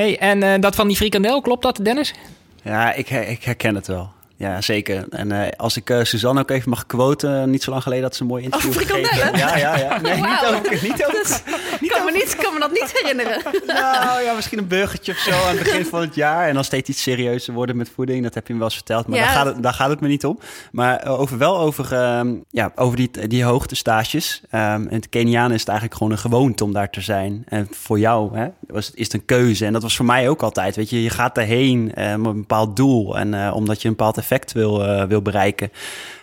Hey, 0.00 0.18
en 0.18 0.42
eh, 0.42 0.60
dat 0.60 0.74
van 0.74 0.86
die 0.86 0.96
frikandel, 0.96 1.40
klopt 1.40 1.62
dat, 1.62 1.78
Dennis? 1.82 2.14
Ja, 2.62 2.92
ik, 2.92 3.10
ik 3.10 3.44
herken 3.44 3.74
het 3.74 3.86
wel. 3.86 4.10
Ja, 4.40 4.60
zeker. 4.60 5.04
En 5.10 5.32
eh, 5.32 5.48
als 5.56 5.76
ik 5.76 5.90
eh, 5.90 6.02
Suzanne 6.02 6.40
ook 6.40 6.50
even 6.50 6.70
mag 6.70 6.86
quoten, 6.86 7.50
niet 7.50 7.62
zo 7.62 7.70
lang 7.70 7.82
geleden 7.82 8.04
dat 8.04 8.16
ze 8.16 8.22
een 8.22 8.28
mooi 8.28 8.42
interview 8.44 8.70
Over 8.70 8.82
frikandellen? 8.82 9.16
gegeven. 9.16 9.38
Ja, 9.38 9.56
ja, 9.56 9.76
ja. 9.76 9.98
Nee, 10.02 10.14
niet 10.14 10.44
over, 10.46 10.78
niet 10.82 11.04
over, 11.06 11.42
Ik 11.80 11.88
kan 11.88 12.04
me, 12.04 12.10
niet, 12.12 12.36
kan 12.36 12.54
me 12.54 12.60
dat 12.60 12.70
niet 12.72 12.90
herinneren. 12.92 13.42
Nou 13.66 14.22
ja, 14.22 14.32
misschien 14.34 14.58
een 14.58 14.66
burgertje 14.66 15.12
of 15.12 15.18
zo 15.18 15.30
aan 15.30 15.56
het 15.56 15.58
begin 15.58 15.86
van 15.86 16.00
het 16.00 16.14
jaar. 16.14 16.48
En 16.48 16.54
dan 16.54 16.64
steeds 16.64 16.88
iets 16.88 17.02
serieuzer 17.02 17.54
worden 17.54 17.76
met 17.76 17.90
voeding. 17.94 18.22
Dat 18.22 18.34
heb 18.34 18.46
je 18.46 18.52
me 18.52 18.58
wel 18.58 18.68
eens 18.68 18.76
verteld. 18.76 19.06
Maar 19.06 19.18
Ja, 19.18 19.24
daar, 19.24 19.34
gaat 19.34 19.46
het, 19.46 19.62
daar 19.62 19.74
gaat 19.74 19.88
het 19.90 20.00
me 20.00 20.08
niet 20.08 20.24
om. 20.24 20.38
Maar 20.72 20.96
eh, 20.96 21.20
over, 21.20 21.38
wel 21.38 21.58
over, 21.58 21.92
ehm, 21.92 22.34
ja, 22.50 22.72
over 22.74 22.96
die, 22.96 23.28
die 23.28 23.44
hoogtestages. 23.44 24.40
Ehm 24.50 24.82
in 24.82 24.96
het 24.96 25.08
Keniaan 25.08 25.52
is 25.52 25.60
het 25.60 25.68
eigenlijk 25.68 25.98
gewoon 25.98 26.12
een 26.12 26.18
gewoonte 26.18 26.64
om 26.64 26.72
daar 26.72 26.90
te 26.90 27.00
zijn. 27.00 27.44
En 27.48 27.68
voor 27.70 27.98
jou 27.98 28.38
hè, 28.38 28.48
was 28.66 28.86
het, 28.86 28.96
is 28.96 29.04
het 29.04 29.14
een 29.14 29.24
keuze. 29.24 29.66
En 29.66 29.72
dat 29.72 29.82
was 29.82 29.96
voor 29.96 30.06
mij 30.06 30.28
ook 30.28 30.42
altijd. 30.42 30.76
Weet 30.76 30.90
je, 30.90 31.02
je 31.02 31.10
gaat 31.10 31.34
daarheen 31.34 31.84
met 31.94 32.06
een 32.06 32.22
bepaald 32.22 32.76
doel. 32.76 33.18
En 33.18 33.52
omdat 33.52 33.82
je 33.82 33.88
een 33.88 33.94
bepaald 33.96 34.16
effect 34.18 34.28
wil, 34.52 34.86
eh, 34.86 35.04
wil 35.04 35.22
bereiken. 35.22 35.72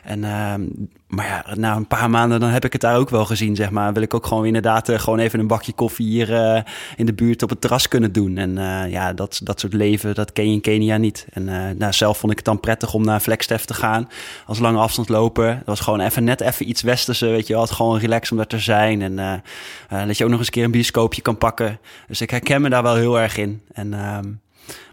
En, 0.04 0.24
ehm, 0.24 0.62
maar 1.08 1.26
ja, 1.26 1.56
na 1.56 1.76
een 1.76 1.88
paar 1.88 2.10
maanden 2.10 2.40
dan 2.40 2.50
heb 2.50 2.66
ik 2.66 2.72
het 2.72 2.82
daar 2.82 2.98
ook 2.98 3.10
wel 3.10 3.26
gezien, 3.26 3.56
zeg 3.56 3.70
maar. 3.70 3.94
Wil 3.94 4.02
ik 4.02 4.14
ook 4.14 4.26
gewoon 4.26 4.46
inderdaad 4.46 4.90
eh, 4.90 5.00
gewoon 5.00 5.20
even 5.20 5.40
een 5.40 5.48
bakje 5.48 5.74
koffie 5.74 6.08
hier 6.08 6.34
eh, 6.34 6.62
in 6.96 7.06
de 7.06 7.14
buurt 7.14 7.44
op 7.44 7.50
het 7.50 7.62
terras 7.62 7.88
kunnen 7.88 8.12
doen. 8.12 8.38
En 8.38 8.56
ja, 8.90 9.14
dat, 9.14 9.40
dat 9.44 9.60
soort 9.60 9.74
leven, 9.74 10.16
dat 10.16 10.34
ken 10.34 10.48
je 10.48 10.54
in 10.54 10.62
Kenia 10.62 10.98
niet. 10.98 11.28
En 11.34 11.44
nou, 11.78 11.94
zelf 11.94 12.18
vond 12.18 12.32
ik 12.32 12.38
het 12.38 12.48
dan 12.48 12.60
prettig 12.60 12.94
om 12.94 13.06
naar 13.06 13.20
Flagstaff 13.20 13.66
te 13.66 13.74
gaan 13.74 14.10
als 14.46 14.60
lange 14.60 14.80
afstandsloper. 14.80 15.54
Dat 15.56 15.66
was 15.66 15.80
gewoon 15.80 16.00
even 16.00 16.24
net 16.24 16.42
even 16.42 16.70
iets 16.70 16.82
westerse, 16.82 17.26
weet 17.26 17.48
je 17.48 17.54
wel. 17.54 17.68
Gewoon 17.68 18.00
relaxed 18.00 18.32
om 18.32 18.38
daar 18.38 18.48
te 18.48 18.60
zijn. 18.60 19.02
En 19.02 19.44
dat 20.08 20.18
je 20.18 20.24
ook 20.24 20.30
nog 20.30 20.40
eens 20.40 20.48
een 20.48 20.54
keer 20.54 20.64
een 20.64 20.72
bioscoopje 20.72 21.22
kan 21.22 21.38
pakken. 21.38 21.80
Dus 22.08 22.22
ik 22.22 22.30
herken 22.30 22.62
me 22.62 22.70
daar 22.70 22.84
wel 22.84 22.96
heel 22.96 23.20
erg 23.20 23.38
in. 23.38 23.62
En... 23.74 23.94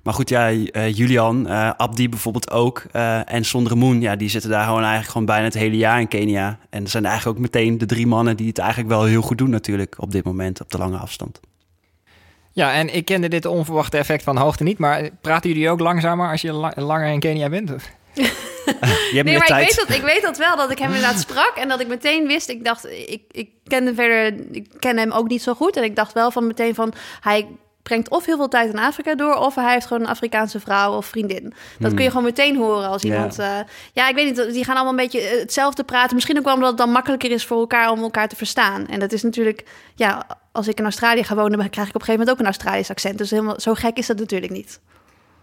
maar 0.02 0.14
goed, 0.14 0.28
ja, 0.28 0.48
eh, 0.50 0.94
Julian, 0.96 1.46
eh, 1.48 1.70
Abdi 1.76 2.08
bijvoorbeeld 2.08 2.50
ook. 2.50 2.82
eh, 2.92 3.32
en 3.32 3.44
Sondre 3.44 3.74
Moon, 3.74 4.00
ja, 4.00 4.16
die 4.16 4.28
zitten 4.28 4.50
daar 4.50 4.64
gewoon 4.64 4.78
eigenlijk 4.80 5.10
gewoon 5.10 5.26
bijna 5.26 5.44
het 5.44 5.54
hele 5.54 5.76
jaar 5.76 6.00
in 6.00 6.08
Kenia. 6.08 6.58
En 6.70 6.80
dat 6.82 6.90
zijn 6.90 7.04
eigenlijk 7.04 7.36
ook 7.36 7.42
meteen 7.42 7.78
de 7.78 7.86
drie 7.86 8.06
mannen 8.06 8.36
die 8.36 8.48
het 8.48 8.58
eigenlijk 8.58 8.88
wel 8.88 9.04
heel 9.04 9.22
goed 9.22 9.38
doen 9.38 9.50
natuurlijk 9.50 9.94
op 9.98 10.10
dit 10.12 10.24
moment 10.24 10.60
op 10.60 10.70
de 10.70 10.78
lange 10.78 10.96
afstand. 10.98 11.40
Ja, 12.52 12.72
en 12.72 12.94
ik 12.94 13.04
kende 13.04 13.28
dit 13.28 13.46
onverwachte 13.46 13.96
effect 13.98 14.22
van 14.22 14.36
hoogte 14.36 14.62
niet. 14.62 14.78
Maar 14.78 15.10
praten 15.20 15.50
jullie 15.50 15.70
ook 15.70 15.80
langzamer 15.80 16.30
als 16.30 16.40
je 16.40 16.52
la- 16.52 16.72
langer 16.76 17.12
in 17.12 17.20
Kenia 17.20 17.48
bent? 17.48 17.68
Je 18.14 19.20
hebt 19.20 19.28
Nee, 19.28 19.38
maar 19.38 19.48
ik 19.60 19.66
weet, 19.66 19.84
dat, 19.86 19.96
ik 19.96 20.02
weet 20.02 20.22
dat 20.22 20.38
wel, 20.38 20.56
dat 20.56 20.70
ik 20.70 20.78
hem 20.78 20.92
inderdaad 20.92 21.18
sprak. 21.20 21.52
En 21.56 21.68
dat 21.68 21.80
ik 21.80 21.88
meteen 21.88 22.26
wist, 22.26 22.48
ik 22.48 22.64
dacht, 22.64 22.86
ik, 22.90 23.22
ik 23.30 23.48
kende 23.66 23.94
verder, 23.94 24.40
ik 24.50 24.66
ken 24.78 24.96
hem 24.96 25.10
ook 25.10 25.28
niet 25.28 25.42
zo 25.42 25.54
goed. 25.54 25.76
En 25.76 25.82
ik 25.84 25.96
dacht 25.96 26.12
wel 26.12 26.30
van 26.30 26.46
meteen 26.46 26.74
van, 26.74 26.92
hij 27.20 27.46
brengt 27.84 28.10
of 28.10 28.24
heel 28.24 28.36
veel 28.36 28.48
tijd 28.48 28.72
in 28.72 28.78
Afrika 28.78 29.14
door... 29.14 29.34
of 29.34 29.54
hij 29.54 29.72
heeft 29.72 29.86
gewoon 29.86 30.02
een 30.02 30.08
Afrikaanse 30.08 30.60
vrouw 30.60 30.96
of 30.96 31.06
vriendin. 31.06 31.52
Dat 31.78 31.94
kun 31.94 32.02
je 32.02 32.08
gewoon 32.08 32.24
meteen 32.24 32.56
horen 32.56 32.88
als 32.88 33.02
iemand... 33.02 33.36
Ja, 33.36 33.66
ja 33.92 34.08
ik 34.08 34.14
weet 34.14 34.24
niet, 34.24 34.52
die 34.52 34.64
gaan 34.64 34.74
allemaal 34.74 34.92
een 34.92 35.04
beetje 35.04 35.20
eh, 35.20 35.40
hetzelfde 35.40 35.84
praten. 35.84 36.14
Misschien 36.14 36.38
ook 36.38 36.44
wel 36.44 36.54
omdat 36.54 36.68
het 36.68 36.78
dan 36.78 36.90
makkelijker 36.90 37.30
is 37.30 37.44
voor 37.44 37.58
elkaar 37.58 37.90
om 37.90 38.02
elkaar 38.02 38.28
te 38.28 38.36
verstaan. 38.36 38.86
En 38.86 39.00
dat 39.00 39.12
is 39.12 39.22
natuurlijk, 39.22 39.64
ja, 39.94 40.26
als 40.52 40.68
ik 40.68 40.78
in 40.78 40.84
Australië 40.84 41.24
ga 41.24 41.34
wonen... 41.34 41.58
dan 41.58 41.70
krijg 41.70 41.88
ik 41.88 41.94
op 41.94 42.00
een 42.00 42.06
gegeven 42.06 42.26
moment 42.26 42.30
ook 42.30 42.38
een 42.38 42.52
Australisch 42.52 42.90
accent. 42.90 43.18
Dus 43.18 43.30
helemaal, 43.30 43.60
zo 43.60 43.74
gek 43.74 43.96
is 43.96 44.06
dat 44.06 44.18
natuurlijk 44.18 44.52
niet. 44.52 44.80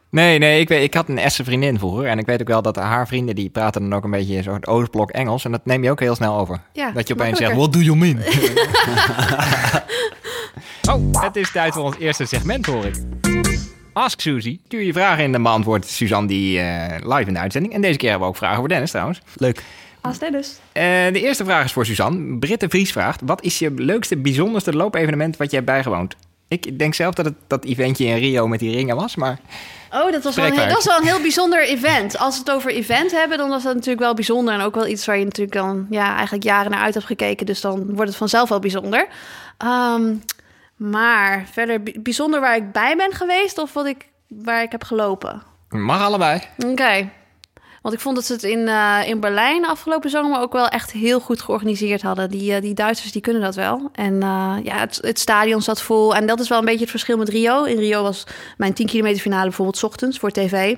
Nee, 0.10 0.38
nee, 0.38 0.60
ik, 0.60 0.70
weet, 0.70 0.84
ik 0.84 0.94
had 0.94 1.10
een 1.10 1.18
Estse 1.18 1.44
vriendin 1.44 1.80
vroeger. 1.80 2.06
En 2.06 2.20
ik 2.20 2.26
weet 2.26 2.42
ook 2.42 2.48
wel 2.48 2.62
dat 2.62 2.76
haar 2.76 3.08
vrienden, 3.08 3.36
die 3.36 3.50
praten 3.50 3.82
dan 3.82 3.94
ook 3.94 4.04
een 4.04 4.12
beetje 4.12 4.38
een 4.38 4.44
soort 4.44 4.68
Oostblok 4.68 5.12
Engels. 5.12 5.46
En 5.46 5.52
dat 5.52 5.66
neem 5.66 5.84
je 5.84 5.92
ook 5.92 6.00
heel 6.00 6.16
snel 6.16 6.38
over. 6.38 6.62
Ja, 6.74 6.92
dat 6.92 7.08
je 7.08 7.14
opeens 7.14 7.38
zegt, 7.38 7.56
what 7.56 7.74
do 7.74 7.80
you 7.80 7.98
mean? 7.98 8.18
oh, 10.90 11.22
het 11.22 11.36
is 11.36 11.52
tijd 11.52 11.74
voor 11.74 11.84
ons 11.84 11.98
eerste 11.98 12.26
segment, 12.26 12.66
hoor 12.66 12.86
ik. 12.86 12.96
Ask 13.94 14.20
Suzy. 14.20 14.60
Stuur 14.66 14.82
je 14.82 14.94
vragen 14.94 15.24
in, 15.24 15.32
dan 15.32 15.44
beantwoordt 15.44 15.88
Suzanne 15.88 16.28
die 16.28 16.60
eh, 16.60 17.16
live 17.16 17.28
in 17.28 17.34
de 17.34 17.40
uitzending. 17.40 17.74
En 17.74 17.82
deze 17.82 17.98
keer 17.98 18.10
hebben 18.10 18.28
we 18.28 18.34
ook 18.34 18.40
vragen 18.40 18.58
voor 18.58 18.68
Dennis 18.68 18.90
trouwens. 18.92 19.22
Leuk. 19.36 19.64
Als 20.02 20.20
Dennis. 20.20 20.60
Eh, 20.72 20.84
de 20.84 21.22
eerste 21.22 21.46
vraag 21.46 21.66
is 21.66 21.74
voor 21.74 21.86
Suzanne. 21.86 22.38
Britte 22.38 22.70
Vries 22.70 22.92
vraagt: 22.92 23.22
Wat 23.26 23.44
is 23.44 23.60
je 23.60 23.72
leukste, 23.72 24.18
bijzonderste 24.18 24.74
loopevenement 24.74 25.38
wat 25.38 25.50
je 25.50 25.56
hebt 25.56 25.68
bijgewoond? 25.68 26.16
Ik 26.48 26.80
denk 26.80 26.94
zelf 26.94 27.14
dat 27.14 27.26
het 27.26 27.36
dat 27.48 27.66
eventje 27.66 28.06
in 28.06 28.18
Rio 28.18 28.48
met 28.48 28.60
die 28.60 28.76
ringen 28.76 28.96
was, 28.96 29.16
maar 29.16 29.40
Oh, 29.94 30.12
dat 30.12 30.24
was, 30.24 30.36
wel 30.36 30.46
een, 30.46 30.56
dat 30.56 30.72
was 30.72 30.86
wel 30.86 30.98
een 30.98 31.08
heel 31.08 31.22
bijzonder 31.22 31.64
event. 31.64 32.18
Als 32.18 32.34
we 32.34 32.40
het 32.40 32.52
over 32.52 32.72
event 32.72 33.12
hebben, 33.12 33.38
dan 33.38 33.50
was 33.50 33.64
dat 33.64 33.74
natuurlijk 33.74 34.02
wel 34.02 34.14
bijzonder. 34.14 34.54
En 34.54 34.62
ook 34.62 34.76
wel 34.76 34.88
iets 34.88 35.06
waar 35.06 35.18
je 35.18 35.24
natuurlijk 35.24 35.56
dan 35.56 35.88
ja, 35.90 36.14
eigenlijk 36.14 36.44
jaren 36.44 36.72
naar 36.72 36.82
uit 36.82 36.94
hebt 36.94 37.06
gekeken. 37.06 37.46
Dus 37.46 37.62
dan 37.62 37.86
wordt 37.86 38.10
het 38.10 38.16
vanzelf 38.16 38.50
wel 38.50 38.60
bijzonder. 38.60 39.08
Ehm, 39.58 40.14
maar 40.90 41.46
verder 41.52 41.84
bi- 41.84 42.00
bijzonder 42.00 42.40
waar 42.40 42.56
ik 42.56 42.72
bij 42.72 42.96
ben 42.96 43.12
geweest 43.14 43.58
of 43.58 43.74
wat 43.74 43.86
ik, 43.86 44.08
waar 44.28 44.62
ik 44.64 44.72
heb 44.72 44.84
gelopen. 44.84 45.42
mag 45.70 46.02
allebei. 46.02 46.42
Oké. 46.66 47.10
Want 47.82 47.94
ik 47.96 48.02
vond 48.02 48.16
dat 48.16 48.26
ze 48.26 48.34
het 48.34 48.44
in, 48.44 48.68
eh, 48.68 49.00
in 49.06 49.20
Berlijn 49.20 49.66
afgelopen 49.66 50.10
zomer 50.10 50.40
ook 50.40 50.54
wel 50.54 50.68
echt 50.68 50.92
heel 50.92 51.20
goed 51.20 51.42
georganiseerd 51.42 52.02
hadden. 52.02 52.30
Die, 52.30 52.54
eh, 52.56 52.62
die 52.62 52.74
Duitsers 52.74 53.12
die 53.12 53.22
kunnen 53.22 53.42
dat 53.42 53.56
wel. 53.56 53.90
En 53.94 54.22
eh, 54.24 54.56
ja, 54.64 54.78
het, 54.78 54.98
het 55.02 55.20
stadion 55.20 55.62
zat 55.62 55.82
vol. 55.82 56.16
En 56.16 56.26
dat 56.26 56.40
is 56.40 56.50
wel 56.50 56.60
een 56.60 56.66
beetje 56.66 56.80
het 56.80 56.90
verschil 56.90 57.18
met 57.18 57.30
Rio. 57.30 57.64
In 57.64 57.78
Rio 57.78 58.02
was 58.04 58.24
mijn 58.58 58.74
10 58.74 58.86
kilometer 58.88 59.22
finale 59.22 59.44
bijvoorbeeld 59.44 59.78
's 59.78 59.84
ochtends 59.84 60.20
voor 60.20 60.32
tv. 60.32 60.76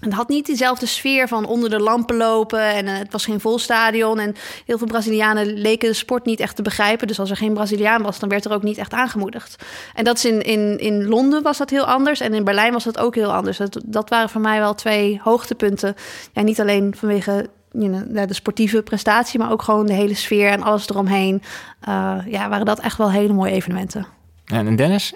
Het 0.00 0.12
had 0.12 0.28
niet 0.28 0.46
diezelfde 0.46 0.86
sfeer 0.86 1.28
van 1.28 1.46
onder 1.46 1.70
de 1.70 1.80
lampen 1.80 2.16
lopen. 2.16 2.62
En 2.62 2.86
uh, 2.86 2.98
het 2.98 3.12
was 3.12 3.24
geen 3.24 3.40
vol 3.40 3.58
stadion. 3.58 4.18
En 4.18 4.34
heel 4.66 4.78
veel 4.78 4.86
Brazilianen 4.86 5.46
leken 5.46 5.88
de 5.88 5.94
sport 5.94 6.24
niet 6.24 6.40
echt 6.40 6.56
te 6.56 6.62
begrijpen. 6.62 7.06
Dus 7.06 7.20
als 7.20 7.30
er 7.30 7.36
geen 7.36 7.54
Braziliaan 7.54 8.02
was, 8.02 8.18
dan 8.18 8.28
werd 8.28 8.44
er 8.44 8.52
ook 8.52 8.62
niet 8.62 8.78
echt 8.78 8.92
aangemoedigd. 8.92 9.64
En 9.94 10.04
dat 10.04 10.16
is 10.16 10.24
in, 10.24 10.42
in, 10.42 10.78
in 10.78 11.08
Londen 11.08 11.42
was 11.42 11.58
dat 11.58 11.70
heel 11.70 11.84
anders. 11.84 12.20
En 12.20 12.34
in 12.34 12.44
Berlijn 12.44 12.72
was 12.72 12.84
dat 12.84 12.98
ook 12.98 13.14
heel 13.14 13.32
anders. 13.32 13.56
Dat, 13.56 13.80
dat 13.84 14.08
waren 14.08 14.28
voor 14.28 14.40
mij 14.40 14.58
wel 14.58 14.74
twee 14.74 15.20
hoogtepunten. 15.22 15.94
Ja, 16.32 16.42
niet 16.42 16.60
alleen 16.60 16.94
vanwege 16.96 17.48
de 17.72 18.34
sportieve 18.34 18.82
prestatie, 18.82 19.38
maar 19.38 19.50
ook 19.50 19.62
gewoon 19.62 19.86
de 19.86 19.92
hele 19.92 20.14
sfeer 20.14 20.50
en 20.50 20.62
alles 20.62 20.88
eromheen. 20.88 21.42
Uh, 21.88 22.16
ja, 22.26 22.48
waren 22.48 22.66
dat 22.66 22.80
echt 22.80 22.98
wel 22.98 23.10
hele 23.10 23.32
mooie 23.32 23.52
evenementen. 23.52 24.06
En 24.44 24.76
Dennis, 24.76 25.14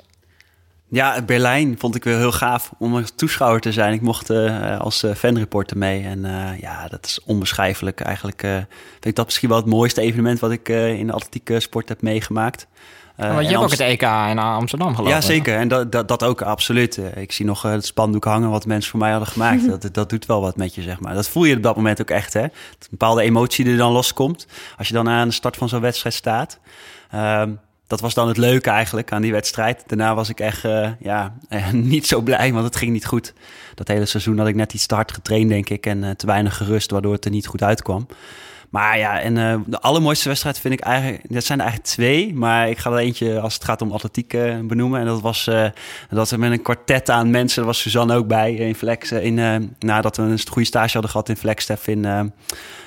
ja, 0.89 1.23
Berlijn 1.23 1.79
vond 1.79 1.95
ik 1.95 2.05
wel 2.05 2.19
heel 2.19 2.33
gaaf 2.33 2.73
om 2.79 2.95
een 2.95 3.15
toeschouwer 3.17 3.61
te 3.61 3.73
zijn. 3.73 3.93
Ik 3.93 4.01
mocht 4.01 4.31
uh, 4.31 4.81
als 4.81 5.05
uh, 5.05 5.15
fanreporter 5.15 5.79
mee. 5.79 6.05
En 6.05 6.25
uh, 6.25 6.61
ja, 6.61 6.89
dat 6.89 7.07
is 7.07 7.21
onbeschrijfelijk. 7.25 8.01
Eigenlijk 8.01 8.41
vind 8.41 9.07
ik 9.07 9.15
dat 9.15 9.25
misschien 9.25 9.49
wel 9.49 9.59
het 9.59 9.67
mooiste 9.67 10.01
evenement 10.01 10.39
wat 10.39 10.51
ik 10.51 10.69
in 10.69 11.07
de 11.07 11.13
atletieke 11.13 11.61
sport 11.61 11.89
heb 11.89 12.03
meegemaakt. 12.03 12.67
want 13.17 13.41
je 13.41 13.47
hebt 13.47 13.63
ook 13.63 13.71
het 13.71 13.81
EK 13.81 14.03
in 14.03 14.39
Amsterdam 14.39 14.95
gelopen. 14.95 15.15
Ja, 15.15 15.21
zeker. 15.21 15.59
En 15.59 15.69
dat, 15.69 15.93
dat, 15.93 16.09
dat 16.09 16.23
ook 16.23 16.43
absoluut. 16.43 17.01
Ik 17.15 17.33
zie 17.33 17.47
nog 17.47 17.63
het 17.63 17.87
spandoek 17.87 18.25
hangen 18.25 18.51
wat 18.51 18.67
mensen 18.67 18.91
voor 18.91 19.01
mij 19.01 19.11
hadden 19.11 19.29
gemaakt. 19.29 19.69
dat, 19.81 19.95
dat 19.95 20.11
doet 20.11 20.27
wel 20.27 20.41
wat 20.41 20.57
met 20.57 20.75
je, 20.75 20.83
zeg 20.83 21.01
maar. 21.01 21.15
Dat 21.15 21.29
voel 21.29 21.45
je 21.45 21.57
op 21.57 21.63
dat 21.63 21.77
moment 21.77 22.01
ook 22.01 22.11
echt, 22.11 22.33
hè. 22.33 22.43
Dat 22.43 22.51
een 22.81 22.89
bepaalde 22.91 23.23
emotie 23.23 23.65
die 23.65 23.73
er 23.73 23.79
dan 23.79 23.93
loskomt. 23.93 24.47
Als 24.79 24.89
je 24.89 24.95
dan 24.95 25.09
aan 25.09 25.29
de 25.29 25.35
start 25.35 25.57
van 25.57 25.69
zo'n 25.69 25.81
wedstrijd 25.81 26.15
staat. 26.15 26.59
Um, 27.15 27.61
dat 27.95 28.03
was 28.03 28.15
dan 28.15 28.29
het 28.29 28.37
leuke 28.37 28.71
eigenlijk 28.71 29.13
aan 29.13 29.23
die 29.23 29.33
wedstrijd. 29.33 29.83
Daarna 29.87 30.15
was 30.15 30.29
ik 30.29 30.41
echt 30.41 30.65
uh, 30.65 30.91
ja, 30.99 31.35
niet 31.73 32.07
zo 32.07 32.21
blij, 32.21 32.53
want 32.53 32.65
het 32.65 32.77
ging 32.77 32.93
niet 32.93 33.07
goed. 33.07 33.33
Dat 33.75 33.89
hele 33.89 34.07
seizoen 34.07 34.39
had 34.39 34.47
ik 34.47 34.55
net 34.55 34.75
iets 34.75 34.87
te 34.87 34.95
hard 34.95 35.13
getraind, 35.13 35.49
denk 35.49 35.69
ik. 35.69 35.87
En 35.87 36.03
uh, 36.03 36.11
te 36.11 36.27
weinig 36.27 36.57
gerust, 36.57 36.91
waardoor 36.91 37.13
het 37.13 37.25
er 37.25 37.31
niet 37.31 37.47
goed 37.47 37.63
uitkwam. 37.63 38.07
Maar 38.75 38.99
ja, 38.99 39.21
en 39.21 39.37
uh, 39.37 39.55
de 39.67 39.81
allermooiste 39.81 40.29
wedstrijd 40.29 40.59
vind 40.59 40.75
ik 40.75 40.81
eigenlijk... 40.81 41.33
Dat 41.33 41.45
zijn 41.45 41.59
er 41.59 41.65
eigenlijk 41.65 41.95
twee, 41.95 42.35
maar 42.35 42.69
ik 42.69 42.79
ga 42.79 42.91
er 42.91 42.99
eentje 42.99 43.41
als 43.41 43.55
het 43.55 43.65
gaat 43.65 43.83
om 43.83 43.93
atletiek 43.93 44.37
benoemen. 44.63 45.01
En 45.01 45.07
dat 45.07 45.21
was 45.21 45.51
dat 46.11 46.31
we 46.31 46.37
met 46.37 46.53
een 46.53 46.63
kwartet 46.63 47.11
aan 47.11 47.31
mensen, 47.31 47.57
daar 47.57 47.67
was 47.67 47.81
Suzanne 47.81 48.17
ook 48.17 48.27
bij 48.27 48.55
in 48.55 48.75
Flex. 48.75 49.13
in, 49.13 49.35
nadat 49.79 50.17
we 50.17 50.23
een 50.23 50.39
goede 50.51 50.69
stage 50.69 50.93
hadden 50.93 51.11
gehad 51.11 51.29
in 51.29 51.37
Flagstaff 51.37 51.89
in 51.89 52.33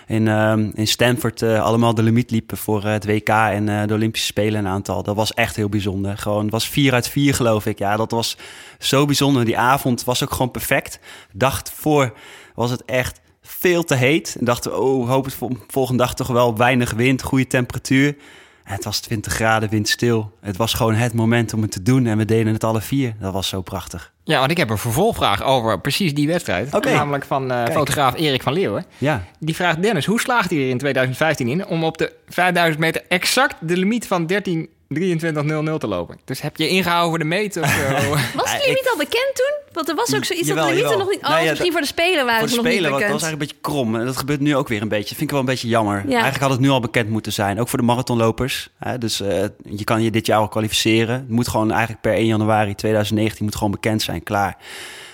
in, 0.08 0.28
in 0.76 0.88
Stanford 0.88 1.44
allemaal 1.44 1.94
de 1.94 2.04
limiet 2.04 2.32
liepen 2.32 2.58
voor 2.58 2.84
het 2.84 3.06
WK 3.06 3.30
en 3.30 3.88
de 3.88 3.94
Olympische 3.94 4.28
Spelen 4.28 4.60
een 4.60 4.72
aantal. 4.72 5.04
Dat 5.04 5.16
was 5.16 5.34
echt 5.34 5.56
heel 5.56 5.70
bijzonder. 5.70 6.18
Gewoon, 6.18 6.42
het 6.42 6.52
was 6.52 6.70
vier 6.70 6.94
uit 6.94 7.10
vier 7.10 7.34
geloof 7.34 7.66
ik. 7.66 7.80
Ja, 7.80 7.98
dat 7.98 8.12
was 8.12 8.38
zo 8.80 9.06
bijzonder. 9.06 9.46
Die 9.46 9.58
avond 9.58 10.04
was 10.04 10.24
ook 10.24 10.32
gewoon 10.32 10.52
perfect. 10.52 11.00
Dacht 11.34 11.72
voor 11.72 12.14
was 12.56 12.72
het 12.72 12.86
echt 12.86 13.20
veel 13.60 13.84
te 13.84 13.96
heet. 13.96 14.36
En 14.40 14.46
dachten 14.46 14.72
we, 14.72 14.78
oh, 14.78 15.10
hoop 15.10 15.26
het 15.26 15.38
volgende 15.68 16.04
dag 16.04 16.16
toch 16.16 16.28
wel 16.28 16.58
weinig 16.58 16.92
wind, 16.92 17.22
goede 17.22 17.48
temperatuur. 17.48 18.16
Het 18.64 18.84
was 18.84 19.00
20 19.00 19.34
graden 19.34 19.70
windstil. 19.70 20.32
Het 20.42 20.58
was 20.58 20.74
gewoon 20.74 20.94
het 20.94 21.14
moment 21.14 21.54
om 21.54 21.62
het 21.62 21.72
te 21.72 21.82
doen. 21.82 22.06
En 22.06 22.18
we 22.18 22.26
deden 22.26 22.54
het 22.54 22.64
alle 22.64 22.82
vier. 22.82 23.14
Dat 23.20 23.34
was 23.34 23.48
zo 23.48 23.62
prachtig. 23.62 24.14
Ja, 24.24 24.40
want 24.40 24.52
ik 24.52 24.58
heb 24.58 24.70
een 24.70 24.78
vervolgvraag 24.78 25.44
over 25.44 25.82
precies 25.82 26.14
die 26.14 26.28
wedstrijd. 26.28 26.74
Okay. 26.74 26.94
Namelijk 26.94 27.26
van 27.26 27.52
uh, 27.52 27.66
fotograaf 27.66 28.16
Erik 28.16 28.42
van 28.42 28.54
Leeuwen. 28.54 28.86
Ja. 28.98 29.24
Die 29.40 29.56
vraagt 29.56 29.82
Dennis, 29.82 30.06
hoe 30.06 30.20
slaagt 30.20 30.50
hij 30.50 30.60
er 30.60 30.70
in 30.70 30.78
2015 30.78 31.48
in... 31.48 31.66
om 31.66 31.84
op 31.84 31.98
de 31.98 32.14
5000 32.28 32.80
meter 32.80 33.02
exact 33.08 33.56
de 33.62 33.78
limiet 33.78 34.08
van 34.08 34.26
13 34.26 34.70
23.00 34.88 35.78
te 35.78 35.88
lopen. 35.88 36.20
Dus 36.26 36.42
heb 36.42 36.58
je 36.58 36.68
ingehouden 36.68 37.10
voor 37.10 37.20
de 37.20 37.26
meet 37.26 37.58
of 37.58 37.70
zo? 37.70 38.10
was 38.42 38.52
die 38.58 38.68
limiet 38.68 38.90
al 38.92 38.98
bekend 38.98 39.32
toen? 39.34 39.56
Want 39.72 39.90
er 39.90 39.96
was 39.96 40.16
ook 40.16 40.26
zoiets 40.26 40.48
jawel, 40.48 40.64
dat 40.64 40.74
de 40.74 40.80
limieten 40.80 41.00
nog 41.00 41.10
niet... 41.10 41.24
Oh, 41.24 41.30
nee, 41.30 41.50
misschien 41.50 41.72
voor 41.72 41.82
de 41.82 41.88
Spelen 41.88 42.26
waren 42.26 42.40
voor 42.40 42.48
de 42.48 42.54
ze 42.54 42.62
nog 42.62 42.66
spelen, 42.66 42.92
niet 42.92 43.00
bekend. 43.00 43.12
was 43.12 43.22
eigenlijk 43.22 43.52
een 43.52 43.58
beetje 43.58 43.62
krom. 43.62 43.96
En 43.96 44.06
dat 44.06 44.18
gebeurt 44.18 44.40
nu 44.40 44.56
ook 44.56 44.68
weer 44.68 44.82
een 44.82 44.88
beetje. 44.88 45.08
vind 45.08 45.22
ik 45.22 45.30
wel 45.30 45.40
een 45.40 45.46
beetje 45.46 45.68
jammer. 45.68 45.98
Ja. 45.98 46.12
Eigenlijk 46.12 46.42
had 46.42 46.52
het 46.52 46.60
nu 46.60 46.70
al 46.70 46.80
bekend 46.80 47.10
moeten 47.10 47.34
zijn. 47.34 47.60
Ook 47.60 47.68
voor 47.68 47.80
de 47.80 47.86
marathonlopers. 47.86 48.70
Hè? 48.78 48.98
Dus 48.98 49.22
uh, 49.22 49.44
je 49.64 49.84
kan 49.84 50.02
je 50.02 50.12
dit 50.12 50.26
jaar 50.26 50.40
al 50.40 50.48
kwalificeren. 50.48 51.16
Het 51.16 51.30
moet 51.30 51.48
gewoon 51.48 51.72
eigenlijk 51.72 52.02
per 52.02 52.14
1 52.14 52.26
januari 52.26 52.76
2019 52.76 53.46
moet 53.46 53.56
gewoon 53.56 53.72
bekend 53.72 54.02
zijn. 54.02 54.24
Klaar. 54.24 54.58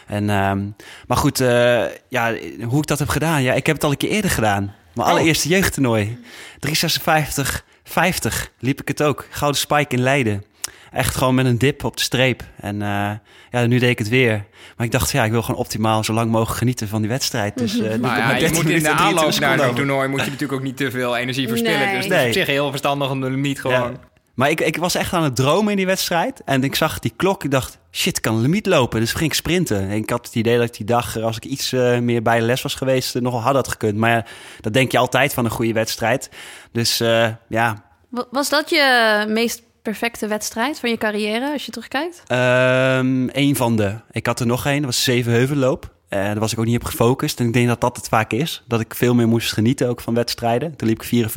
En, 0.08 0.30
um, 0.30 0.76
maar 1.08 1.18
goed, 1.18 1.42
uh, 1.42 1.84
ja, 2.08 2.36
hoe 2.68 2.82
ik 2.82 2.88
dat 2.88 3.00
heb 3.00 3.10
gedaan? 3.10 3.44
Ja, 3.44 3.54
ik 3.54 3.66
heb 3.66 3.76
het 3.76 3.84
al 3.84 3.92
een 3.92 3.98
keer 3.98 4.10
eerder 4.10 4.32
gedaan. 4.32 4.76
Mijn 4.94 5.08
oh. 5.08 5.14
allereerste 5.14 5.48
jeugdtoernooi. 5.48 6.18
356 6.60 7.66
50 7.94 8.52
liep 8.60 8.82
ik 8.82 8.88
het 8.88 9.02
ook. 9.02 9.26
Gouden 9.30 9.60
spike 9.60 9.96
in 9.96 10.02
Leiden. 10.02 10.44
Echt 10.92 11.16
gewoon 11.16 11.36
met 11.36 11.46
een 11.46 11.58
dip 11.58 11.84
op 11.84 11.98
de 11.98 12.04
streep. 12.04 12.44
En 12.60 12.76
uh, 12.76 13.12
ja, 13.52 13.66
nu 13.66 13.80
deed 13.80 13.90
ik 13.90 13.98
het 13.98 14.10
weer. 14.10 14.46
Maar 14.78 14.86
ik 14.86 14.92
dacht, 14.92 15.12
ja, 15.12 15.26
ik 15.26 15.32
wil 15.32 15.42
gewoon 15.42 15.60
optimaal 15.60 16.04
zo 16.04 16.14
lang 16.14 16.32
mogelijk 16.32 16.58
genieten 16.58 16.88
van 16.88 17.02
die 17.02 17.10
wedstrijd. 17.10 17.58
Dus 17.58 17.76
uh, 17.80 17.96
maar 17.96 18.18
ja, 18.18 18.48
je 18.48 18.54
moet 18.54 18.70
in 18.70 18.84
de 18.84 18.90
aanloop 18.90 19.40
naar 19.40 19.60
zo'n 19.60 19.76
toernooi 19.76 20.08
moet 20.08 20.20
je 20.20 20.26
natuurlijk 20.26 20.54
ook 20.54 20.64
niet 20.64 20.78
te 20.78 20.92
veel 20.92 21.18
energie 21.18 21.48
verspillen. 21.48 21.80
Nee. 21.80 21.96
Dus 21.96 22.06
het 22.06 22.14
is 22.14 22.26
op 22.26 22.34
zich 22.34 22.48
heel 22.48 22.70
verstandig 22.70 23.10
om 23.10 23.22
de 23.22 23.30
limiet 23.30 23.62
gewoon... 23.62 23.92
Ja. 23.92 24.12
Maar 24.34 24.50
ik, 24.50 24.62
ik 24.62 24.78
was 24.78 24.96
echt 24.96 25.14
aan 25.14 25.24
het 25.24 25.36
dromen 25.36 25.72
in 25.72 25.78
die 25.78 25.86
wedstrijd. 25.86 26.42
En 26.46 26.64
ik 26.64 26.76
zag 26.76 27.00
die 27.00 27.14
klok. 27.16 27.44
Ik 27.44 27.52
dacht, 27.52 27.78
shit, 27.92 28.20
kan 28.20 28.36
een 28.36 28.42
limiet 28.42 28.66
lopen. 28.66 29.00
Dus 29.00 29.14
ging 29.14 29.30
ik 29.30 29.36
sprinten. 29.36 29.90
En 29.90 29.92
ik 29.92 30.10
had 30.10 30.26
het 30.26 30.36
idee 30.36 30.58
dat 30.58 30.68
ik 30.68 30.78
die 30.78 30.86
dag, 30.86 31.18
als 31.18 31.38
ik 31.38 31.46
iets 31.46 31.74
uh, 31.74 32.00
meer 32.00 32.22
bij 32.22 32.40
de 32.40 32.46
les 32.46 32.62
was 32.62 32.76
geweest, 32.76 33.20
nogal 33.20 33.42
had 33.42 33.54
dat 33.54 33.68
gekund. 33.68 33.98
Maar 33.98 34.12
ja, 34.12 34.26
dat 34.62 34.74
denk 34.74 34.92
je 34.92 34.98
altijd 34.98 35.34
van 35.34 35.46
een 35.46 35.52
goede 35.52 35.74
wedstrijd. 35.74 36.30
Dus 36.72 37.02
uh, 37.02 37.30
ja. 37.48 37.84
Was 38.32 38.50
dat 38.50 38.70
je 38.70 39.26
meest 39.28 39.62
perfecte 39.82 40.28
wedstrijd 40.28 40.80
van 40.80 40.90
je 40.90 40.98
carrière, 40.98 41.52
als 41.52 41.66
je 41.66 41.72
terugkijkt? 41.72 42.24
Um, 42.32 43.30
een 43.32 43.56
van 43.56 43.76
de. 43.76 43.96
Ik 44.12 44.26
had 44.26 44.40
er 44.40 44.46
nog 44.46 44.66
één. 44.66 44.78
Dat 44.78 44.86
was 44.86 45.04
Zevenheuvelloop. 45.04 45.93
Uh, 46.14 46.20
daar 46.20 46.40
was 46.40 46.52
ik 46.52 46.60
ook 46.60 46.66
niet 46.66 46.76
op 46.76 46.84
gefocust. 46.84 47.40
En 47.40 47.46
ik 47.46 47.54
denk 47.54 47.68
dat 47.68 47.82
dat 47.82 47.98
het 47.98 48.08
vaak 48.08 48.32
is. 48.34 48.64
Dat 48.68 48.80
ik 48.80 48.96
veel 48.96 49.14
meer 49.14 49.28
moest 49.28 49.54
genieten 49.54 49.90
ook 49.90 50.02
van 50.02 50.14
wedstrijden. 50.14 50.76
Toen 50.76 50.88
liep 50.88 51.04
ik 51.04 51.30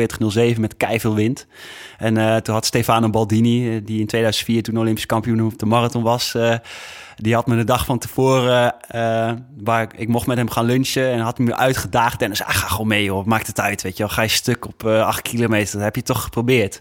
44.07 0.55 0.61
met 0.61 0.75
veel 0.79 1.15
wind. 1.15 1.47
En 1.99 2.17
uh, 2.17 2.37
toen 2.37 2.55
had 2.55 2.67
Stefano 2.67 3.11
Baldini, 3.11 3.85
die 3.85 4.01
in 4.01 4.07
2004 4.07 4.63
toen 4.63 4.79
Olympisch 4.79 5.07
kampioen 5.07 5.45
op 5.45 5.59
de 5.59 5.67
marathon 5.67 6.03
was... 6.03 6.37
Die 7.17 7.35
had 7.35 7.47
me 7.47 7.57
de 7.57 7.65
dag 7.65 7.85
van 7.85 7.99
tevoren, 7.99 8.75
waar 9.57 9.83
ik, 9.83 9.93
ik, 9.93 10.09
mocht 10.09 10.27
met 10.27 10.37
hem 10.37 10.51
gaan 10.51 10.65
lunchen 10.65 11.11
en 11.11 11.19
had 11.19 11.39
me 11.39 11.57
uitgedaagd. 11.57 12.23
En 12.23 12.37
zei, 12.37 12.49
ah, 12.49 12.55
ga 12.55 12.67
gewoon 12.67 12.87
mee 12.87 13.05
joh, 13.05 13.27
maakt 13.27 13.47
het 13.47 13.61
uit, 13.61 13.83
weet 13.83 13.97
je 13.97 14.03
wel. 14.03 14.13
Ga 14.13 14.23
je 14.23 14.29
stuk 14.29 14.67
op 14.67 14.85
acht 14.85 15.23
kilometer, 15.23 15.73
dat 15.73 15.83
heb 15.83 15.97
je 15.97 16.03
toch 16.03 16.23
geprobeerd. 16.23 16.81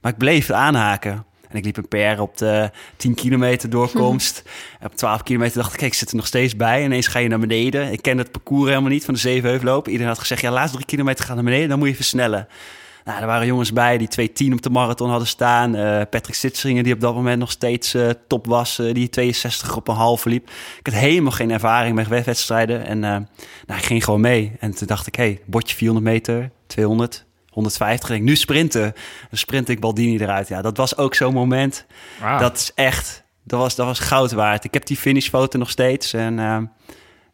Maar 0.00 0.12
ik 0.12 0.18
bleef 0.18 0.50
aanhaken. 0.50 1.24
En 1.56 1.62
ik 1.62 1.76
liep 1.76 1.76
een 1.92 2.14
PR 2.16 2.20
op 2.20 2.36
de 2.36 2.70
10 2.96 3.14
kilometer 3.14 3.70
doorkomst. 3.70 4.42
op 4.82 4.96
12 4.96 5.22
kilometer 5.22 5.56
dacht 5.56 5.72
ik, 5.72 5.78
kijk, 5.78 5.92
ik 5.92 5.98
zit 5.98 6.10
er 6.10 6.16
nog 6.16 6.26
steeds 6.26 6.56
bij. 6.56 6.84
Ineens 6.84 7.06
ga 7.06 7.18
je 7.18 7.28
naar 7.28 7.38
beneden. 7.38 7.92
Ik 7.92 8.02
ken 8.02 8.18
het 8.18 8.30
parcours 8.30 8.68
helemaal 8.68 8.90
niet 8.90 9.04
van 9.04 9.14
de 9.14 9.20
Zevenheuvelloop. 9.20 9.86
Iedereen 9.86 10.08
had 10.08 10.18
gezegd, 10.18 10.40
ja, 10.40 10.50
laatste 10.50 10.76
drie 10.76 10.86
kilometer 10.86 11.24
gaan 11.24 11.34
naar 11.34 11.44
beneden, 11.44 11.68
dan 11.68 11.78
moet 11.78 11.88
je 11.88 11.94
versnellen. 11.94 12.48
Nou, 13.04 13.20
er 13.20 13.26
waren 13.26 13.46
jongens 13.46 13.72
bij 13.72 13.98
die 13.98 14.28
2.10 14.48 14.52
op 14.52 14.62
de 14.62 14.70
marathon 14.70 15.10
hadden 15.10 15.28
staan. 15.28 15.76
Uh, 15.76 16.00
Patrick 16.10 16.34
Sitzingen, 16.34 16.84
die 16.84 16.94
op 16.94 17.00
dat 17.00 17.14
moment 17.14 17.38
nog 17.38 17.50
steeds 17.50 17.94
uh, 17.94 18.10
top 18.26 18.46
was. 18.46 18.78
Uh, 18.78 18.94
die 18.94 19.08
62 19.08 19.76
op 19.76 19.88
een 19.88 19.94
halve 19.94 20.28
liep. 20.28 20.48
Ik 20.78 20.86
had 20.86 20.94
helemaal 20.94 21.32
geen 21.32 21.50
ervaring 21.50 21.94
met 21.94 22.24
wedstrijden. 22.24 22.86
En 22.86 22.98
nou, 22.98 23.24
ik 23.66 23.84
ging 23.84 24.04
gewoon 24.04 24.20
mee. 24.20 24.52
En 24.60 24.74
toen 24.74 24.86
dacht 24.86 25.06
ik, 25.06 25.14
hey, 25.14 25.40
bordje 25.44 25.76
400 25.76 26.06
meter, 26.06 26.50
200, 26.66 27.25
150. 27.56 28.08
En 28.10 28.16
ik, 28.16 28.22
nu 28.22 28.36
sprinten. 28.36 28.82
Dan 29.28 29.38
sprint 29.38 29.68
ik 29.68 29.80
Baldini 29.80 30.18
eruit. 30.18 30.48
Ja, 30.48 30.62
dat 30.62 30.76
was 30.76 30.96
ook 30.96 31.14
zo'n 31.14 31.34
moment. 31.34 31.86
Wow. 32.20 32.40
Dat 32.40 32.56
is 32.56 32.72
echt, 32.74 33.24
dat 33.44 33.60
was, 33.60 33.74
dat 33.74 33.86
was 33.86 33.98
goud 33.98 34.32
waard. 34.32 34.64
Ik 34.64 34.74
heb 34.74 34.86
die 34.86 34.96
finishfoto 34.96 35.58
nog 35.58 35.70
steeds. 35.70 36.12
En 36.12 36.38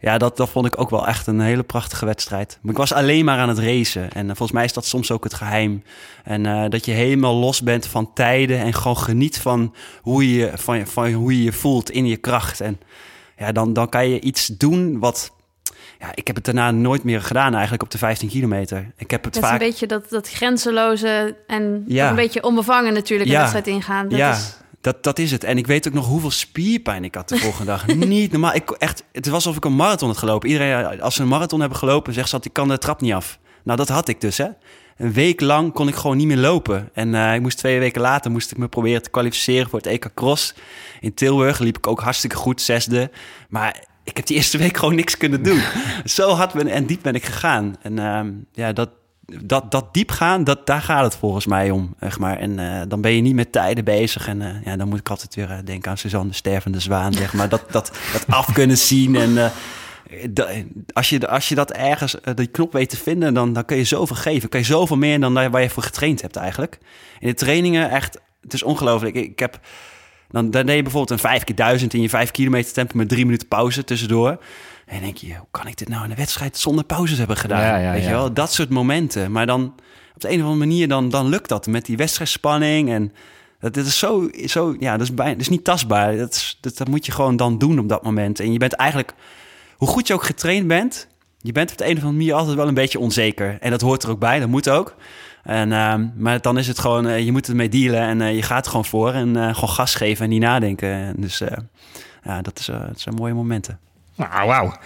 ja, 0.02 0.18
dat, 0.18 0.36
dat 0.36 0.48
vond 0.48 0.66
ik 0.66 0.80
ook 0.80 0.90
wel 0.90 1.06
echt 1.06 1.26
een 1.26 1.40
hele 1.40 1.62
prachtige 1.62 2.04
wedstrijd. 2.04 2.58
Maar 2.62 2.72
ik 2.72 2.78
was 2.78 2.92
alleen 2.92 3.24
maar 3.24 3.38
aan 3.38 3.48
het 3.48 3.58
racen. 3.58 4.12
En 4.12 4.22
uh, 4.22 4.26
volgens 4.26 4.52
mij 4.52 4.64
is 4.64 4.72
dat 4.72 4.86
soms 4.86 5.10
ook 5.10 5.24
het 5.24 5.34
geheim. 5.34 5.82
En 6.24 6.44
uh, 6.44 6.64
dat 6.68 6.84
je 6.84 6.92
helemaal 6.92 7.34
los 7.34 7.62
bent 7.62 7.86
van 7.86 8.12
tijden 8.12 8.58
en 8.58 8.74
gewoon 8.74 8.96
geniet 8.96 9.38
van 9.38 9.74
hoe 10.00 10.34
je 10.34 10.50
van, 10.54 10.86
van 10.86 11.12
hoe 11.12 11.36
je, 11.36 11.42
je 11.42 11.52
voelt 11.52 11.90
in 11.90 12.06
je 12.06 12.16
kracht. 12.16 12.60
En 12.60 12.80
ja, 13.36 13.52
dan, 13.52 13.72
dan 13.72 13.88
kan 13.88 14.08
je 14.08 14.20
iets 14.20 14.46
doen 14.46 14.98
wat. 14.98 15.32
Ja, 16.02 16.10
ik 16.14 16.26
heb 16.26 16.36
het 16.36 16.44
daarna 16.44 16.70
nooit 16.70 17.04
meer 17.04 17.22
gedaan 17.22 17.52
eigenlijk 17.52 17.82
op 17.82 17.90
de 17.90 17.98
15 17.98 18.28
kilometer. 18.28 18.92
Ik 18.96 19.10
heb 19.10 19.24
het 19.24 19.34
dat 19.34 19.42
vaak... 19.42 19.52
is 19.52 19.60
een 19.60 19.70
beetje 19.70 19.86
dat, 19.86 20.10
dat 20.10 20.28
grenzeloze 20.28 21.36
en 21.46 21.84
ja. 21.86 22.08
een 22.08 22.14
beetje 22.14 22.42
onbevangen 22.42 22.92
natuurlijk 22.92 23.30
ja. 23.30 23.34
de 23.34 23.38
wedstrijd 23.38 23.66
ingaan. 23.66 24.08
Dat 24.08 24.18
ja. 24.18 24.32
is... 24.32 24.56
Dat, 24.80 25.02
dat 25.02 25.18
is 25.18 25.30
het. 25.30 25.44
En 25.44 25.58
ik 25.58 25.66
weet 25.66 25.88
ook 25.88 25.94
nog 25.94 26.06
hoeveel 26.06 26.30
spierpijn 26.30 27.04
ik 27.04 27.14
had 27.14 27.28
de 27.28 27.38
volgende 27.38 27.66
dag. 27.66 27.86
Niet 27.96 28.32
normaal. 28.32 28.54
Ik, 28.54 28.70
echt, 28.70 29.04
het 29.12 29.26
was 29.26 29.34
alsof 29.34 29.56
ik 29.56 29.64
een 29.64 29.76
marathon 29.76 30.08
had 30.08 30.18
gelopen. 30.18 30.48
Iedereen, 30.48 31.00
als 31.00 31.14
ze 31.14 31.22
een 31.22 31.28
marathon 31.28 31.60
hebben 31.60 31.78
gelopen, 31.78 32.12
zegt 32.12 32.28
ze 32.28 32.36
dat 32.36 32.44
ik 32.44 32.52
kan 32.52 32.68
de 32.68 32.78
trap 32.78 33.00
niet 33.00 33.12
af. 33.12 33.38
Nou, 33.62 33.78
dat 33.78 33.88
had 33.88 34.08
ik 34.08 34.20
dus, 34.20 34.38
hè. 34.38 34.48
Een 34.96 35.12
week 35.12 35.40
lang 35.40 35.72
kon 35.72 35.88
ik 35.88 35.94
gewoon 35.94 36.16
niet 36.16 36.26
meer 36.26 36.36
lopen. 36.36 36.90
En 36.92 37.08
uh, 37.14 37.34
ik 37.34 37.40
moest 37.40 37.58
twee 37.58 37.78
weken 37.78 38.00
later 38.00 38.30
moest 38.30 38.50
ik 38.50 38.56
me 38.56 38.68
proberen 38.68 39.02
te 39.02 39.10
kwalificeren 39.10 39.68
voor 39.68 39.78
het 39.78 39.88
EK 39.88 40.10
Cross. 40.14 40.54
In 41.00 41.14
Tilburg 41.14 41.58
liep 41.58 41.76
ik 41.76 41.86
ook 41.86 42.00
hartstikke 42.00 42.36
goed, 42.36 42.60
zesde. 42.60 43.10
Maar 43.48 43.84
ik 44.04 44.16
heb 44.16 44.26
die 44.26 44.36
eerste 44.36 44.58
week 44.58 44.76
gewoon 44.76 44.94
niks 44.94 45.16
kunnen 45.16 45.42
doen. 45.42 45.60
Zo 46.04 46.30
hard 46.30 46.52
ben, 46.52 46.66
en 46.66 46.86
diep 46.86 47.02
ben 47.02 47.14
ik 47.14 47.24
gegaan. 47.24 47.76
En 47.82 47.96
uh, 47.96 48.20
ja, 48.52 48.72
dat, 48.72 48.90
dat, 49.42 49.70
dat 49.70 49.94
diep 49.94 50.10
gaan, 50.10 50.44
dat, 50.44 50.66
daar 50.66 50.82
gaat 50.82 51.04
het 51.04 51.16
volgens 51.16 51.46
mij 51.46 51.70
om. 51.70 51.94
Zeg 52.00 52.18
maar. 52.18 52.38
En 52.38 52.58
uh, 52.58 52.80
dan 52.88 53.00
ben 53.00 53.12
je 53.12 53.20
niet 53.20 53.34
met 53.34 53.52
tijden 53.52 53.84
bezig. 53.84 54.28
En 54.28 54.40
uh, 54.40 54.64
ja, 54.64 54.76
dan 54.76 54.88
moet 54.88 54.98
ik 54.98 55.08
altijd 55.08 55.34
weer 55.34 55.50
uh, 55.50 55.58
denken 55.64 55.90
aan 55.90 55.98
Suzanne 55.98 56.28
de 56.28 56.34
Stervende 56.34 56.80
Zwaan. 56.80 57.12
Zeg 57.12 57.32
maar. 57.32 57.48
dat, 57.48 57.64
dat, 57.70 57.92
dat 58.12 58.24
af 58.28 58.52
kunnen 58.52 58.78
zien. 58.78 59.16
En 59.16 59.52
als, 60.92 61.08
je, 61.08 61.28
als 61.28 61.48
je 61.48 61.54
dat 61.54 61.72
ergens, 61.72 62.20
eh, 62.20 62.34
die 62.34 62.46
knop 62.46 62.72
weet 62.72 62.90
te 62.90 62.96
vinden, 62.96 63.34
dan, 63.34 63.52
dan 63.52 63.64
kun 63.64 63.76
je 63.76 63.84
zoveel 63.84 64.16
geven. 64.16 64.48
Kun 64.48 64.58
je 64.58 64.64
zoveel 64.64 64.96
meer 64.96 65.20
dan 65.20 65.34
daar 65.34 65.50
waar 65.50 65.62
je 65.62 65.70
voor 65.70 65.82
getraind 65.82 66.22
hebt 66.22 66.36
eigenlijk. 66.36 66.78
In 67.20 67.28
de 67.28 67.34
trainingen 67.34 67.90
echt, 67.90 68.20
het 68.40 68.52
is 68.52 68.62
ongelooflijk. 68.62 69.14
Ik, 69.14 69.30
ik 69.30 69.38
heb, 69.38 69.60
dan, 70.32 70.50
dan 70.50 70.66
deed 70.66 70.76
je 70.76 70.82
bijvoorbeeld 70.82 71.10
een 71.10 71.28
5 71.28 71.44
keer 71.44 71.54
1000 71.54 71.94
in 71.94 72.00
je 72.00 72.08
5 72.08 72.30
kilometer 72.30 72.72
tempo 72.72 72.96
met 72.96 73.08
drie 73.08 73.24
minuten 73.24 73.48
pauze 73.48 73.84
tussendoor. 73.84 74.38
En 74.86 75.00
denk 75.00 75.16
je, 75.16 75.34
hoe 75.36 75.46
kan 75.50 75.66
ik 75.66 75.78
dit 75.78 75.88
nou 75.88 76.02
in 76.02 76.10
de 76.10 76.16
wedstrijd 76.16 76.58
zonder 76.58 76.84
pauzes 76.84 77.18
hebben 77.18 77.36
gedaan? 77.36 77.60
Ja, 77.60 77.76
ja, 77.76 77.92
Weet 77.92 78.02
ja. 78.02 78.08
je 78.08 78.14
wel, 78.14 78.32
dat 78.32 78.52
soort 78.52 78.68
momenten. 78.68 79.32
Maar 79.32 79.46
dan 79.46 79.74
op 80.14 80.20
de 80.20 80.28
een 80.28 80.38
of 80.38 80.46
andere 80.46 80.66
manier, 80.66 80.88
dan, 80.88 81.08
dan 81.08 81.28
lukt 81.28 81.48
dat 81.48 81.66
met 81.66 81.84
die 81.84 81.96
wedstrijdspanning 81.96 82.90
en... 82.90 83.12
Dat, 83.60 83.74
dat 83.74 83.86
is 83.86 83.98
zo, 83.98 84.30
zo 84.46 84.76
ja, 84.78 84.92
dat 84.96 85.06
is, 85.06 85.14
bij, 85.14 85.30
dat 85.30 85.40
is 85.40 85.48
niet 85.48 85.64
tastbaar. 85.64 86.16
Dat, 86.16 86.34
is, 86.34 86.58
dat, 86.60 86.76
dat 86.76 86.88
moet 86.88 87.06
je 87.06 87.12
gewoon 87.12 87.36
dan 87.36 87.58
doen 87.58 87.78
op 87.78 87.88
dat 87.88 88.02
moment. 88.02 88.40
En 88.40 88.52
je 88.52 88.58
bent 88.58 88.72
eigenlijk, 88.72 89.14
hoe 89.76 89.88
goed 89.88 90.06
je 90.06 90.14
ook 90.14 90.24
getraind 90.24 90.66
bent, 90.66 91.08
je 91.38 91.52
bent 91.52 91.70
op 91.70 91.78
de 91.78 91.84
een 91.84 91.90
of 91.90 91.96
andere 91.96 92.16
manier 92.16 92.34
altijd 92.34 92.56
wel 92.56 92.68
een 92.68 92.74
beetje 92.74 92.98
onzeker. 92.98 93.56
En 93.60 93.70
dat 93.70 93.80
hoort 93.80 94.02
er 94.02 94.10
ook 94.10 94.18
bij, 94.18 94.38
dat 94.38 94.48
moet 94.48 94.68
ook. 94.68 94.94
En, 95.42 95.72
ehm, 95.72 96.06
maar 96.16 96.40
dan 96.40 96.58
is 96.58 96.66
het 96.68 96.78
gewoon, 96.78 97.06
eh, 97.06 97.24
je 97.24 97.32
moet 97.32 97.48
ermee 97.48 97.68
dealen 97.68 98.00
en 98.00 98.20
eh, 98.20 98.34
je 98.34 98.42
gaat 98.42 98.64
er 98.64 98.70
gewoon 98.70 98.84
voor 98.84 99.12
en 99.12 99.36
eh, 99.36 99.54
gewoon 99.54 99.74
gas 99.74 99.94
geven 99.94 100.24
en 100.24 100.30
niet 100.30 100.40
nadenken. 100.40 100.88
En 100.88 101.14
dus 101.16 101.40
eh, 101.40 101.56
ja, 102.24 102.42
dat, 102.42 102.58
is, 102.58 102.68
eh, 102.68 102.86
dat 102.86 103.00
zijn 103.00 103.14
mooie 103.14 103.34
momenten. 103.34 103.78
Nou, 104.14 104.46
wauw. 104.46 104.76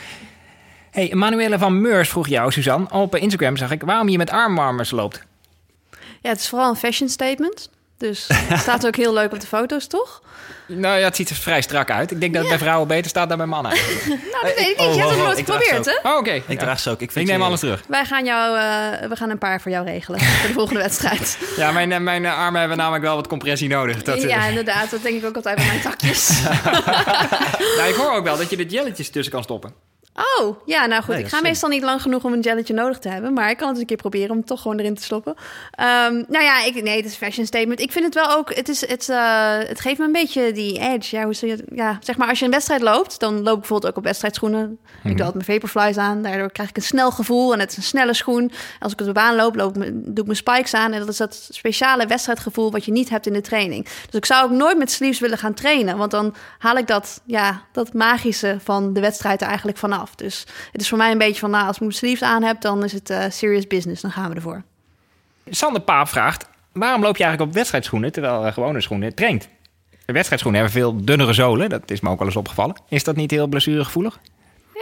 Hey, 0.91 1.11
Manuele 1.15 1.59
van 1.59 1.81
Meurs 1.81 2.09
vroeg 2.09 2.29
jou, 2.29 2.53
Suzanne, 2.53 2.91
op 2.91 3.17
Instagram 3.17 3.57
zag 3.57 3.71
ik 3.71 3.83
waarom 3.83 4.09
je 4.09 4.17
met 4.17 4.31
armwarmers 4.31 4.91
loopt. 4.91 5.25
Ja, 6.21 6.29
het 6.29 6.39
is 6.39 6.49
vooral 6.49 6.69
een 6.71 6.77
fashion 6.77 7.09
statement. 7.09 7.71
Dus 7.99 8.29
het 8.33 8.61
staat 8.61 8.87
ook 8.87 8.97
heel 8.97 9.13
leuk 9.13 9.33
op 9.33 9.41
de 9.41 9.47
foto's, 9.47 9.87
toch? 9.87 10.23
Nou 10.67 10.99
ja, 10.99 11.05
het 11.05 11.17
ziet 11.17 11.31
er 11.31 11.37
vrij 11.37 11.61
strak 11.61 11.91
uit. 11.91 12.11
Ik 12.11 12.21
denk 12.21 12.33
dat 12.33 12.43
het 12.43 12.51
bij 12.51 12.59
vrouwen 12.59 12.89
beter 12.89 13.11
staat 13.11 13.29
dan 13.29 13.39
bij 13.39 13.47
mannen. 13.47 13.73
Nou, 14.37 14.49
dat 14.49 14.55
weet 14.65 14.69
ik 14.69 14.81
oh, 14.81 14.87
niet. 14.87 14.95
Je 14.97 15.01
hebt 15.01 15.13
oh, 15.13 15.19
het 15.19 15.19
oh, 15.19 15.25
nooit 15.25 15.47
draag 15.47 15.59
geprobeerd, 15.59 15.87
hè? 16.03 16.11
Oh, 16.11 16.17
oké. 16.17 16.31
Ik 16.31 16.45
Ja. 16.49 16.57
draag 16.57 16.81
ze 16.81 16.91
ook. 16.91 17.01
Ik, 17.01 17.15
neem 17.15 17.43
alles 17.43 17.61
terug. 17.61 17.83
Wij 17.89 18.05
gaan 18.05 18.25
jou, 18.25 18.57
eh, 18.57 19.09
we 19.09 19.17
gaan 19.17 19.31
een 19.31 19.39
paar 19.39 19.61
voor 19.61 19.71
jou 19.71 19.85
regelen 19.87 20.21
voor 20.41 20.49
de 20.49 20.55
volgende 20.55 20.81
wedstrijd. 20.81 21.39
Ja, 21.57 21.73
mijn, 21.73 21.93
eh, 21.93 21.99
mijn 21.99 22.25
eh, 22.25 22.39
armen 22.39 22.61
hebben 22.61 22.79
namelijk 22.79 23.05
wel 23.05 23.15
wat 23.15 23.27
compressie 23.27 23.69
nodig. 23.69 24.03
Dat, 24.03 24.19
eh, 24.19 24.29
ja, 24.29 24.47
inderdaad. 24.47 24.91
Dat 24.91 25.03
denk 25.03 25.17
ik 25.17 25.25
ook 25.25 25.37
altijd 25.37 25.57
bij 25.57 25.67
mijn 25.67 25.81
takjes. 25.81 26.43
nou, 27.77 27.89
ik 27.89 27.95
hoor 27.97 28.13
ook 28.13 28.25
wel 28.25 28.37
dat 28.37 28.51
je 28.51 28.57
er 28.57 28.67
jelletjes 28.67 29.11
tussen 29.11 29.33
kan 29.33 29.43
stoppen. 29.43 29.75
Oh, 30.17 30.57
ja, 30.65 30.87
nou 30.87 31.03
goed. 31.03 31.15
Nee, 31.15 31.23
ik 31.23 31.29
ga 31.29 31.41
meestal 31.41 31.69
niet 31.69 31.83
lang 31.83 32.03
genoeg 32.03 32.25
om 32.25 32.33
een 32.33 32.41
jelletje 32.41 32.75
nodig 32.75 32.99
te 32.99 33.09
hebben. 33.09 33.33
Maar 33.33 33.51
ik 33.51 33.57
kan 33.57 33.69
het 33.69 33.79
een 33.79 33.87
keer 33.87 33.97
proberen 33.97 34.31
om 34.31 34.37
het 34.37 34.47
toch 34.47 34.61
gewoon 34.61 34.79
erin 34.79 34.95
te 34.95 35.03
stoppen. 35.03 35.35
Ehm, 35.71 36.15
nou 36.29 36.45
ja, 36.45 36.65
ik, 36.65 36.83
nee, 36.83 36.97
het 36.97 37.05
is 37.05 37.15
fashion 37.15 37.47
statement. 37.47 37.81
Ik 37.81 37.93
vind 37.93 38.05
het 38.05 38.15
wel 38.15 38.31
ook... 38.31 38.55
Het, 38.55 38.69
is, 38.69 38.89
het, 38.89 39.09
eh, 39.09 39.59
het 39.59 39.81
geeft 39.81 39.99
me 39.99 40.05
een 40.05 40.13
beetje 40.13 40.53
die 40.53 40.79
edge. 40.79 41.17
Ja, 41.17 41.25
hoe 41.25 41.35
zeg 41.35 41.51
je? 41.51 41.65
Ja, 41.75 41.99
zeg 42.01 42.17
maar 42.17 42.29
als 42.29 42.39
je 42.39 42.45
een 42.45 42.51
wedstrijd 42.51 42.81
loopt... 42.81 43.21
dan 43.21 43.35
loop 43.35 43.55
ik 43.55 43.61
bijvoorbeeld 43.61 43.93
ook 43.93 43.99
op 43.99 44.05
wedstrijdschoenen. 44.05 44.79
Ik 45.05 45.17
doe 45.17 45.27
altijd 45.27 45.47
mijn 45.47 45.61
vaporflies 45.61 45.97
aan. 45.97 46.23
Daardoor 46.23 46.51
krijg 46.51 46.69
ik 46.69 46.77
een 46.77 46.83
snel 46.83 47.11
gevoel. 47.11 47.53
En 47.53 47.61
het 47.61 47.71
is 47.71 47.77
een 47.77 47.83
snelle 47.83 48.15
schoen. 48.15 48.53
Als 48.81 48.93
ik 48.93 49.01
op 49.01 49.07
de 49.07 49.13
baan 49.13 49.37
loop, 49.37 49.57
loop 49.57 49.75
doe 49.75 49.85
ik 50.15 50.25
mijn 50.25 50.37
spikes 50.37 50.75
aan. 50.75 50.93
En 50.93 50.99
dat 50.99 51.09
is 51.09 51.17
dat 51.17 51.49
speciale 51.51 52.07
wedstrijdgevoel... 52.07 52.71
wat 52.71 52.85
je 52.85 52.93
niet 52.93 53.09
hebt 53.09 53.27
in 53.27 53.33
de 53.33 53.41
training. 53.41 53.85
Dus 53.85 54.15
ik 54.15 54.25
zou 54.25 54.45
ook 54.45 54.57
nooit 54.57 54.79
met 54.79 54.91
sleeves 54.91 55.19
willen 55.19 55.39
gaan 55.39 55.55
trainen. 55.55 55.97
Want 55.97 56.11
dan 56.11 56.35
haal 56.59 56.77
ik 56.77 56.87
dat, 56.87 57.21
ja, 57.25 57.63
dat 57.73 57.93
magische 57.93 58.57
van 58.63 58.93
de 58.93 59.01
wedstrijd 59.01 59.41
er 59.41 59.47
eigenlijk 59.47 59.79
vanaf. 59.79 60.06
Dus 60.15 60.47
het 60.73 60.81
is 60.81 60.89
voor 60.89 60.99
mij 60.99 61.11
een 61.11 61.19
beetje 61.19 61.41
van, 61.41 61.51
nou, 61.51 61.67
als 61.67 61.75
ik 61.75 61.81
mijn 61.81 61.93
sleeves 61.93 62.23
aan 62.23 62.43
heb, 62.43 62.61
dan 62.61 62.85
is 62.85 62.93
het 62.93 63.11
eh, 63.11 63.25
serious 63.29 63.67
business. 63.67 64.03
Dan 64.03 64.11
gaan 64.11 64.29
we 64.29 64.35
ervoor. 64.35 64.63
Sander 65.51 65.83
Paap 65.83 66.09
vraagt, 66.09 66.49
waarom 66.73 67.03
loop 67.03 67.17
je 67.17 67.23
eigenlijk 67.23 67.53
op 67.53 67.57
wedstrijdschoenen 67.57 68.13
terwijl 68.13 68.47
eh, 68.47 68.53
gewone 68.53 68.81
schoenen 68.81 69.15
traint? 69.15 69.49
De 70.07 70.13
wedstrijdschoenen 70.13 70.61
hebben 70.61 70.81
veel 70.81 71.05
dunnere 71.05 71.33
zolen, 71.33 71.69
dat 71.69 71.91
is 71.91 72.01
me 72.01 72.11
ook 72.11 72.19
wel 72.19 72.27
eens 72.27 72.37
opgevallen. 72.37 72.77
Is 72.89 73.05
dat 73.05 73.17
niet 73.17 73.31
heel 73.31 73.47
blessuregevoelig? 73.47 74.19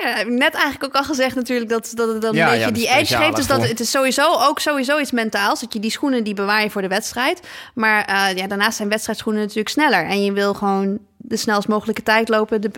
Ja, 0.02 0.22
net 0.22 0.54
eigenlijk 0.54 0.84
ook 0.84 0.94
al 0.94 1.04
gezegd 1.04 1.34
natuurlijk 1.34 1.70
dat, 1.70 1.92
dat 1.94 2.08
het 2.08 2.22
dan 2.22 2.34
Ja, 2.34 2.44
een 2.44 2.50
beetje 2.50 2.66
ja, 2.66 2.72
die 2.72 2.88
edge 2.88 3.16
geeft. 3.16 3.36
Dus 3.36 3.46
dat, 3.46 3.68
het 3.68 3.80
is 3.80 3.90
sowieso 3.90 4.36
ook 4.38 4.60
sowieso 4.60 4.98
iets 4.98 5.10
mentaals. 5.10 5.60
Dat 5.60 5.72
je 5.72 5.80
die 5.80 5.90
schoenen 5.90 6.24
die 6.24 6.34
bewaar 6.34 6.62
je 6.62 6.70
voor 6.70 6.82
de 6.82 6.88
wedstrijd. 6.88 7.40
Maar 7.74 8.04
eh, 8.04 8.36
ja, 8.36 8.46
daarnaast 8.46 8.76
zijn 8.76 8.88
wedstrijdschoenen 8.88 9.42
natuurlijk 9.42 9.68
sneller. 9.68 10.06
En 10.06 10.24
je 10.24 10.32
wil 10.32 10.54
gewoon 10.54 10.98
de 11.16 11.36
snelst 11.36 11.68
mogelijke 11.68 12.02
tijd 12.02 12.28
lopen. 12.28 12.60
De, 12.60 12.70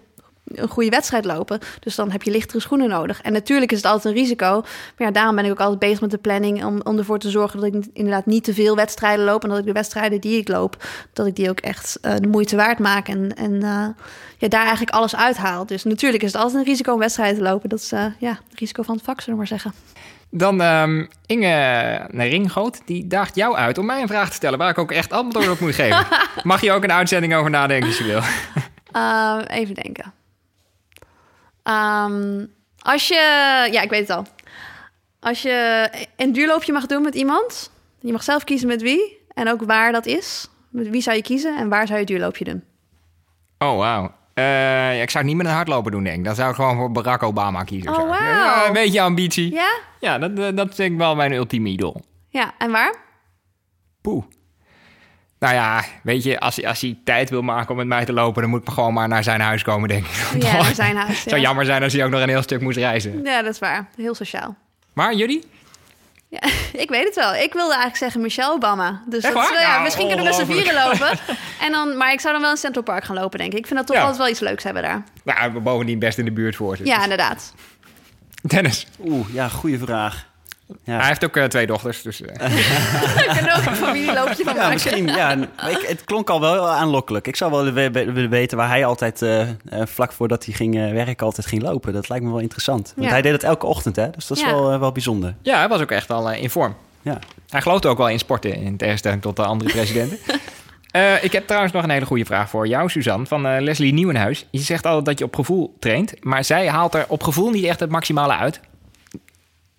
een 0.54 0.68
goede 0.68 0.90
wedstrijd 0.90 1.24
lopen. 1.24 1.58
Dus 1.80 1.94
dan 1.94 2.10
heb 2.10 2.22
je 2.22 2.30
lichtere 2.30 2.60
schoenen 2.60 2.88
nodig. 2.88 3.22
En 3.22 3.32
natuurlijk 3.32 3.72
is 3.72 3.76
het 3.76 3.86
altijd 3.86 4.14
een 4.14 4.20
risico. 4.20 4.60
Maar 4.96 5.06
ja, 5.06 5.10
daarom 5.10 5.36
ben 5.36 5.44
ik 5.44 5.50
ook 5.50 5.60
altijd 5.60 5.78
bezig 5.78 6.00
met 6.00 6.10
de 6.10 6.18
planning... 6.18 6.64
om, 6.64 6.80
om 6.82 6.98
ervoor 6.98 7.18
te 7.18 7.30
zorgen 7.30 7.60
dat 7.60 7.74
ik 7.74 7.86
inderdaad 7.92 8.26
niet 8.26 8.44
te 8.44 8.54
veel 8.54 8.76
wedstrijden 8.76 9.24
loop... 9.24 9.42
en 9.42 9.48
dat 9.48 9.58
ik 9.58 9.64
de 9.64 9.72
wedstrijden 9.72 10.20
die 10.20 10.38
ik 10.38 10.48
loop... 10.48 10.84
dat 11.12 11.26
ik 11.26 11.36
die 11.36 11.50
ook 11.50 11.60
echt 11.60 11.98
eh, 12.00 12.14
de 12.16 12.28
moeite 12.28 12.56
waard 12.56 12.78
maak... 12.78 13.08
en, 13.08 13.36
en 13.36 13.62
eh, 13.62 13.86
ja, 14.38 14.48
daar 14.48 14.62
eigenlijk 14.62 14.90
alles 14.90 15.16
uithaal. 15.16 15.66
Dus 15.66 15.84
natuurlijk 15.84 16.22
is 16.22 16.32
het 16.32 16.42
altijd 16.42 16.60
een 16.60 16.70
risico 16.70 16.92
om 16.92 16.98
wedstrijden 16.98 17.36
te 17.36 17.42
lopen. 17.42 17.68
Dat 17.68 17.78
is 17.78 17.92
eh, 17.92 18.04
ja, 18.18 18.38
het 18.48 18.58
risico 18.58 18.82
van 18.82 18.94
het 18.94 19.04
vak, 19.04 19.20
zullen 19.20 19.32
we 19.32 19.38
maar 19.38 19.60
zeggen. 19.60 19.72
Dan 20.30 20.60
ehm, 20.60 21.06
Inge 21.26 22.08
nee, 22.10 22.30
Ringgoot, 22.30 22.80
die 22.84 23.06
daagt 23.06 23.34
jou 23.34 23.56
uit 23.56 23.78
om 23.78 23.86
mij 23.86 24.02
een 24.02 24.08
vraag 24.08 24.28
te 24.28 24.34
stellen... 24.34 24.58
waar 24.58 24.70
ik 24.70 24.78
ook 24.78 24.92
echt 24.92 25.12
antwoord 25.12 25.50
op 25.50 25.60
moet 25.60 25.74
geven. 25.74 26.06
Mag 26.42 26.60
je 26.60 26.72
ook 26.72 26.84
een 26.84 26.92
uitzending 26.92 27.34
over 27.34 27.50
nadenken 27.50 27.88
als 27.88 27.98
je 27.98 28.04
wil? 28.04 28.20
Eh, 28.96 29.38
even 29.46 29.74
denken. 29.74 30.12
Ehm, 31.66 32.44
als 32.78 33.08
je... 33.08 33.14
Ja, 33.72 33.80
ik 33.82 33.90
weet 33.90 34.08
het 34.08 34.16
al. 34.16 34.26
Als 35.20 35.42
je 35.42 35.88
een 36.16 36.32
duurloopje 36.32 36.72
mag 36.72 36.86
doen 36.86 37.02
met 37.02 37.14
iemand... 37.14 37.70
je 38.00 38.12
mag 38.12 38.22
zelf 38.22 38.44
kiezen 38.44 38.68
met 38.68 38.82
wie 38.82 39.18
en 39.34 39.48
ook 39.48 39.62
waar 39.64 39.92
dat 39.92 40.06
is. 40.06 40.48
Met 40.70 40.88
wie 40.88 41.00
zou 41.00 41.16
je 41.16 41.22
kiezen 41.22 41.56
en 41.56 41.68
waar 41.68 41.86
zou 41.86 41.92
je 41.92 42.04
het 42.04 42.06
duurloopje 42.08 42.44
doen? 42.44 42.64
Oh, 43.58 43.76
wauw. 43.78 44.14
Eh, 44.34 45.02
ik 45.02 45.10
zou 45.10 45.24
het 45.24 45.32
niet 45.32 45.42
met 45.42 45.46
een 45.46 45.52
hardloper 45.58 45.90
doen, 45.90 46.04
denk 46.04 46.16
ik. 46.18 46.24
Dan 46.24 46.34
zou 46.34 46.50
ik 46.50 46.54
gewoon 46.56 46.76
voor 46.76 46.92
Barack 46.92 47.22
Obama 47.22 47.64
kiezen. 47.64 47.90
Oh, 47.90 47.96
wauw. 48.08 48.24
Ja, 48.24 48.66
een 48.66 48.72
beetje 48.72 49.00
ambitie. 49.00 49.52
Ja, 49.52 49.78
Ja? 50.00 50.18
dat, 50.18 50.38
eh, 50.38 50.56
dat 50.56 50.74
vind 50.74 50.92
ik 50.92 50.98
wel 50.98 51.14
mijn 51.14 51.32
ultieme 51.32 51.68
idool. 51.68 52.02
Ja, 52.28 52.54
en 52.58 52.70
waar? 52.70 52.94
Poeh. 54.00 54.24
Nou 55.38 55.54
ja, 55.54 55.84
weet 56.02 56.22
je, 56.22 56.40
als, 56.40 56.56
hij- 56.56 56.66
als 56.68 56.80
hij 56.80 56.98
tijd 57.04 57.30
wil 57.30 57.42
maken 57.42 57.70
om 57.70 57.76
met 57.76 57.86
mij 57.86 58.04
te 58.04 58.12
lopen... 58.12 58.42
dan 58.42 58.50
moet 58.50 58.60
ik 58.62 58.68
gewoon 58.68 58.92
maar 58.92 59.08
naar 59.08 59.22
zijn 59.24 59.40
huis 59.40 59.62
komen, 59.62 59.88
denk 59.88 60.06
ik. 60.06 60.42
Ja, 60.42 60.52
naar 60.52 60.74
zijn 60.74 60.96
huis. 60.96 61.08
Het 61.20 61.28
zou 61.28 61.36
Ja. 61.36 61.46
jammer 61.46 61.64
zijn 61.64 61.82
als 61.82 61.92
hij 61.92 62.04
ook 62.04 62.10
nog 62.10 62.20
een 62.20 62.28
heel 62.28 62.42
stuk 62.42 62.60
moest 62.60 62.76
reizen. 62.76 63.20
ja, 63.24 63.42
dat 63.42 63.52
is 63.52 63.58
waar. 63.58 63.88
Heel 63.96 64.14
sociaal. 64.14 64.56
Maar 64.92 65.14
jullie? 65.14 65.44
Ja, 66.28 66.40
ik 66.82 66.88
weet 66.90 67.04
het 67.04 67.14
wel. 67.14 67.34
Ik 67.34 67.52
wilde 67.52 67.66
eigenlijk 67.68 67.96
zeggen 67.96 68.20
Michelle 68.20 68.52
Obama. 68.52 69.02
Dus 69.08 69.24
Echt 69.24 69.34
dat 69.34 69.42
is 69.42 69.60
ja, 69.60 69.68
Nou, 69.70 69.82
misschien 69.82 70.06
kunnen 70.06 70.24
we 70.24 70.30
met 70.30 70.40
z'n 70.40 70.52
vieren 70.52 70.74
lopen. 70.84 71.18
En 71.60 71.72
dan, 71.72 71.96
maar 71.96 72.12
ik 72.12 72.20
zou 72.20 72.32
dan 72.32 72.42
wel 72.42 72.50
in 72.50 72.56
Central 72.56 72.84
Park 72.84 73.04
gaan 73.04 73.16
lopen, 73.16 73.38
denk 73.38 73.52
ik. 73.52 73.58
Ik 73.58 73.66
vind 73.66 73.78
dat 73.78 73.86
toch 73.86 73.96
Ja. 73.96 74.02
altijd 74.02 74.18
wel 74.20 74.28
iets 74.30 74.40
leuks 74.40 74.64
hebben 74.64 74.82
daar. 74.82 75.02
Nou, 75.24 75.52
we 75.52 75.60
bovendien 75.60 75.98
best 75.98 76.18
in 76.18 76.24
de 76.24 76.32
buurt 76.32 76.56
voor 76.56 76.76
zitten. 76.76 76.94
Ja, 76.94 77.02
inderdaad. 77.02 77.54
Dennis, 78.42 78.86
Oeh, 79.04 79.26
ja, 79.32 79.48
goede 79.48 79.78
vraag. 79.78 80.26
Ja. 80.84 80.96
hij 80.98 81.06
heeft 81.06 81.24
ook 81.24 81.36
eh, 81.36 81.44
twee 81.44 81.66
dochters, 81.66 82.02
dus... 82.02 82.20
eh, 82.22 82.58
Ik 83.26 83.40
kan 83.40 83.50
ook 83.58 83.64
een 83.66 83.76
familieloopje 83.76 84.44
van 84.44 84.54
Ja, 84.54 84.60
maken. 84.60 84.72
misschien. 84.72 85.06
Ja, 85.06 85.32
ik, 85.68 85.84
het 85.86 86.04
klonk 86.04 86.30
al 86.30 86.40
wel 86.40 86.52
heel 86.52 86.68
aanlokkelijk. 86.68 87.26
Ik 87.26 87.36
zou 87.36 87.50
wel 87.50 87.64
willen 87.72 87.92
we- 87.92 88.12
willen 88.12 88.30
weten 88.30 88.56
waar 88.56 88.68
hij 88.68 88.84
altijd, 88.84 89.22
eh, 89.22 89.40
eh, 89.40 89.48
vlak 89.84 90.12
voordat 90.12 90.44
hij 90.44 90.54
ging 90.54 90.76
eh, 90.76 90.92
werken, 90.92 91.26
altijd 91.26 91.46
ging 91.46 91.62
lopen. 91.62 91.92
Dat 91.92 92.08
lijkt 92.08 92.24
me 92.24 92.30
wel 92.30 92.40
interessant. 92.40 92.92
Want 92.96 93.06
Ja. 93.06 93.12
hij 93.12 93.22
deed 93.22 93.32
het 93.32 93.42
elke 93.42 93.66
ochtend, 93.66 93.96
hè? 93.96 94.10
Dus 94.10 94.26
dat 94.26 94.36
is 94.36 94.42
Ja. 94.44 94.50
wel, 94.50 94.72
eh, 94.72 94.78
wel 94.78 94.92
bijzonder. 94.92 95.34
ja, 95.42 95.56
hij 95.58 95.68
was 95.68 95.80
ook 95.80 95.90
echt 95.90 96.08
wel 96.08 96.30
eh, 96.30 96.42
in 96.42 96.50
vorm. 96.50 96.74
Ja. 97.02 97.18
Hij 97.48 97.62
gelooft 97.62 97.86
ook 97.86 97.98
wel 97.98 98.08
in 98.08 98.18
sporten, 98.18 98.54
in 98.54 98.76
tegenstelling 98.76 99.22
tot 99.22 99.36
de 99.36 99.44
andere 99.44 99.70
presidenten. 99.70 100.18
Eh, 100.90 101.24
ik 101.24 101.32
heb 101.32 101.46
trouwens 101.46 101.72
nog 101.72 101.82
een 101.82 101.90
hele 101.90 102.06
goede 102.06 102.24
vraag 102.24 102.50
voor 102.50 102.66
jou, 102.68 102.88
Suzanne, 102.90 103.26
van 103.26 103.46
eh, 103.46 103.60
Leslie 103.60 103.92
Nieuwenhuis. 103.92 104.46
Je 104.50 104.58
zegt 104.58 104.86
altijd 104.86 105.04
dat 105.04 105.18
je 105.18 105.24
op 105.24 105.34
gevoel 105.34 105.76
traint, 105.78 106.14
maar 106.24 106.44
zij 106.44 106.68
haalt 106.68 106.94
er 106.94 107.04
op 107.08 107.22
gevoel 107.22 107.50
niet 107.50 107.64
echt 107.64 107.80
het 107.80 107.90
maximale 107.90 108.36
uit. 108.36 108.60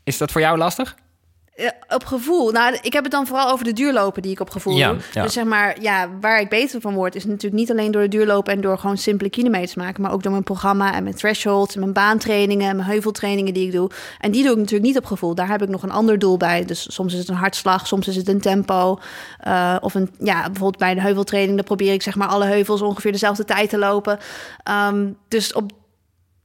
Is 0.08 0.18
dat 0.18 0.32
voor 0.32 0.42
jou 0.42 0.58
lastig? 0.58 0.96
Op 1.90 2.06
gevoel. 2.06 2.52
Nou, 2.52 2.78
ik 2.82 2.94
heb 2.94 3.04
het 3.04 3.12
dan 3.12 3.28
vooral 3.28 3.52
over 3.52 3.66
de 3.66 3.74
duurlopen 3.74 4.22
die 4.22 4.32
ik 4.32 4.40
op 4.40 4.50
gevoel 4.50 4.78
Ja, 4.78 4.90
doe. 4.92 5.02
ja. 5.14 5.24
Dus 5.24 5.34
zeg 5.34 5.44
maar, 5.46 5.82
ja, 5.82 6.10
waar 6.22 6.40
ik 6.42 6.50
beter 6.50 6.82
van 6.82 6.94
word... 6.94 7.16
is 7.16 7.26
natuurlijk 7.26 7.54
niet 7.54 7.72
alleen 7.72 7.92
door 7.92 8.02
de 8.02 8.08
duurlopen... 8.08 8.54
en 8.54 8.62
door 8.62 8.78
gewoon 8.78 8.98
simpele 8.98 9.30
kilometers 9.30 9.76
maken... 9.76 10.02
maar 10.02 10.12
ook 10.12 10.24
door 10.24 10.32
mijn 10.32 10.44
programma 10.44 10.94
en 10.94 11.04
mijn 11.04 11.16
thresholds... 11.16 11.74
en 11.74 11.80
mijn 11.80 11.94
baantrainingen 11.94 12.70
en 12.70 12.76
mijn 12.76 12.88
heuveltrainingen 12.88 13.54
die 13.54 13.66
ik 13.66 13.72
doe. 13.72 13.90
En 14.20 14.32
die 14.32 14.42
doe 14.44 14.52
ik 14.52 14.58
natuurlijk 14.58 14.86
niet 14.88 14.98
op 14.98 15.06
gevoel. 15.06 15.36
Daar 15.36 15.48
heb 15.50 15.62
ik 15.62 15.70
nog 15.70 15.84
een 15.84 15.92
ander 15.92 16.20
doel 16.20 16.38
bij. 16.38 16.66
Dus 16.66 16.94
soms 16.94 17.14
is 17.14 17.20
het 17.20 17.28
een 17.30 17.36
hartslag, 17.36 17.88
soms 17.88 18.08
is 18.08 18.16
het 18.16 18.28
een 18.28 18.42
tempo. 18.42 19.00
eh, 19.40 19.76
of 19.80 19.94
een, 19.94 20.10
ja, 20.20 20.42
bijvoorbeeld 20.42 20.78
bij 20.78 20.94
de 20.94 21.02
heuveltraining... 21.02 21.56
dan 21.58 21.66
probeer 21.66 21.94
ik 21.94 22.02
zeg 22.02 22.16
maar 22.16 22.28
alle 22.28 22.46
heuvels 22.46 22.82
ongeveer 22.82 23.12
dezelfde 23.12 23.46
tijd 23.46 23.70
te 23.70 23.78
lopen. 23.78 24.20
Ehm, 24.64 25.08
dus 25.28 25.54
op 25.54 25.72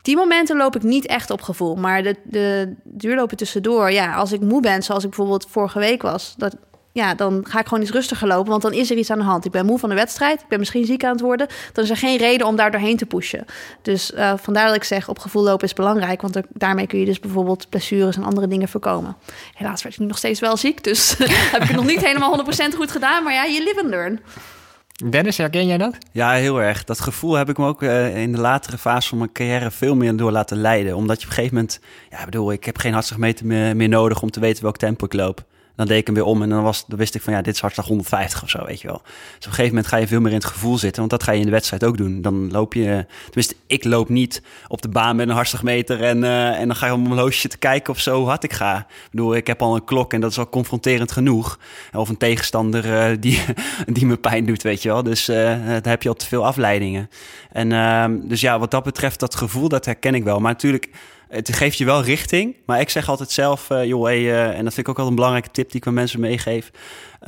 die 0.03 0.17
momenten 0.17 0.57
loop 0.57 0.77
ik 0.77 0.83
niet 0.83 1.07
echt 1.07 1.31
op 1.31 1.43
gevoel. 1.43 1.75
Maar 1.75 2.03
de, 2.03 2.17
de 2.23 2.75
duurlopen 2.85 3.37
tussendoor, 3.37 3.91
ja, 3.91 4.15
als 4.15 4.33
ik 4.33 4.41
moe 4.41 4.61
ben, 4.61 4.83
zoals 4.83 5.03
ik 5.05 5.09
bijvoorbeeld 5.09 5.47
vorige 5.51 5.79
week 5.79 6.03
was, 6.03 6.35
dat, 6.37 6.57
ja, 6.93 7.15
dan 7.15 7.45
ga 7.49 7.59
ik 7.61 7.67
gewoon 7.67 7.83
iets 7.83 7.93
rustiger 7.93 8.29
lopen, 8.29 8.51
want 8.51 8.63
dan 8.63 8.73
is 8.73 8.91
er 8.91 8.97
iets 8.97 9.11
aan 9.11 9.19
de 9.19 9.25
hand. 9.25 9.45
Ik 9.45 9.51
ben 9.51 9.67
moe 9.67 9.79
van 9.79 9.89
de 9.89 9.95
wedstrijd, 9.95 10.41
ik 10.41 10.49
ben 10.49 10.59
misschien 10.59 10.85
ziek 10.85 11.05
aan 11.05 11.13
het 11.13 11.21
worden. 11.21 11.47
Dan 11.73 11.85
is 11.85 11.91
er 11.91 11.97
geen 11.97 12.19
reden 12.19 12.47
om 12.47 12.57
daar 12.57 12.71
doorheen 12.71 12.97
te 12.97 13.07
pushen. 13.07 13.45
Dus 13.83 14.13
eh, 14.13 14.33
vandaar 14.37 14.67
dat 14.67 14.77
ik 14.77 14.85
zeg, 14.85 15.09
op 15.09 15.19
gevoel 15.19 15.43
lopen 15.43 15.67
is 15.67 15.73
belangrijk, 15.73 16.23
want 16.23 16.41
daarmee 16.49 16.87
kun 16.87 16.99
je 16.99 17.05
dus 17.05 17.21
bijvoorbeeld 17.21 17.69
blessures 17.69 18.17
en 18.17 18.25
andere 18.25 18.49
dingen 18.49 18.69
voorkomen. 18.69 19.17
Helaas 19.55 19.83
werd 19.83 19.95
ik 19.95 20.01
nu 20.01 20.07
nog 20.07 20.19
steeds 20.19 20.41
wel 20.41 20.57
ziek, 20.57 20.85
dus 20.85 21.15
heb 21.53 21.63
ik 21.63 21.69
het 21.69 21.77
nog 21.77 21.87
niet 21.87 22.05
helemaal 22.07 22.45
100% 22.45 22.75
goed 22.77 22.91
gedaan. 22.91 23.23
Maar 23.23 23.33
ja, 23.33 23.45
je 23.45 23.63
live 23.63 23.81
and 23.81 23.91
learn. 23.91 24.21
Dennis, 25.11 25.39
herken 25.39 25.67
jij 25.67 25.79
dat? 25.79 25.99
Ja, 26.13 26.33
heel 26.33 26.63
erg. 26.63 26.85
Dat 26.85 27.01
gevoel 27.01 27.35
heb 27.35 27.49
ik 27.49 27.59
me 27.59 27.67
ook 27.67 27.83
eh, 27.83 28.17
in 28.23 28.33
de 28.33 28.41
latere 28.41 28.79
fase 28.79 29.09
van 29.09 29.19
mijn 29.19 29.33
carrière 29.33 29.71
veel 29.71 29.95
meer 29.95 30.17
door 30.17 30.31
laten 30.31 30.57
leiden. 30.57 30.97
Omdat 30.97 31.17
je 31.21 31.23
op 31.23 31.29
een 31.29 31.37
gegeven 31.37 31.57
moment, 31.57 31.81
ja, 32.11 32.25
bedoel, 32.25 32.53
ik 32.53 32.65
heb 32.65 32.77
geen 32.77 33.03
meer, 33.45 33.77
meer 33.77 33.89
nodig 33.89 34.23
om 34.23 34.31
te 34.31 34.41
weten 34.41 34.63
welk 34.63 34.77
tempo 34.77 35.05
ik 35.05 35.13
loop. 35.13 35.45
Dan 35.77 35.87
deed 35.87 35.99
ik 35.99 36.07
hem 36.07 36.15
weer 36.15 36.25
om 36.25 36.43
en 36.43 36.49
dan, 36.49 36.63
was, 36.63 36.85
dan 36.87 36.99
wist 36.99 37.15
ik 37.15 37.23
van 37.23 37.33
ja, 37.33 37.43
dit 37.43 37.55
is 37.55 37.61
hartslag 37.61 37.87
150 37.87 38.43
of 38.43 38.51
zo, 38.51 38.65
weet 38.65 38.81
je 38.81 38.87
wel. 38.87 39.03
Dus 39.03 39.13
op 39.15 39.45
een 39.45 39.51
gegeven 39.51 39.69
moment 39.69 39.87
ga 39.87 39.97
je 39.97 40.07
veel 40.07 40.21
meer 40.21 40.31
in 40.31 40.37
het 40.37 40.45
gevoel 40.45 40.79
zitten, 40.79 40.99
want 40.99 41.11
dat 41.11 41.23
ga 41.23 41.33
je 41.33 41.39
in 41.39 41.45
de 41.45 41.51
wedstrijd 41.51 41.85
ook 41.85 41.97
doen. 41.97 42.23
Dan 42.23 42.51
loop 42.51 42.75
je, 42.75 43.07
tenminste, 43.25 43.55
ik 43.67 43.85
loop 43.85 44.09
niet 44.09 44.43
op 44.69 44.83
de 44.83 44.89
baan 44.89 45.17
met 45.17 45.29
een 45.29 45.35
hartslagmeter 45.35 46.03
en, 46.03 46.23
uh, 46.23 46.61
en 46.61 46.67
dan 46.67 46.77
ga 46.77 46.87
je 46.87 46.93
op 46.93 46.99
mijn 46.99 47.13
horloge 47.13 47.49
te 47.49 47.59
kijken 47.59 47.93
of 47.93 48.01
zo 48.01 48.27
hard 48.27 48.45
ik 48.45 48.53
ga. 48.53 48.79
Ik 48.79 49.11
bedoel, 49.11 49.35
ik 49.35 49.47
heb 49.47 49.63
al 49.63 49.75
een 49.75 49.85
klok 49.85 50.13
en 50.13 50.21
dat 50.21 50.31
is 50.31 50.39
al 50.39 50.49
confronterend 50.49 51.13
genoeg. 51.13 51.59
Of 51.93 52.09
een 52.09 52.17
tegenstander 52.17 53.11
uh, 53.11 53.17
die, 53.21 53.45
die 53.97 54.07
me 54.07 54.17
pijn 54.17 54.47
doet, 54.47 54.63
weet 54.63 54.83
je 54.83 54.89
wel. 54.89 55.03
Dus 55.03 55.29
uh, 55.29 55.37
daar 55.37 55.81
heb 55.83 56.03
je 56.03 56.09
al 56.09 56.15
te 56.15 56.27
veel 56.27 56.47
afleidingen. 56.47 57.11
En 57.53 57.73
ehm, 57.73 58.19
dus 58.23 58.41
ja, 58.41 58.59
wat 58.59 58.71
dat 58.71 58.83
betreft, 58.83 59.21
dat 59.21 59.35
gevoel, 59.35 59.69
dat 59.69 59.85
herken 59.85 60.15
ik 60.15 60.25
wel. 60.25 60.41
Maar 60.41 60.53
natuurlijk 60.53 60.91
het 61.33 61.57
geeft 61.57 61.79
je 61.79 61.85
wel 61.85 62.03
richting. 62.03 62.57
Maar 62.67 62.81
ik 62.81 62.91
zeg 62.91 63.09
altijd 63.09 63.31
zelf, 63.31 63.71
uh, 63.71 63.85
joh, 63.85 64.05
hey, 64.05 64.21
uh, 64.21 64.59
en 64.59 64.65
dat 64.65 64.75
vind 64.75 64.87
ik 64.87 64.89
ook 64.89 64.99
altijd 64.99 65.09
een 65.09 65.15
belangrijke 65.15 65.51
tip 65.51 65.71
die 65.71 65.81
ik 65.81 65.87
aan 65.87 65.95
mensen 65.95 66.21
meegeef. 66.21 66.71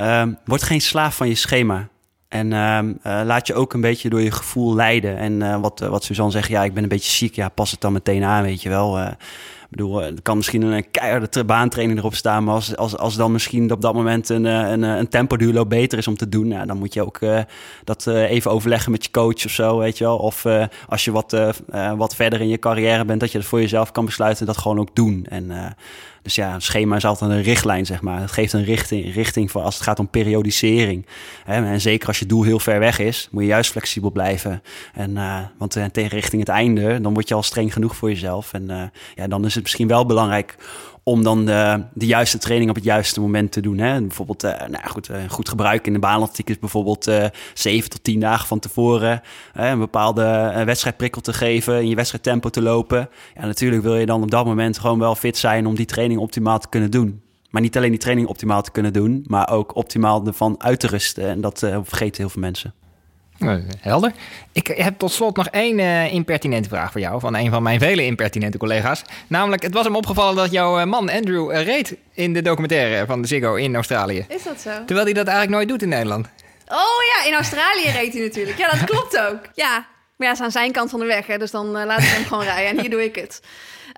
Um, 0.01 0.39
word 0.45 0.63
geen 0.63 0.81
slaaf 0.81 1.17
van 1.17 1.29
je 1.29 1.35
schema. 1.35 1.89
En 2.29 2.53
um, 2.53 2.99
uh, 3.07 3.21
laat 3.25 3.47
je 3.47 3.55
ook 3.55 3.73
een 3.73 3.81
beetje 3.81 4.09
door 4.09 4.21
je 4.21 4.31
gevoel 4.31 4.75
leiden. 4.75 5.17
En 5.19 5.61
wat, 5.61 5.81
wat 5.81 6.05
Suzanne 6.05 6.33
zegt, 6.33 6.49
ja, 6.49 6.65
ik 6.65 6.75
ben 6.75 6.83
een 6.83 6.89
beetje 6.89 7.11
ziek. 7.11 7.35
Ja, 7.35 7.49
pas 7.49 7.71
het 7.71 7.81
dan 7.81 7.93
meteen 7.93 8.25
aan, 8.25 8.43
weet 8.43 8.63
je 8.63 8.69
wel. 8.69 9.17
Bedoel, 9.75 10.03
er 10.03 10.23
kan 10.23 10.37
misschien 10.37 10.63
een 10.63 10.91
keiharde 10.91 11.45
baantraining 11.45 11.99
erop 11.99 12.15
staan. 12.15 12.45
Maar 12.45 12.55
als, 12.55 12.77
als, 12.77 12.97
als 12.97 13.17
dan 13.17 13.33
misschien 13.33 13.73
op 13.73 13.81
dat 13.81 13.95
moment 13.95 14.29
een, 14.29 14.45
een, 14.45 14.83
een 14.83 15.09
tempoduurloop 15.09 15.69
beter 15.69 15.99
is 15.99 16.09
om 16.09 16.17
te 16.17 16.29
doen. 16.29 16.67
Dan 16.67 16.79
moet 16.79 16.95
je 16.95 17.05
ook 17.05 17.19
dat 17.85 18.07
even 18.07 18.51
overleggen 18.51 18.93
met 18.93 19.05
je 19.05 19.11
coach 19.11 19.45
of 19.45 19.51
zo, 19.51 19.79
weet 19.79 19.99
je 19.99 20.05
wel. 20.05 20.17
Of 20.17 20.47
als 20.89 21.05
je 21.05 21.13
wat, 21.13 21.37
wat 21.97 22.15
verder 22.15 22.41
in 22.41 22.49
je 22.49 22.59
carrière 22.59 23.05
bent, 23.05 23.21
dat 23.21 23.33
je 23.33 23.39
het 23.39 23.47
voor 23.47 23.61
jezelf 23.61 23.93
kan 23.93 24.05
besluiten. 24.05 24.47
Dat 24.47 24.59
gewoon 24.59 24.79
ook 24.79 24.95
doen. 24.95 25.27
En 25.29 25.77
dus 26.25 26.35
ja, 26.35 26.55
een 26.55 26.63
schema 26.63 26.97
is 26.97 27.05
altijd 27.05 27.31
een 27.31 27.43
richtlijn, 27.43 27.87
zeg 27.87 28.03
maar. 28.03 28.21
Het 28.21 28.31
geeft 28.31 28.53
een 28.53 28.65
richting, 28.65 29.15
richting 29.15 29.51
voor 29.51 29.63
als 29.63 29.75
het 29.75 29.83
gaat 29.83 29.99
om 29.99 30.09
periodisering. 30.09 31.07
En 31.45 31.81
zeker 31.81 32.09
als 32.09 32.19
je 32.19 32.27
doel 32.27 32.43
heel 32.43 32.59
ver 32.59 32.79
weg 32.79 32.99
is, 32.99 33.29
moet 33.31 33.43
je 33.43 33.49
juist 33.49 33.71
flexibel 33.71 34.11
blijven. 34.11 34.63
En, 34.95 35.11
uh, 35.11 35.39
want 35.59 35.77
uh, 35.77 35.85
tegen 35.85 36.11
richting 36.11 36.41
het 36.41 36.51
einde, 36.51 37.01
dan 37.01 37.15
word 37.15 37.29
je 37.29 37.35
al 37.35 37.43
streng 37.43 37.73
genoeg 37.73 37.97
voor 37.97 38.09
jezelf. 38.09 38.53
En 38.53 38.71
uh, 38.71 38.83
ja, 39.15 39.29
dan 39.29 39.45
is 39.45 39.55
het 39.55 39.63
misschien 39.63 39.89
wel 39.89 40.07
belangrijk 40.07 40.57
om 41.05 41.23
dan 41.23 41.45
de, 41.45 41.83
de 41.93 42.07
juiste 42.07 42.39
training 42.39 42.71
op 42.71 42.77
het 42.77 42.85
juiste 42.85 43.21
moment 43.21 43.53
te 43.53 43.61
doen. 43.61 43.79
Hè? 43.79 44.01
Bijvoorbeeld, 44.01 44.45
uh, 44.45 44.51
nou 44.51 44.89
goed, 44.89 45.11
uh, 45.11 45.17
goed 45.29 45.49
gebruik 45.49 45.87
in 45.87 45.93
de 45.93 45.99
baanatletiek 45.99 46.51
is 46.51 46.59
bijvoorbeeld 46.59 47.09
uh, 47.09 47.25
zeven 47.55 47.91
tot 47.91 48.05
tien 48.05 48.21
dagen 48.21 48.47
van 48.47 48.59
tevoren 48.59 49.23
een 49.53 49.79
bepaalde 49.79 50.53
wedstrijdprikkel 50.65 51.21
te 51.21 51.33
geven, 51.33 51.81
in 51.81 51.89
je 51.89 51.95
wedstrijdtempo 51.95 52.49
te 52.49 52.63
lopen. 52.63 53.09
Ja, 53.35 53.47
natuurlijk 53.47 53.83
wil 53.83 53.97
je 53.97 54.07
dan 54.07 54.23
op 54.23 54.31
dat 54.31 54.45
moment 54.45 54.79
gewoon 54.79 54.99
wel 54.99 55.15
fit 55.15 55.37
zijn 55.37 55.67
om 55.67 55.75
die 55.75 55.87
training 55.87 56.21
optimaal 56.21 56.59
te 56.59 56.69
kunnen 56.69 56.91
doen. 56.91 57.23
Maar 57.51 57.63
niet 57.63 57.77
alleen 57.77 57.91
die 57.91 57.99
training 57.99 58.29
optimaal 58.29 58.63
te 58.63 58.71
kunnen 58.71 58.93
doen, 58.93 59.25
maar 59.27 59.51
ook 59.51 59.77
optimaal 59.77 60.27
ervan 60.27 60.63
uit 60.63 60.81
te 60.81 60.87
rusten. 60.87 61.29
En 61.29 61.41
dat 61.41 61.59
vergeten 61.83 62.23
heel 62.23 62.29
veel 62.29 62.43
mensen. 62.43 62.75
Helder. 63.81 64.13
Ik 64.53 64.67
heb 64.67 64.99
tot 64.99 65.13
slot 65.13 65.37
nog 65.37 65.47
één 65.49 65.79
uh, 65.79 66.13
impertinente 66.13 66.69
vraag 66.69 66.93
voor 66.93 67.01
jou. 67.01 67.21
Van 67.21 67.37
een 67.37 67.51
van 67.51 67.63
mijn 67.63 67.81
vele 67.81 68.05
impertinente 68.05 68.59
collega's. 68.59 69.03
Namelijk, 69.27 69.63
het 69.63 69.75
was 69.75 69.85
hem 69.85 69.97
opgevallen 69.97 70.37
dat 70.37 70.51
jouw 70.51 70.87
man 70.87 71.11
Andrew 71.11 71.53
uh, 71.53 71.65
reed 71.65 71.97
in 72.13 72.33
de 72.33 72.43
documentaire 72.43 73.07
van 73.07 73.23
de 73.23 73.29
Ziggo 73.29 73.55
in 73.55 73.75
Australië. 73.75 74.27
Is 74.29 74.43
dat 74.43 74.61
zo? 74.61 74.71
Terwijl 74.87 75.05
hij 75.05 75.15
dat 75.15 75.27
eigenlijk 75.27 75.57
nooit 75.57 75.69
doet 75.69 75.83
in 75.83 75.89
Nederland. 75.89 76.27
Oh 76.69 77.01
ja, 77.15 77.29
in 77.29 77.35
Australië 77.35 77.89
reed 77.89 78.13
hij 78.13 78.23
natuurlijk. 78.23 78.59
Ja, 78.59 78.71
dat 78.71 78.85
klopt 78.91 79.19
ook. 79.19 79.41
Ja, 79.55 79.87
maar 80.17 80.27
ja, 80.27 80.33
is 80.33 80.41
aan 80.41 80.51
zijn 80.51 80.73
kant 80.73 80.91
van 80.91 81.01
de 81.01 81.07
weg. 81.07 81.27
Hè, 81.27 81.39
dus 81.39 81.51
dan 81.51 81.67
uh, 81.67 81.85
laat 81.85 81.99
ik 81.99 82.09
hem 82.09 82.25
gewoon 82.25 82.45
rijden. 82.45 82.71
En 82.71 82.81
hier 82.81 82.91
doe 82.91 83.05
ik 83.05 83.15
het. 83.15 83.41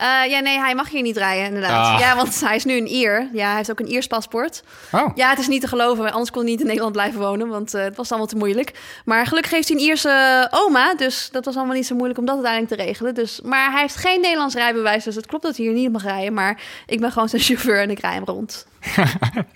Uh, 0.03 0.31
ja, 0.31 0.41
nee, 0.41 0.59
hij 0.59 0.75
mag 0.75 0.89
hier 0.89 1.03
niet 1.03 1.17
rijden, 1.17 1.45
inderdaad. 1.47 1.95
Ah. 1.95 2.01
Ja, 2.01 2.17
want 2.17 2.41
hij 2.41 2.57
is 2.57 2.65
nu 2.65 2.77
een 2.77 2.87
Ier. 2.87 3.29
Ja, 3.33 3.47
hij 3.47 3.57
heeft 3.57 3.71
ook 3.71 3.81
een 3.81 3.91
Iers 3.91 4.07
paspoort. 4.07 4.63
Oh. 4.93 5.09
Ja, 5.15 5.31
het 5.31 5.39
is 5.39 5.49
niet 5.49 5.61
te 5.61 5.69
geloven. 5.69 6.13
Anders 6.13 6.31
kon 6.31 6.43
hij 6.43 6.51
niet 6.51 6.61
in 6.61 6.67
Nederland 6.67 6.93
blijven 6.93 7.21
wonen, 7.21 7.49
want 7.49 7.75
uh, 7.75 7.83
het 7.83 7.97
was 7.97 8.09
allemaal 8.09 8.29
te 8.29 8.37
moeilijk. 8.37 8.73
Maar 9.05 9.27
gelukkig 9.27 9.53
heeft 9.53 9.69
hij 9.69 9.77
een 9.77 9.83
Ierse 9.83 10.49
oma, 10.51 10.95
dus 10.95 11.29
dat 11.33 11.45
was 11.45 11.57
allemaal 11.57 11.75
niet 11.75 11.87
zo 11.87 11.95
moeilijk 11.95 12.19
om 12.19 12.27
dat 12.27 12.35
uiteindelijk 12.35 12.75
te 12.77 12.87
regelen. 12.87 13.15
Dus, 13.15 13.41
maar 13.41 13.71
hij 13.71 13.81
heeft 13.81 13.97
geen 13.97 14.21
Nederlands 14.21 14.55
rijbewijs, 14.55 15.05
dus 15.05 15.15
het 15.15 15.27
klopt 15.27 15.45
dat 15.45 15.57
hij 15.57 15.67
hier 15.67 15.75
niet 15.75 15.93
mag 15.93 16.03
rijden. 16.03 16.35
Maar 16.35 16.61
ik 16.87 17.01
ben 17.01 17.13
gewoon 17.13 17.29
zijn 17.29 17.43
chauffeur 17.43 17.81
en 17.81 17.91
ik 17.91 17.99
rij 17.99 18.15
hem 18.15 18.25
rond. 18.25 18.67
Oké, 18.97 19.47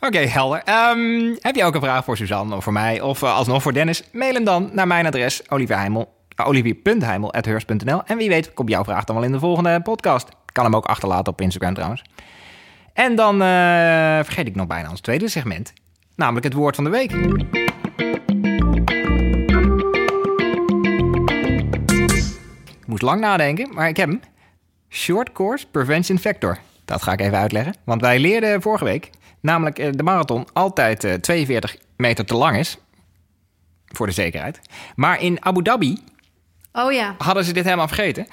okay, 0.00 0.26
helder. 0.26 0.62
Um, 0.90 1.36
heb 1.40 1.54
je 1.54 1.64
ook 1.64 1.74
een 1.74 1.80
vraag 1.80 2.04
voor 2.04 2.16
Suzanne 2.16 2.56
of 2.56 2.64
voor 2.64 2.72
mij 2.72 3.00
of 3.00 3.22
uh, 3.22 3.36
alsnog 3.36 3.62
voor 3.62 3.72
Dennis? 3.72 4.02
Mail 4.12 4.34
hem 4.34 4.44
dan 4.44 4.70
naar 4.72 4.86
mijn 4.86 5.06
adres, 5.06 5.50
Olivier 5.50 5.76
Heimel 5.76 6.15
olivier.heimel.heurs.nl. 6.44 8.02
En 8.04 8.16
wie 8.16 8.28
weet 8.28 8.54
komt 8.54 8.68
jouw 8.68 8.84
vraag 8.84 9.04
dan 9.04 9.16
wel 9.16 9.24
in 9.24 9.32
de 9.32 9.38
volgende 9.38 9.80
podcast. 9.80 10.28
Ik 10.28 10.52
kan 10.52 10.64
hem 10.64 10.76
ook 10.76 10.84
achterlaten 10.84 11.32
op 11.32 11.40
Instagram 11.40 11.74
trouwens. 11.74 12.02
En 12.92 13.14
dan 13.14 13.34
uh, 13.34 13.48
vergeet 14.24 14.46
ik 14.46 14.54
nog 14.54 14.66
bijna 14.66 14.90
ons 14.90 15.00
tweede 15.00 15.28
segment. 15.28 15.72
Namelijk 16.14 16.44
het 16.44 16.54
woord 16.54 16.74
van 16.74 16.84
de 16.84 16.90
week. 16.90 17.12
Ik 22.80 22.86
moest 22.86 23.02
lang 23.02 23.20
nadenken, 23.20 23.74
maar 23.74 23.88
ik 23.88 23.96
heb 23.96 24.08
hem. 24.08 24.20
Short 24.88 25.32
Course 25.32 25.66
Prevention 25.66 26.18
Factor. 26.18 26.58
Dat 26.84 27.02
ga 27.02 27.12
ik 27.12 27.20
even 27.20 27.38
uitleggen. 27.38 27.74
Want 27.84 28.00
wij 28.00 28.18
leerden 28.18 28.62
vorige 28.62 28.84
week 28.84 29.10
namelijk 29.40 29.96
de 29.96 30.02
marathon 30.02 30.46
altijd 30.52 31.04
uh, 31.04 31.12
42 31.12 31.76
meter 31.96 32.24
te 32.24 32.34
lang 32.34 32.56
is. 32.56 32.78
Voor 33.86 34.06
de 34.06 34.12
zekerheid. 34.12 34.60
Maar 34.94 35.22
in 35.22 35.44
Abu 35.44 35.62
Dhabi 35.62 35.98
Oh 36.84 36.92
ja. 36.92 37.14
hadden 37.18 37.44
ze 37.44 37.52
dit 37.52 37.64
helemaal 37.64 37.86
vergeten. 37.88 38.26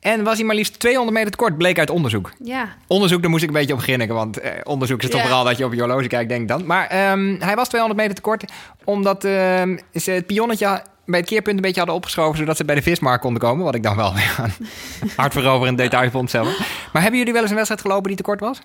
En 0.00 0.24
was 0.24 0.36
hij 0.36 0.46
maar 0.46 0.54
liefst 0.54 0.78
200 0.78 1.16
meter 1.16 1.30
te 1.30 1.36
kort, 1.36 1.58
bleek 1.58 1.78
uit 1.78 1.90
onderzoek. 1.90 2.32
Ja. 2.44 2.68
Onderzoek, 2.86 3.20
daar 3.20 3.30
moest 3.30 3.42
ik 3.42 3.48
een 3.48 3.54
beetje 3.54 3.72
op 3.74 3.80
grinniken. 3.80 4.14
Want 4.14 4.38
eh, 4.40 4.50
onderzoek 4.64 5.02
is 5.02 5.08
toch 5.10 5.20
Ja. 5.20 5.26
vooral 5.26 5.44
dat 5.44 5.58
je 5.58 5.64
op 5.64 5.72
je 5.72 5.78
horloge 5.80 6.06
kijkt, 6.06 6.28
denk 6.28 6.42
ik 6.42 6.48
dan. 6.48 6.66
Maar 6.66 6.86
ehm, 6.86 7.36
hij 7.38 7.54
was 7.54 7.68
200 7.68 8.00
meter 8.00 8.14
te 8.16 8.20
kort, 8.20 8.44
omdat 8.84 9.24
ehm, 9.24 9.76
ze 9.94 10.10
het 10.10 10.26
pionnetje 10.26 10.82
bij 11.06 11.18
het 11.20 11.28
keerpunt 11.28 11.56
een 11.56 11.62
beetje 11.62 11.78
hadden 11.78 11.94
opgeschoven... 11.96 12.38
zodat 12.38 12.56
ze 12.56 12.64
bij 12.64 12.74
de 12.74 12.82
vismarkt 12.82 13.20
konden 13.22 13.40
komen. 13.42 13.64
Wat 13.64 13.74
ik 13.74 13.82
dan 13.82 13.96
wel 13.96 14.14
weer 14.14 14.34
een 14.42 15.10
hartveroverend 15.16 15.78
detail 15.78 16.10
vond 16.10 16.30
zelf. 16.30 16.58
Maar 16.92 17.02
hebben 17.02 17.18
jullie 17.18 17.32
wel 17.32 17.42
eens 17.42 17.50
een 17.50 17.56
wedstrijd 17.56 17.82
gelopen 17.82 18.06
die 18.08 18.16
te 18.16 18.22
kort 18.22 18.40
was? 18.40 18.60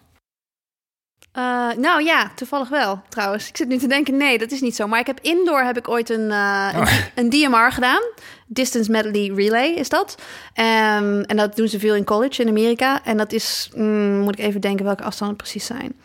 Uh, 1.37 1.71
nou 1.77 2.03
ja, 2.03 2.31
toevallig 2.35 2.69
wel 2.69 3.01
trouwens. 3.09 3.47
Ik 3.47 3.57
zit 3.57 3.67
nu 3.67 3.77
te 3.77 3.87
denken, 3.87 4.17
nee, 4.17 4.37
dat 4.37 4.51
is 4.51 4.61
niet 4.61 4.75
zo. 4.75 4.87
Maar 4.87 4.99
ik 4.99 5.07
heb 5.07 5.19
indoor 5.21 5.61
heb 5.61 5.77
ik 5.77 5.89
ooit 5.89 6.09
een, 6.09 6.29
uh, 6.29 6.69
Oh. 6.75 6.81
een, 7.15 7.23
een 7.25 7.29
DMR 7.29 7.71
gedaan. 7.71 8.01
Distance 8.47 8.91
Medley 8.91 9.31
Relay 9.35 9.67
is 9.67 9.89
dat. 9.89 10.15
Um, 10.55 11.21
en 11.21 11.37
dat 11.37 11.55
doen 11.55 11.67
ze 11.67 11.79
veel 11.79 11.95
in 11.95 12.03
college 12.03 12.41
in 12.41 12.47
Amerika. 12.47 13.03
En 13.03 13.17
dat 13.17 13.31
is, 13.31 13.69
mm, 13.75 14.19
moet 14.19 14.39
ik 14.39 14.45
even 14.45 14.61
denken 14.61 14.85
welke 14.85 15.03
afstanden 15.03 15.37
precies 15.37 15.65
zijn. 15.65 15.95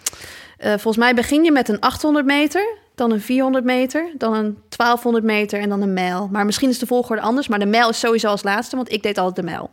Uh, 0.58 0.68
volgens 0.68 0.96
mij 0.96 1.14
begin 1.14 1.44
je 1.44 1.52
met 1.52 1.68
een 1.68 1.80
800 1.80 2.26
meter, 2.26 2.76
dan 2.94 3.10
een 3.10 3.20
400 3.20 3.64
meter, 3.64 4.10
dan 4.18 4.34
een 4.34 4.58
1200 4.68 5.24
meter 5.24 5.60
en 5.60 5.68
dan 5.68 5.82
een 5.82 5.92
mijl. 5.92 6.28
Maar 6.32 6.44
misschien 6.44 6.68
is 6.68 6.78
de 6.78 6.86
volgorde 6.86 7.22
anders. 7.22 7.48
Maar 7.48 7.58
de 7.58 7.66
mijl 7.66 7.88
is 7.88 7.98
sowieso 7.98 8.28
als 8.28 8.42
laatste, 8.42 8.76
want 8.76 8.92
ik 8.92 9.02
deed 9.02 9.18
altijd 9.18 9.36
de 9.36 9.52
mijl. 9.52 9.70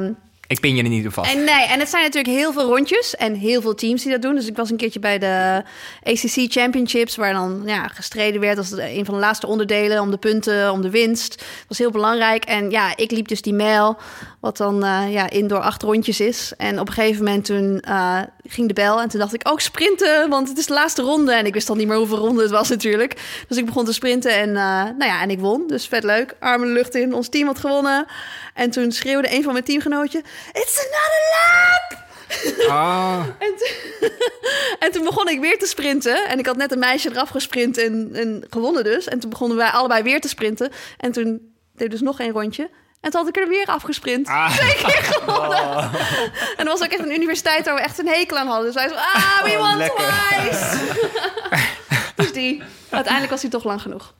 Um, 0.00 0.16
ik 0.46 0.60
pin 0.60 0.76
je 0.76 0.82
er 0.82 0.88
niet 0.88 1.06
op 1.06 1.12
vast. 1.12 1.32
En 1.32 1.44
nee, 1.44 1.66
en 1.66 1.78
het 1.78 1.88
zijn 1.88 2.02
natuurlijk 2.02 2.34
heel 2.34 2.52
veel 2.52 2.66
rondjes 2.68 3.16
en 3.16 3.34
heel 3.34 3.60
veel 3.60 3.74
teams 3.74 4.02
die 4.02 4.12
dat 4.12 4.22
doen. 4.22 4.34
Dus 4.34 4.46
ik 4.46 4.56
was 4.56 4.70
een 4.70 4.76
keertje 4.76 5.00
bij 5.00 5.18
de 5.18 5.62
ACC 6.02 6.52
Championships, 6.52 7.16
waar 7.16 7.32
dan 7.32 7.62
ja, 7.64 7.88
gestreden 7.88 8.40
werd 8.40 8.58
als 8.58 8.70
een 8.70 9.04
van 9.04 9.14
de 9.14 9.20
laatste 9.20 9.46
onderdelen 9.46 10.00
om 10.00 10.10
de 10.10 10.16
punten, 10.16 10.72
om 10.72 10.82
de 10.82 10.90
winst. 10.90 11.38
Dat 11.38 11.68
was 11.68 11.78
heel 11.78 11.90
belangrijk. 11.90 12.44
En 12.44 12.70
ja, 12.70 12.96
ik 12.96 13.10
liep 13.10 13.28
dus 13.28 13.42
die 13.42 13.54
mijl, 13.54 13.96
wat 14.46 14.56
dan 14.56 14.84
uh, 14.84 15.12
ja, 15.12 15.30
indoor 15.30 15.60
acht 15.60 15.82
rondjes 15.82 16.20
is. 16.20 16.52
En 16.56 16.80
op 16.80 16.88
een 16.88 16.94
gegeven 16.94 17.24
moment 17.24 17.44
toen 17.44 17.82
uh, 17.88 18.20
ging 18.44 18.68
de 18.68 18.74
bel 18.74 19.00
en 19.00 19.08
toen 19.08 19.20
dacht 19.20 19.34
ik 19.34 19.40
ook 19.44 19.60
sprinten, 19.60 20.28
want 20.28 20.48
het 20.48 20.58
is 20.58 20.66
de 20.66 20.72
laatste 20.72 21.02
ronde. 21.02 21.32
En 21.32 21.46
ik 21.46 21.54
wist 21.54 21.66
dan 21.66 21.76
niet 21.76 21.88
meer 21.88 21.96
hoeveel 21.96 22.18
ronden 22.18 22.42
het 22.42 22.52
was 22.52 22.68
natuurlijk. 22.68 23.44
Dus 23.48 23.56
ik 23.56 23.66
begon 23.66 23.84
te 23.84 23.92
sprinten 23.92 24.34
en, 24.34 24.48
uh, 24.48 24.54
nou 24.82 25.04
ja, 25.04 25.20
en 25.22 25.30
ik 25.30 25.38
won. 25.38 25.66
Dus 25.66 25.86
vet 25.86 26.04
leuk. 26.04 26.34
Armen 26.38 26.68
de 26.68 26.74
lucht 26.74 26.94
in. 26.94 27.14
Ons 27.14 27.28
team 27.28 27.46
had 27.46 27.58
gewonnen. 27.58 28.06
En 28.54 28.70
toen 28.70 28.92
schreeuwde 28.92 29.34
een 29.34 29.42
van 29.42 29.52
mijn 29.52 29.64
teamgenootje: 29.64 30.18
It's 30.52 30.78
another 30.78 31.22
lap! 31.34 32.04
Oh. 32.68 33.24
en, 33.38 33.54
toen, 33.56 34.10
en, 34.84 34.92
toen 34.92 35.04
begon 35.04 35.28
ik 35.28 35.40
weer 35.40 35.58
te 35.58 35.66
sprinten. 35.66 36.28
En 36.28 36.38
ik 36.38 36.46
had 36.46 36.56
net 36.56 36.72
een 36.72 36.78
meisje 36.78 37.10
eraf 37.10 37.28
gesprint 37.28 37.78
en, 37.78 38.10
en 38.12 38.44
gewonnen 38.50 38.84
dus. 38.84 39.08
En 39.08 39.18
toen 39.18 39.30
begonnen 39.30 39.56
wij 39.56 39.68
allebei 39.68 40.02
weer 40.02 40.20
te 40.20 40.28
sprinten. 40.28 40.70
En 40.96 41.12
toen 41.12 41.54
deed 41.74 41.90
dus 41.90 42.00
nog 42.00 42.20
één 42.20 42.32
rondje. 42.32 42.70
En 43.00 43.10
toen 43.10 43.20
had 43.20 43.28
ik 43.28 43.36
er 43.42 43.48
weer 43.48 43.66
afgesprint. 43.66 44.28
Ah. 44.28 44.56
Twee 44.56 44.74
keer 44.74 45.02
gewonnen. 45.02 45.58
Oh. 45.60 45.94
En 46.56 46.64
er 46.64 46.64
was 46.64 46.82
ook 46.82 46.90
echt 46.90 47.02
een 47.02 47.14
universiteit 47.14 47.64
waar 47.66 47.74
we 47.74 47.80
echt 47.80 47.98
een 47.98 48.06
hekel 48.08 48.38
aan 48.38 48.46
hadden. 48.46 48.64
Dus 48.66 48.74
wij 48.74 48.88
zo, 48.88 48.94
ah, 48.94 49.42
we 49.42 49.50
Oh, 49.50 49.68
won 49.68 49.76
lekker. 49.76 50.04
twice. 50.04 50.78
dus 52.16 52.32
die. 52.32 52.62
Uiteindelijk 52.90 53.32
was 53.32 53.42
hij 53.42 53.50
toch 53.50 53.64
lang 53.64 53.82
genoeg. 53.82 54.14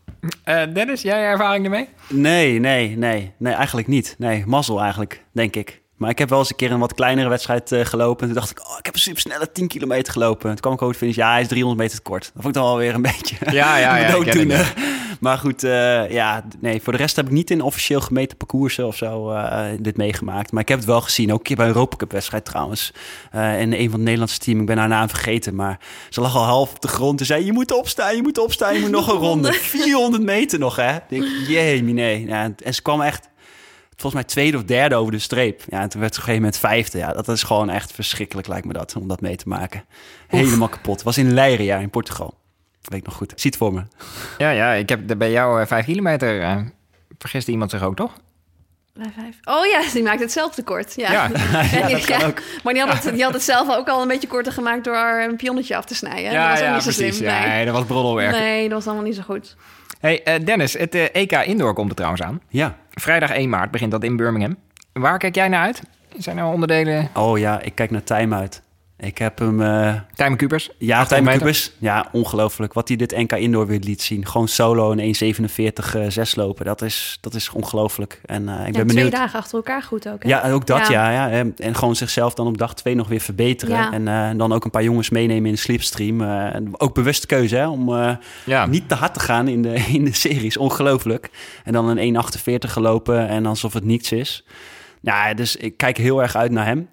Uh, 0.45 0.63
Dennis, 0.73 1.03
jij 1.03 1.23
ervaring 1.25 1.65
ermee? 1.65 1.89
Nee, 2.09 2.59
nee, 2.59 2.97
nee. 2.97 3.35
Nee, 3.39 3.55
eigenlijk 3.55 3.87
niet. 3.89 4.15
Nee, 4.19 4.43
mazzel 4.47 4.81
eigenlijk, 4.81 5.23
denk 5.33 5.57
ik. 5.57 5.83
Maar 5.97 6.11
ik 6.11 6.19
heb 6.19 6.29
wel 6.29 6.39
eens 6.39 6.51
een 6.51 6.57
keer 6.57 6.73
een 6.73 6.79
wat 6.79 6.95
kleinere 6.95 7.29
wedstrijd 7.29 7.73
uh, 7.73 7.85
gelopen. 7.85 8.21
En 8.21 8.27
toen 8.27 8.41
dacht 8.41 8.51
ik, 8.51 8.69
oh, 8.69 8.79
ik 8.79 8.85
heb 8.85 8.95
een 8.95 9.01
supersnelle 9.01 9.53
10 9.53 9.69
kilometer 9.69 10.13
gelopen. 10.13 10.51
Toen 10.51 10.61
kwam 10.61 10.73
ik 10.73 10.83
ook 10.83 10.93
de 10.93 10.99
finish, 10.99 11.15
ja, 11.17 11.31
hij 11.31 11.41
is 11.41 11.49
300 11.49 11.83
meter 11.83 11.97
te 11.97 12.03
kort. 12.03 12.23
Dat 12.23 12.43
vond 12.43 12.57
ik 12.57 12.63
dan 12.63 12.65
wel 12.65 12.77
weer 12.77 12.95
een 12.95 13.03
beetje 13.13 13.37
ja, 13.51 13.77
ja, 13.77 13.97
ja, 13.97 14.65
maar 15.21 15.39
goed, 15.39 15.65
eh, 15.65 16.11
ja, 16.11 16.45
nee, 16.61 16.83
voor 16.83 16.93
de 16.93 16.99
rest 16.99 17.17
heb 17.17 17.27
ik 17.27 17.33
niet 17.33 17.51
in 17.51 17.61
officieel 17.61 18.01
gemeten 18.01 18.37
parcoursen 18.37 18.87
of 18.87 18.97
zo 18.97 19.31
eh, 19.31 19.65
dit 19.81 19.97
meegemaakt. 19.97 20.53
Maar 20.53 20.63
ik 20.63 20.69
heb 20.69 20.79
het 20.79 20.87
wel 20.87 21.01
gezien, 21.01 21.33
ook 21.33 21.39
een 21.39 21.45
keer 21.45 21.57
bij 21.57 21.67
een 21.67 21.73
Europa 21.73 21.97
Cup 21.97 22.13
wedstrijd 22.13 22.45
trouwens. 22.45 22.93
Uh, 23.35 23.61
en 23.61 23.73
een 23.73 23.85
van 23.85 23.93
het 23.93 24.03
Nederlandse 24.03 24.39
team, 24.39 24.61
ik 24.61 24.67
ben 24.67 24.79
haar 24.79 24.89
naam 24.89 25.09
vergeten, 25.09 25.55
maar 25.55 25.79
ze 26.11 26.21
lag 26.21 26.37
al 26.37 26.45
half 26.45 26.71
op 26.71 26.81
de 26.81 26.89
grond 26.89 27.21
en 27.21 27.27
zei, 27.27 27.45
je 27.45 27.53
moet 27.53 27.73
opstaan, 27.73 28.17
je 28.17 28.23
moet 28.23 28.39
opstaan, 28.39 28.75
je 28.75 28.81
moet 28.81 28.91
nog 28.91 29.13
een 29.13 29.19
ronde. 29.29 29.53
400 29.53 30.23
meter 30.23 30.59
nog, 30.59 30.77
hè? 30.77 30.95
Ik 30.95 31.03
denk, 31.09 31.25
jee, 31.47 31.83
nee. 31.83 32.27
Ja, 32.27 32.53
en 32.65 32.75
ze 32.75 32.83
kwam 32.83 33.01
echt 33.01 33.29
volgens 33.97 34.15
mij 34.23 34.25
tweede 34.25 34.57
of 34.57 34.63
derde 34.65 34.95
over 34.95 35.13
de 35.13 35.19
streep. 35.19 35.63
Ja, 35.69 35.81
en 35.81 35.89
toen 35.89 36.01
werd 36.01 36.15
ze 36.15 36.21
op 36.21 36.27
een 36.27 36.35
gegeven 36.35 36.43
moment 36.43 36.59
vijfde. 36.59 36.99
Ja, 36.99 37.13
dat 37.13 37.29
is 37.29 37.43
gewoon 37.43 37.71
echt 37.71 37.93
verschrikkelijk, 37.93 38.47
lijkt 38.49 38.67
me 38.67 38.73
dat, 38.73 38.97
om 38.97 39.09
dat 39.09 39.21
mee 39.21 39.37
te 39.37 39.49
maken. 39.49 39.85
Helemaal 40.27 40.69
kapot. 40.69 41.03
was 41.03 41.19
in 41.19 41.33
Leiria 41.35 41.79
in 41.79 41.91
Portugal. 41.91 42.35
Weet 42.83 42.99
ik 42.99 43.07
nog 43.07 43.15
goed. 43.15 43.33
Ziet 43.37 43.57
voor 43.57 43.73
me. 43.73 43.83
Ja, 44.39 44.51
ja, 44.51 44.73
ik 44.73 44.89
heb 44.89 45.01
bij 45.19 45.31
jou 45.31 45.61
uh, 45.61 45.67
vijf 45.67 45.85
kilometer. 45.85 46.41
Uh, 46.41 46.57
vergiste 47.19 47.51
iemand 47.51 47.71
zich 47.71 47.83
ook, 47.83 47.97
toch? 47.97 48.13
Bij 48.93 49.13
vijf. 49.17 49.37
Oh 49.45 49.67
ja, 49.67 49.83
die 49.93 50.03
maakt 50.03 50.21
het 50.21 50.33
zelf 50.33 50.55
te 50.55 50.63
kort. 50.63 50.93
Ja, 50.97 51.13
ja. 51.13 51.31
ja, 51.79 51.89
dat 51.89 52.07
ja. 52.07 52.27
Ook. 52.27 52.43
Maar 52.63 52.73
die 52.75 52.83
had, 52.83 53.05
het, 53.05 53.15
die 53.15 53.23
had 53.25 53.33
het 53.33 53.43
zelf 53.43 53.77
ook 53.77 53.89
al 53.89 54.03
een 54.03 54.09
beetje 54.09 54.29
korter 54.29 54.53
gemaakt 54.53 54.85
door 54.85 55.25
een 55.29 55.37
pionnetje 55.37 55.77
af 55.77 55.85
te 55.85 55.95
snijden. 55.95 56.33
Ja, 56.33 56.43
dat 56.43 56.51
was 56.51 56.61
ja, 56.61 56.75
niet 56.75 56.83
zo 56.83 56.91
precies. 56.91 57.17
slim. 57.17 57.29
Ja, 57.31 57.47
Nee. 57.47 57.65
dat 57.65 57.75
was 57.75 57.85
broddelwerk. 57.85 58.31
nee, 58.31 58.63
dat 58.63 58.73
was 58.73 58.87
allemaal 58.87 59.05
niet 59.05 59.15
zo 59.17 59.23
goed. 59.23 59.57
Hey, 60.01 60.39
uh, 60.39 60.47
Dennis, 60.47 60.73
het 60.73 60.95
uh, 60.95 61.05
EK 61.13 61.33
Indoor 61.33 61.75
komt 61.75 61.89
er 61.91 61.97
trouwens 61.97 62.23
aan. 62.23 62.41
Ja. 62.49 62.77
Vrijdag 63.01 63.31
1 63.31 63.49
maart 63.49 63.71
begint 63.71 63.91
dat 63.91 64.05
in 64.05 64.17
Birmingham. 64.17 64.57
Waar 64.93 65.19
kijk 65.19 65.35
jij 65.35 65.49
naar 65.49 65.63
uit? 65.63 65.83
Zijn 66.19 66.39
er 66.39 66.45
onderdelen? 66.45 67.09
Oh 67.15 67.39
ja, 67.39 67.61
ik 67.61 67.75
kijk 67.75 67.91
naar 67.91 68.03
Time 68.03 68.35
uit. 68.35 68.63
Ik 68.99 69.19
heb 69.19 69.39
hem... 69.39 69.61
Uh... 69.61 69.95
Time 70.15 70.37
Coopers? 70.37 70.71
Ja, 70.79 71.05
Time 71.05 71.31
Coopers. 71.31 71.73
Ja, 71.79 72.09
ongelooflijk. 72.13 72.73
Wat 72.73 72.89
hij 72.89 72.97
dit 72.97 73.17
NK 73.17 73.33
Indoor 73.33 73.67
weer 73.67 73.79
liet 73.79 74.03
zien. 74.03 74.27
Gewoon 74.27 74.49
solo 74.49 74.93
een 74.93 75.15
1.47 75.15 75.97
uh, 75.97 76.05
6 76.09 76.35
lopen. 76.35 76.65
Dat 76.65 76.83
is, 76.83 77.19
dat 77.21 77.35
is 77.35 77.51
ongelooflijk. 77.51 78.21
En 78.25 78.43
uh, 78.43 78.53
ik 78.53 78.59
ja, 78.59 78.63
ben 78.65 78.73
twee 78.73 78.85
benieuwd. 78.85 79.13
dagen 79.13 79.39
achter 79.39 79.57
elkaar 79.57 79.83
goed 79.83 80.09
ook. 80.09 80.23
Hè? 80.23 80.29
Ja, 80.29 80.51
ook 80.51 80.67
dat 80.67 80.89
ja. 80.89 81.11
ja, 81.11 81.27
ja. 81.27 81.45
En 81.57 81.75
gewoon 81.75 81.97
zichzelf 81.97 82.35
dan 82.35 82.47
op 82.47 82.59
dag 82.59 82.75
twee 82.75 82.95
nog 82.95 83.09
weer 83.09 83.21
verbeteren. 83.21 83.77
Ja. 83.77 83.93
En 83.93 84.07
uh, 84.07 84.39
dan 84.39 84.53
ook 84.53 84.65
een 84.65 84.71
paar 84.71 84.83
jongens 84.83 85.11
meenemen 85.11 85.47
in 85.47 85.53
de 85.55 85.61
slipstream. 85.61 86.21
Uh, 86.21 86.57
ook 86.73 86.95
bewust 86.95 87.27
keuze 87.27 87.57
hè, 87.57 87.69
om 87.69 87.89
uh, 87.89 88.17
ja. 88.45 88.67
niet 88.67 88.89
te 88.89 88.95
hard 88.95 89.15
te 89.15 89.21
gaan 89.21 89.49
in 89.49 89.63
de, 89.63 89.75
in 89.99 90.05
de 90.05 90.15
series. 90.15 90.57
Ongelooflijk. 90.57 91.31
En 91.65 91.73
dan 91.73 91.99
een 91.99 92.15
1.48 92.15 92.71
gelopen 92.71 93.29
en 93.29 93.47
alsof 93.47 93.73
het 93.73 93.85
niets 93.85 94.13
is. 94.13 94.45
Ja, 95.01 95.35
dus 95.35 95.57
ik 95.57 95.77
kijk 95.77 95.97
heel 95.97 96.23
erg 96.23 96.37
uit 96.37 96.51
naar 96.51 96.67
hem. 96.67 96.89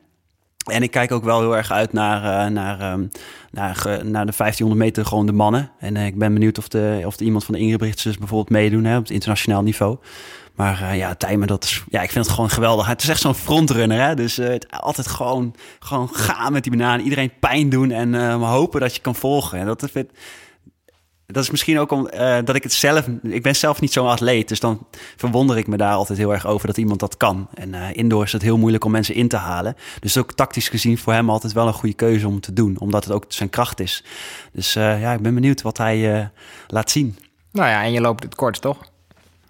En 0.63 0.83
ik 0.83 0.91
kijk 0.91 1.11
ook 1.11 1.23
wel 1.23 1.39
heel 1.39 1.57
erg 1.57 1.71
uit 1.71 1.93
naar, 1.93 2.45
uh, 2.45 2.51
naar, 2.53 2.93
um, 2.93 3.09
naar, 3.51 3.75
naar, 3.85 4.25
de 4.25 4.33
1500 4.37 4.81
meter, 4.81 5.05
gewoon 5.05 5.25
de 5.25 5.31
mannen. 5.31 5.71
En 5.79 5.95
uh, 5.95 6.05
ik 6.05 6.17
ben 6.17 6.33
benieuwd 6.33 6.57
of, 6.57 6.67
de, 6.67 7.01
of 7.05 7.17
de 7.17 7.25
iemand 7.25 7.43
van 7.45 7.53
de 7.53 7.59
Ingebrigtsen 7.59 8.15
bijvoorbeeld 8.19 8.49
meedoen 8.49 8.83
hè, 8.83 8.97
op 8.97 9.03
het 9.03 9.11
internationaal 9.11 9.63
niveau. 9.63 9.97
Maar 10.55 10.81
uh, 10.81 10.97
ja, 10.97 11.15
Tijmen, 11.15 11.47
dat 11.47 11.63
is, 11.63 11.83
ja, 11.89 12.01
ik 12.01 12.11
vind 12.11 12.25
het 12.25 12.33
gewoon 12.33 12.49
geweldig. 12.49 12.87
Het 12.87 13.03
is 13.03 13.09
echt 13.09 13.21
zo'n 13.21 13.35
frontrunner, 13.35 14.01
hè. 14.01 14.15
Dus 14.15 14.35
het, 14.35 14.67
altijd 14.71 15.07
gewoon, 15.07 15.55
gewoon 15.79 16.09
gaan 16.11 16.53
met 16.53 16.63
die 16.63 16.71
bananen. 16.77 17.03
Iedereen 17.03 17.31
pijn 17.39 17.69
doen 17.69 17.91
en 17.91 18.13
hopen 18.41 18.79
dat 18.79 18.95
je 18.95 19.01
kan 19.01 19.15
volgen. 19.15 19.59
En 19.59 19.65
dat 19.65 19.87
vind 19.91 20.09
dat 21.25 21.43
is 21.43 21.49
misschien 21.49 21.79
ook 21.79 21.91
om 21.91 22.09
uh, 22.13 22.37
dat 22.43 22.55
ik 22.55 22.63
het 22.63 22.73
zelf. 22.73 23.07
Ik 23.21 23.43
ben 23.43 23.55
zelf 23.55 23.81
niet 23.81 23.93
zo'n 23.93 24.07
atleet. 24.07 24.47
Dus 24.47 24.59
dan 24.59 24.87
verwonder 25.15 25.57
ik 25.57 25.67
me 25.67 25.77
daar 25.77 25.93
altijd 25.93 26.17
heel 26.17 26.33
erg 26.33 26.45
over 26.45 26.67
dat 26.67 26.77
iemand 26.77 26.99
dat 26.99 27.17
kan. 27.17 27.47
En 27.53 27.73
uh, 27.73 27.87
indoor 27.93 28.23
is 28.23 28.31
het 28.31 28.41
heel 28.41 28.57
moeilijk 28.57 28.85
om 28.85 28.91
mensen 28.91 29.15
in 29.15 29.27
te 29.27 29.37
halen. 29.37 29.75
Dus 29.99 30.17
ook 30.17 30.31
tactisch 30.31 30.69
gezien 30.69 30.97
voor 30.97 31.13
hem 31.13 31.29
altijd 31.29 31.53
wel 31.53 31.67
een 31.67 31.73
goede 31.73 31.95
keuze 31.95 32.27
om 32.27 32.39
te 32.39 32.53
doen. 32.53 32.79
Omdat 32.79 33.03
het 33.03 33.13
ook 33.13 33.25
zijn 33.27 33.49
kracht 33.49 33.79
is. 33.79 34.03
Dus 34.51 34.75
uh, 34.75 35.01
ja, 35.01 35.13
ik 35.13 35.21
ben 35.21 35.33
benieuwd 35.33 35.61
wat 35.61 35.77
hij 35.77 36.31
laat 36.67 36.91
zien. 36.91 37.17
Nou 37.51 37.69
ja, 37.69 37.83
en 37.83 37.91
je 37.91 38.01
loopt 38.01 38.23
het 38.23 38.35
kort, 38.35 38.61
toch? 38.61 38.91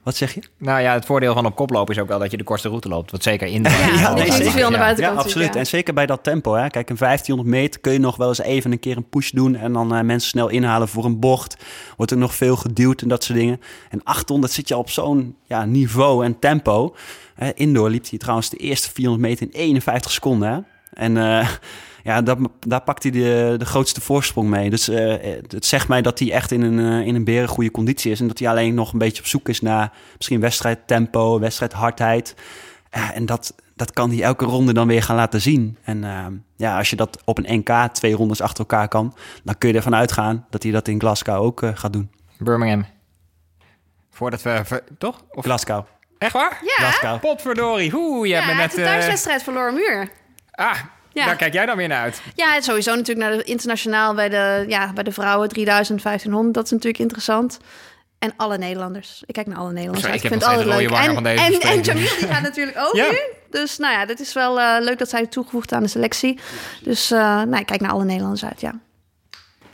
Wat 0.04 0.16
zeg 0.16 0.34
je? 0.34 0.42
Nou 0.58 0.82
ja, 0.82 0.94
het 0.94 1.06
voordeel 1.06 1.34
van 1.34 1.46
op 1.46 1.56
kop 1.56 1.70
lopen 1.70 1.96
is 1.96 2.02
ook 2.02 2.08
wel 2.08 2.20
dat 2.20 2.32
je 2.32 2.38
de 2.38 2.44
kortste 2.44 2.68
route 2.68 2.88
loopt. 2.88 3.12
Wat 3.12 3.24
zeker 3.24 3.48
in 3.48 3.64
de 3.64 3.70
ja, 3.96 4.00
ja, 4.00 4.14
nee, 4.14 4.32
zeker. 4.32 4.52
Veel 4.52 4.66
aan 4.66 4.72
de 4.72 4.78
buitenkant. 4.78 5.18
Ja, 5.18 5.24
absoluut. 5.24 5.54
Ja. 5.54 5.60
En 5.60 5.66
zeker 5.66 5.94
bij 5.94 6.06
dat 6.06 6.24
tempo. 6.24 6.54
Hè. 6.54 6.68
Kijk, 6.68 6.90
een 6.90 6.98
1500 6.98 7.50
meter 7.50 7.80
kun 7.82 7.94
je 7.94 8.00
nog 8.00 8.16
wel 8.16 8.28
eens 8.28 8.42
even 8.42 8.72
een 8.72 8.80
keer 8.80 8.98
een 8.98 9.10
push 9.10 9.32
doen. 9.32 9.56
En 9.56 9.74
dan 9.74 9.96
uh, 9.96 10.02
mensen 10.02 10.30
snel 10.30 10.50
inhalen 10.50 10.88
voor 10.88 11.06
een 11.06 11.20
bocht. 11.20 11.58
Wordt 11.98 12.12
er 12.12 12.18
nog 12.18 12.36
veel 12.36 12.56
geduwd 12.56 13.02
en 13.02 13.08
dat 13.08 13.24
soort 13.24 13.40
dingen. 13.40 13.62
En 13.90 14.04
800 14.04 14.54
zit 14.54 14.68
je 14.68 14.78
op 14.78 14.90
zo'n 14.90 15.36
ja, 15.44 15.66
niveau 15.66 16.26
en 16.26 16.40
tempo. 16.40 16.96
Uh, 17.40 17.48
indoor 17.56 17.90
liep 17.90 18.10
hij 18.10 18.20
trouwens 18.20 18.50
de 18.50 18.58
eerste 18.58 18.92
400 18.94 19.28
meter 19.28 19.48
in 19.48 19.60
51 19.60 20.12
seconden. 20.12 20.50
Hè. 20.50 20.60
En... 20.94 21.16
Uh, 21.16 21.50
ja, 22.04 22.22
dat, 22.22 22.38
daar 22.60 22.82
pakt 22.82 23.04
hij 23.04 23.12
de, 23.12 23.56
de 23.58 23.66
grootste 23.66 24.02
voorsprong 24.02 24.50
mee. 24.50 24.70
Dus 24.70 24.90
uh, 24.90 25.16
het 25.48 25.66
zegt 25.66 25.88
mij 25.88 26.02
dat 26.02 26.20
hij 26.20 26.32
echt 26.32 26.52
in 26.52 26.62
een, 26.62 26.80
uh, 26.80 27.08
in 27.08 27.16
een 27.16 27.24
beren 27.24 27.48
goede 27.48 27.72
conditie 27.72 28.12
is. 28.12 28.20
En 28.20 28.28
dat 28.28 28.40
hij 28.40 28.50
alleen 28.50 28.74
nog 28.74 28.94
een 28.94 29.00
beetje 29.00 29.22
op 29.22 29.28
zoek 29.28 29.50
is 29.50 29.62
naar 29.62 29.92
misschien 30.18 30.40
wedstrijdtempo, 30.40 31.40
wedstrijdhardheid. 31.40 32.36
Ja, 32.92 33.14
en 33.14 33.26
dat, 33.26 33.56
dat 33.76 33.92
kan 33.92 34.10
hij 34.10 34.22
elke 34.22 34.46
ronde 34.46 34.74
dan 34.74 34.88
weer 34.88 35.04
gaan 35.04 35.16
laten 35.16 35.42
zien. 35.42 35.78
En 35.84 36.04
uh, 36.04 36.26
ja, 36.56 36.78
als 36.78 36.90
je 36.90 36.96
dat 36.96 37.22
op 37.26 37.38
een 37.38 37.58
NK 37.58 37.94
twee 37.94 38.16
rondes 38.16 38.42
achter 38.42 38.60
elkaar 38.60 38.88
kan... 38.88 39.16
dan 39.44 39.58
kun 39.58 39.70
je 39.70 39.76
ervan 39.76 39.96
uitgaan 39.96 40.46
dat 40.50 40.64
hij 40.64 40.72
dat 40.72 40.88
in 40.88 41.00
Glasgow 41.00 41.42
ook 41.42 41.62
uh, 41.62 41.70
gaat 41.74 41.94
doen. 41.94 42.12
Birmingham. 42.38 42.86
Voordat 44.10 44.42
we... 44.42 44.84
Toch? 44.98 45.24
Of... 45.32 45.44
Glasgow. 45.44 45.86
Echt 46.18 46.34
waar? 46.34 46.60
Ja. 46.62 46.90
Glasgow. 46.90 47.20
Potverdorie. 47.20 47.94
Oeh, 47.96 48.28
je 48.28 48.34
ja, 48.34 48.42
hebt 48.42 48.54
me 48.54 48.62
net... 48.62 48.64
het 48.64 48.72
is 48.72 48.78
een 48.78 48.84
thuiswedstrijd 48.84 49.44
verloren 49.44 49.74
muur. 49.74 50.10
Ah, 50.52 50.80
ja. 51.14 51.26
Daar 51.26 51.36
kijk 51.36 51.54
jij 51.54 51.66
dan 51.66 51.78
weer 51.78 51.88
naar 51.88 52.02
uit. 52.02 52.22
Ja, 52.36 52.62
sowieso 52.62 52.96
natuurlijk 52.96 53.28
naar 53.28 53.38
de 53.38 53.44
internationaal 53.44 54.14
bij 54.14 54.30
de, 54.30 54.66
ja, 54.68 54.94
bij 54.94 55.04
de 55.04 55.12
vrouwen 55.12 55.50
3000, 55.50 56.02
1500. 56.02 56.56
Dat 56.56 56.66
is 56.66 56.72
natuurlijk 56.72 57.04
interessant. 57.04 57.60
En 58.20 58.34
alle 58.38 58.58
Nederlanders. 58.58 59.24
Ik 59.26 59.34
kijk 59.34 59.48
naar 59.48 59.58
alle 59.58 59.72
Nederlanders. 59.72 60.02
Sorry, 60.02 60.18
ik, 60.18 60.24
ik 60.24 60.30
vind 60.30 60.42
het 60.42 60.52
altijd 60.52 60.68
leuk. 60.68 60.92
En, 60.92 61.14
van 61.14 61.24
deze 61.24 61.44
en, 61.44 61.62
en 61.62 61.82
Jamil 61.82 62.18
die 62.20 62.28
gaat 62.28 62.42
natuurlijk 62.42 62.78
ook 62.78 62.96
ja. 63.02 63.10
nu. 63.10 63.18
Dus 63.50 63.78
nou 63.78 63.94
ja, 63.94 64.06
dit 64.06 64.20
is 64.20 64.34
wel 64.34 64.60
uh, 64.60 64.76
leuk 64.80 64.98
dat 64.98 65.10
zij 65.10 65.28
toegevoegd 65.28 65.72
aan 65.72 65.84
de 65.84 65.90
selectie. 65.90 66.40
Dus 66.82 67.12
uh, 67.12 67.20
nou, 67.20 67.56
ik 67.58 67.66
kijk 67.66 67.82
naar 67.82 67.92
alle 67.92 68.04
Nederlanders 68.04 68.46
uit, 68.46 68.62
ja. 68.62 68.80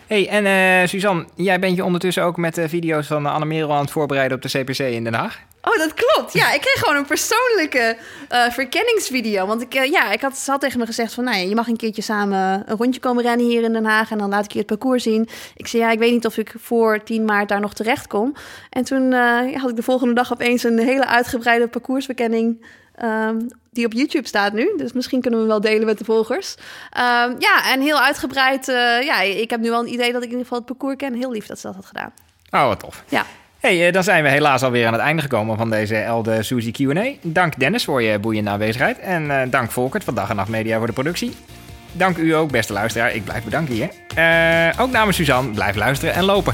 Hey, 0.10 0.28
en 0.28 0.46
uh, 0.46 0.88
Suzanne, 0.88 1.26
jij 1.36 1.60
bent 1.60 1.76
je 1.76 1.84
ondertussen 1.84 2.24
ook 2.24 2.38
met 2.38 2.56
de 2.56 2.70
video's 2.70 3.08
van 3.08 3.26
Anne 3.26 3.46
Merel 3.46 3.74
aan 3.74 3.82
het 3.82 3.92
voorbereiden 3.92 4.38
op 4.38 4.44
de 4.44 4.60
CPC 4.60 4.80
in 4.80 5.04
Den 5.04 5.14
Haag? 5.14 5.40
Oh, 5.62 5.78
dat 5.78 5.94
klopt. 5.94 6.34
Ja, 6.34 6.54
ik 6.54 6.62
kreeg 6.62 6.80
gewoon 6.80 6.96
een 6.96 7.06
persoonlijke 7.06 7.98
uh, 8.32 8.50
verkenningsvideo. 8.50 9.46
Want 9.46 9.62
ik, 9.62 9.76
uh, 9.76 9.86
ja, 9.86 10.12
ik 10.12 10.22
had, 10.22 10.38
ze 10.38 10.52
had 10.52 10.62
tegen 10.62 10.80
me 10.80 10.86
gezegd 10.86 11.14
van... 11.14 11.24
Nou 11.24 11.38
ja, 11.38 11.44
je 11.44 11.56
mag 11.56 11.68
een 11.68 11.78
keertje 11.78 12.02
samen 12.02 12.64
een 12.66 12.78
rondje 12.78 13.00
komen 13.00 13.24
rennen 13.24 13.46
hier 13.46 13.64
in 13.64 13.74
Den 13.74 13.86
Haag... 13.86 14.12
en 14.12 14.18
dan 14.18 14.30
laat 14.30 14.46
ik 14.46 14.52
je 14.52 14.58
het 14.58 14.68
parcours 14.68 15.04
zien. 15.04 15.30
Ik 15.56 15.68
zei, 15.68 15.84
ja, 15.84 15.92
ik 15.92 16.00
weet 16.00 16.12
niet 16.12 16.26
of 16.26 16.38
ik 16.38 16.54
voor 16.58 17.04
10 17.04 17.26
maart 17.26 17.50
daar 17.50 17.60
nog 17.60 17.74
terecht 17.74 18.08
kom. 18.08 18.36
En 18.70 18.84
toen 18.84 19.12
uh, 19.12 19.56
had 19.56 19.70
ik 19.70 19.76
de 19.76 19.84
volgende 19.84 20.14
dag 20.14 20.34
opeens 20.34 20.64
een 20.64 20.80
hele 20.80 21.08
uitgebreide 21.08 21.68
parcoursverkenning... 21.68 22.66
Um, 23.04 23.48
die 23.72 23.86
op 23.86 23.94
YouTube 23.94 24.28
staat 24.28 24.54
nu. 24.54 24.74
Dus 24.78 24.94
misschien 24.94 25.22
kunnen 25.22 25.40
we 25.40 25.46
hem 25.46 25.62
wel 25.62 25.72
delen 25.72 25.86
met 25.86 25.98
de 25.98 26.06
volgers. 26.06 26.56
Um, 26.58 27.36
ja, 27.40 27.72
en 27.72 27.82
heel 27.82 28.00
uitgebreid. 28.00 28.66
ja, 29.06 29.22
ik 29.22 29.50
heb 29.50 29.60
nu 29.60 29.70
wel 29.70 29.80
een 29.80 29.94
idee 29.94 30.12
dat 30.12 30.24
ik 30.24 30.32
in 30.32 30.38
ieder 30.38 30.44
geval 30.44 30.58
het 30.58 30.68
parcours 30.68 30.96
ken. 30.96 31.14
Heel 31.14 31.32
lief 31.32 31.46
dat 31.46 31.60
ze 31.60 31.68
dat 31.68 31.76
had 31.76 31.86
gedaan. 31.86 32.12
Oh, 32.50 32.68
wat 32.68 32.80
tof. 32.80 33.04
Ja. 33.10 33.26
Hey, 33.60 33.92
dan 33.92 34.04
zijn 34.04 34.24
we 34.24 34.30
helaas 34.30 34.64
alweer 34.64 34.88
aan 34.88 34.94
het 34.94 35.02
einde 35.02 35.22
gekomen 35.22 35.58
van 35.58 35.70
deze 35.70 35.96
Elde 35.96 36.44
Suzy 36.44 36.72
Q&A. 36.72 37.12
Dank 37.22 37.60
Dennis 37.60 37.84
voor 37.84 38.02
je 38.02 38.20
boeiende 38.20 38.50
aanwezigheid. 38.50 39.00
En 39.00 39.24
uh, 39.24 39.42
dank 39.50 39.72
Volkert 39.72 40.04
van 40.04 40.16
Dag 40.16 40.30
en 40.30 40.36
Nacht 40.36 40.50
Media 40.50 40.78
voor 40.78 40.88
de 40.88 40.94
productie. 40.94 41.36
Dank 41.92 42.18
u 42.18 42.36
ook, 42.36 42.52
beste 42.52 42.74
luisteraar. 42.74 43.16
Ik 43.16 43.24
blijf 43.24 43.44
bedanken 43.44 43.74
hier. 43.74 43.90
Uh, 44.18 44.82
ook 44.82 44.92
namens 44.92 45.18
Suzanne, 45.18 45.52
blijf 45.52 45.76
luisteren 45.76 46.14
en 46.14 46.24
lopen. 46.24 46.54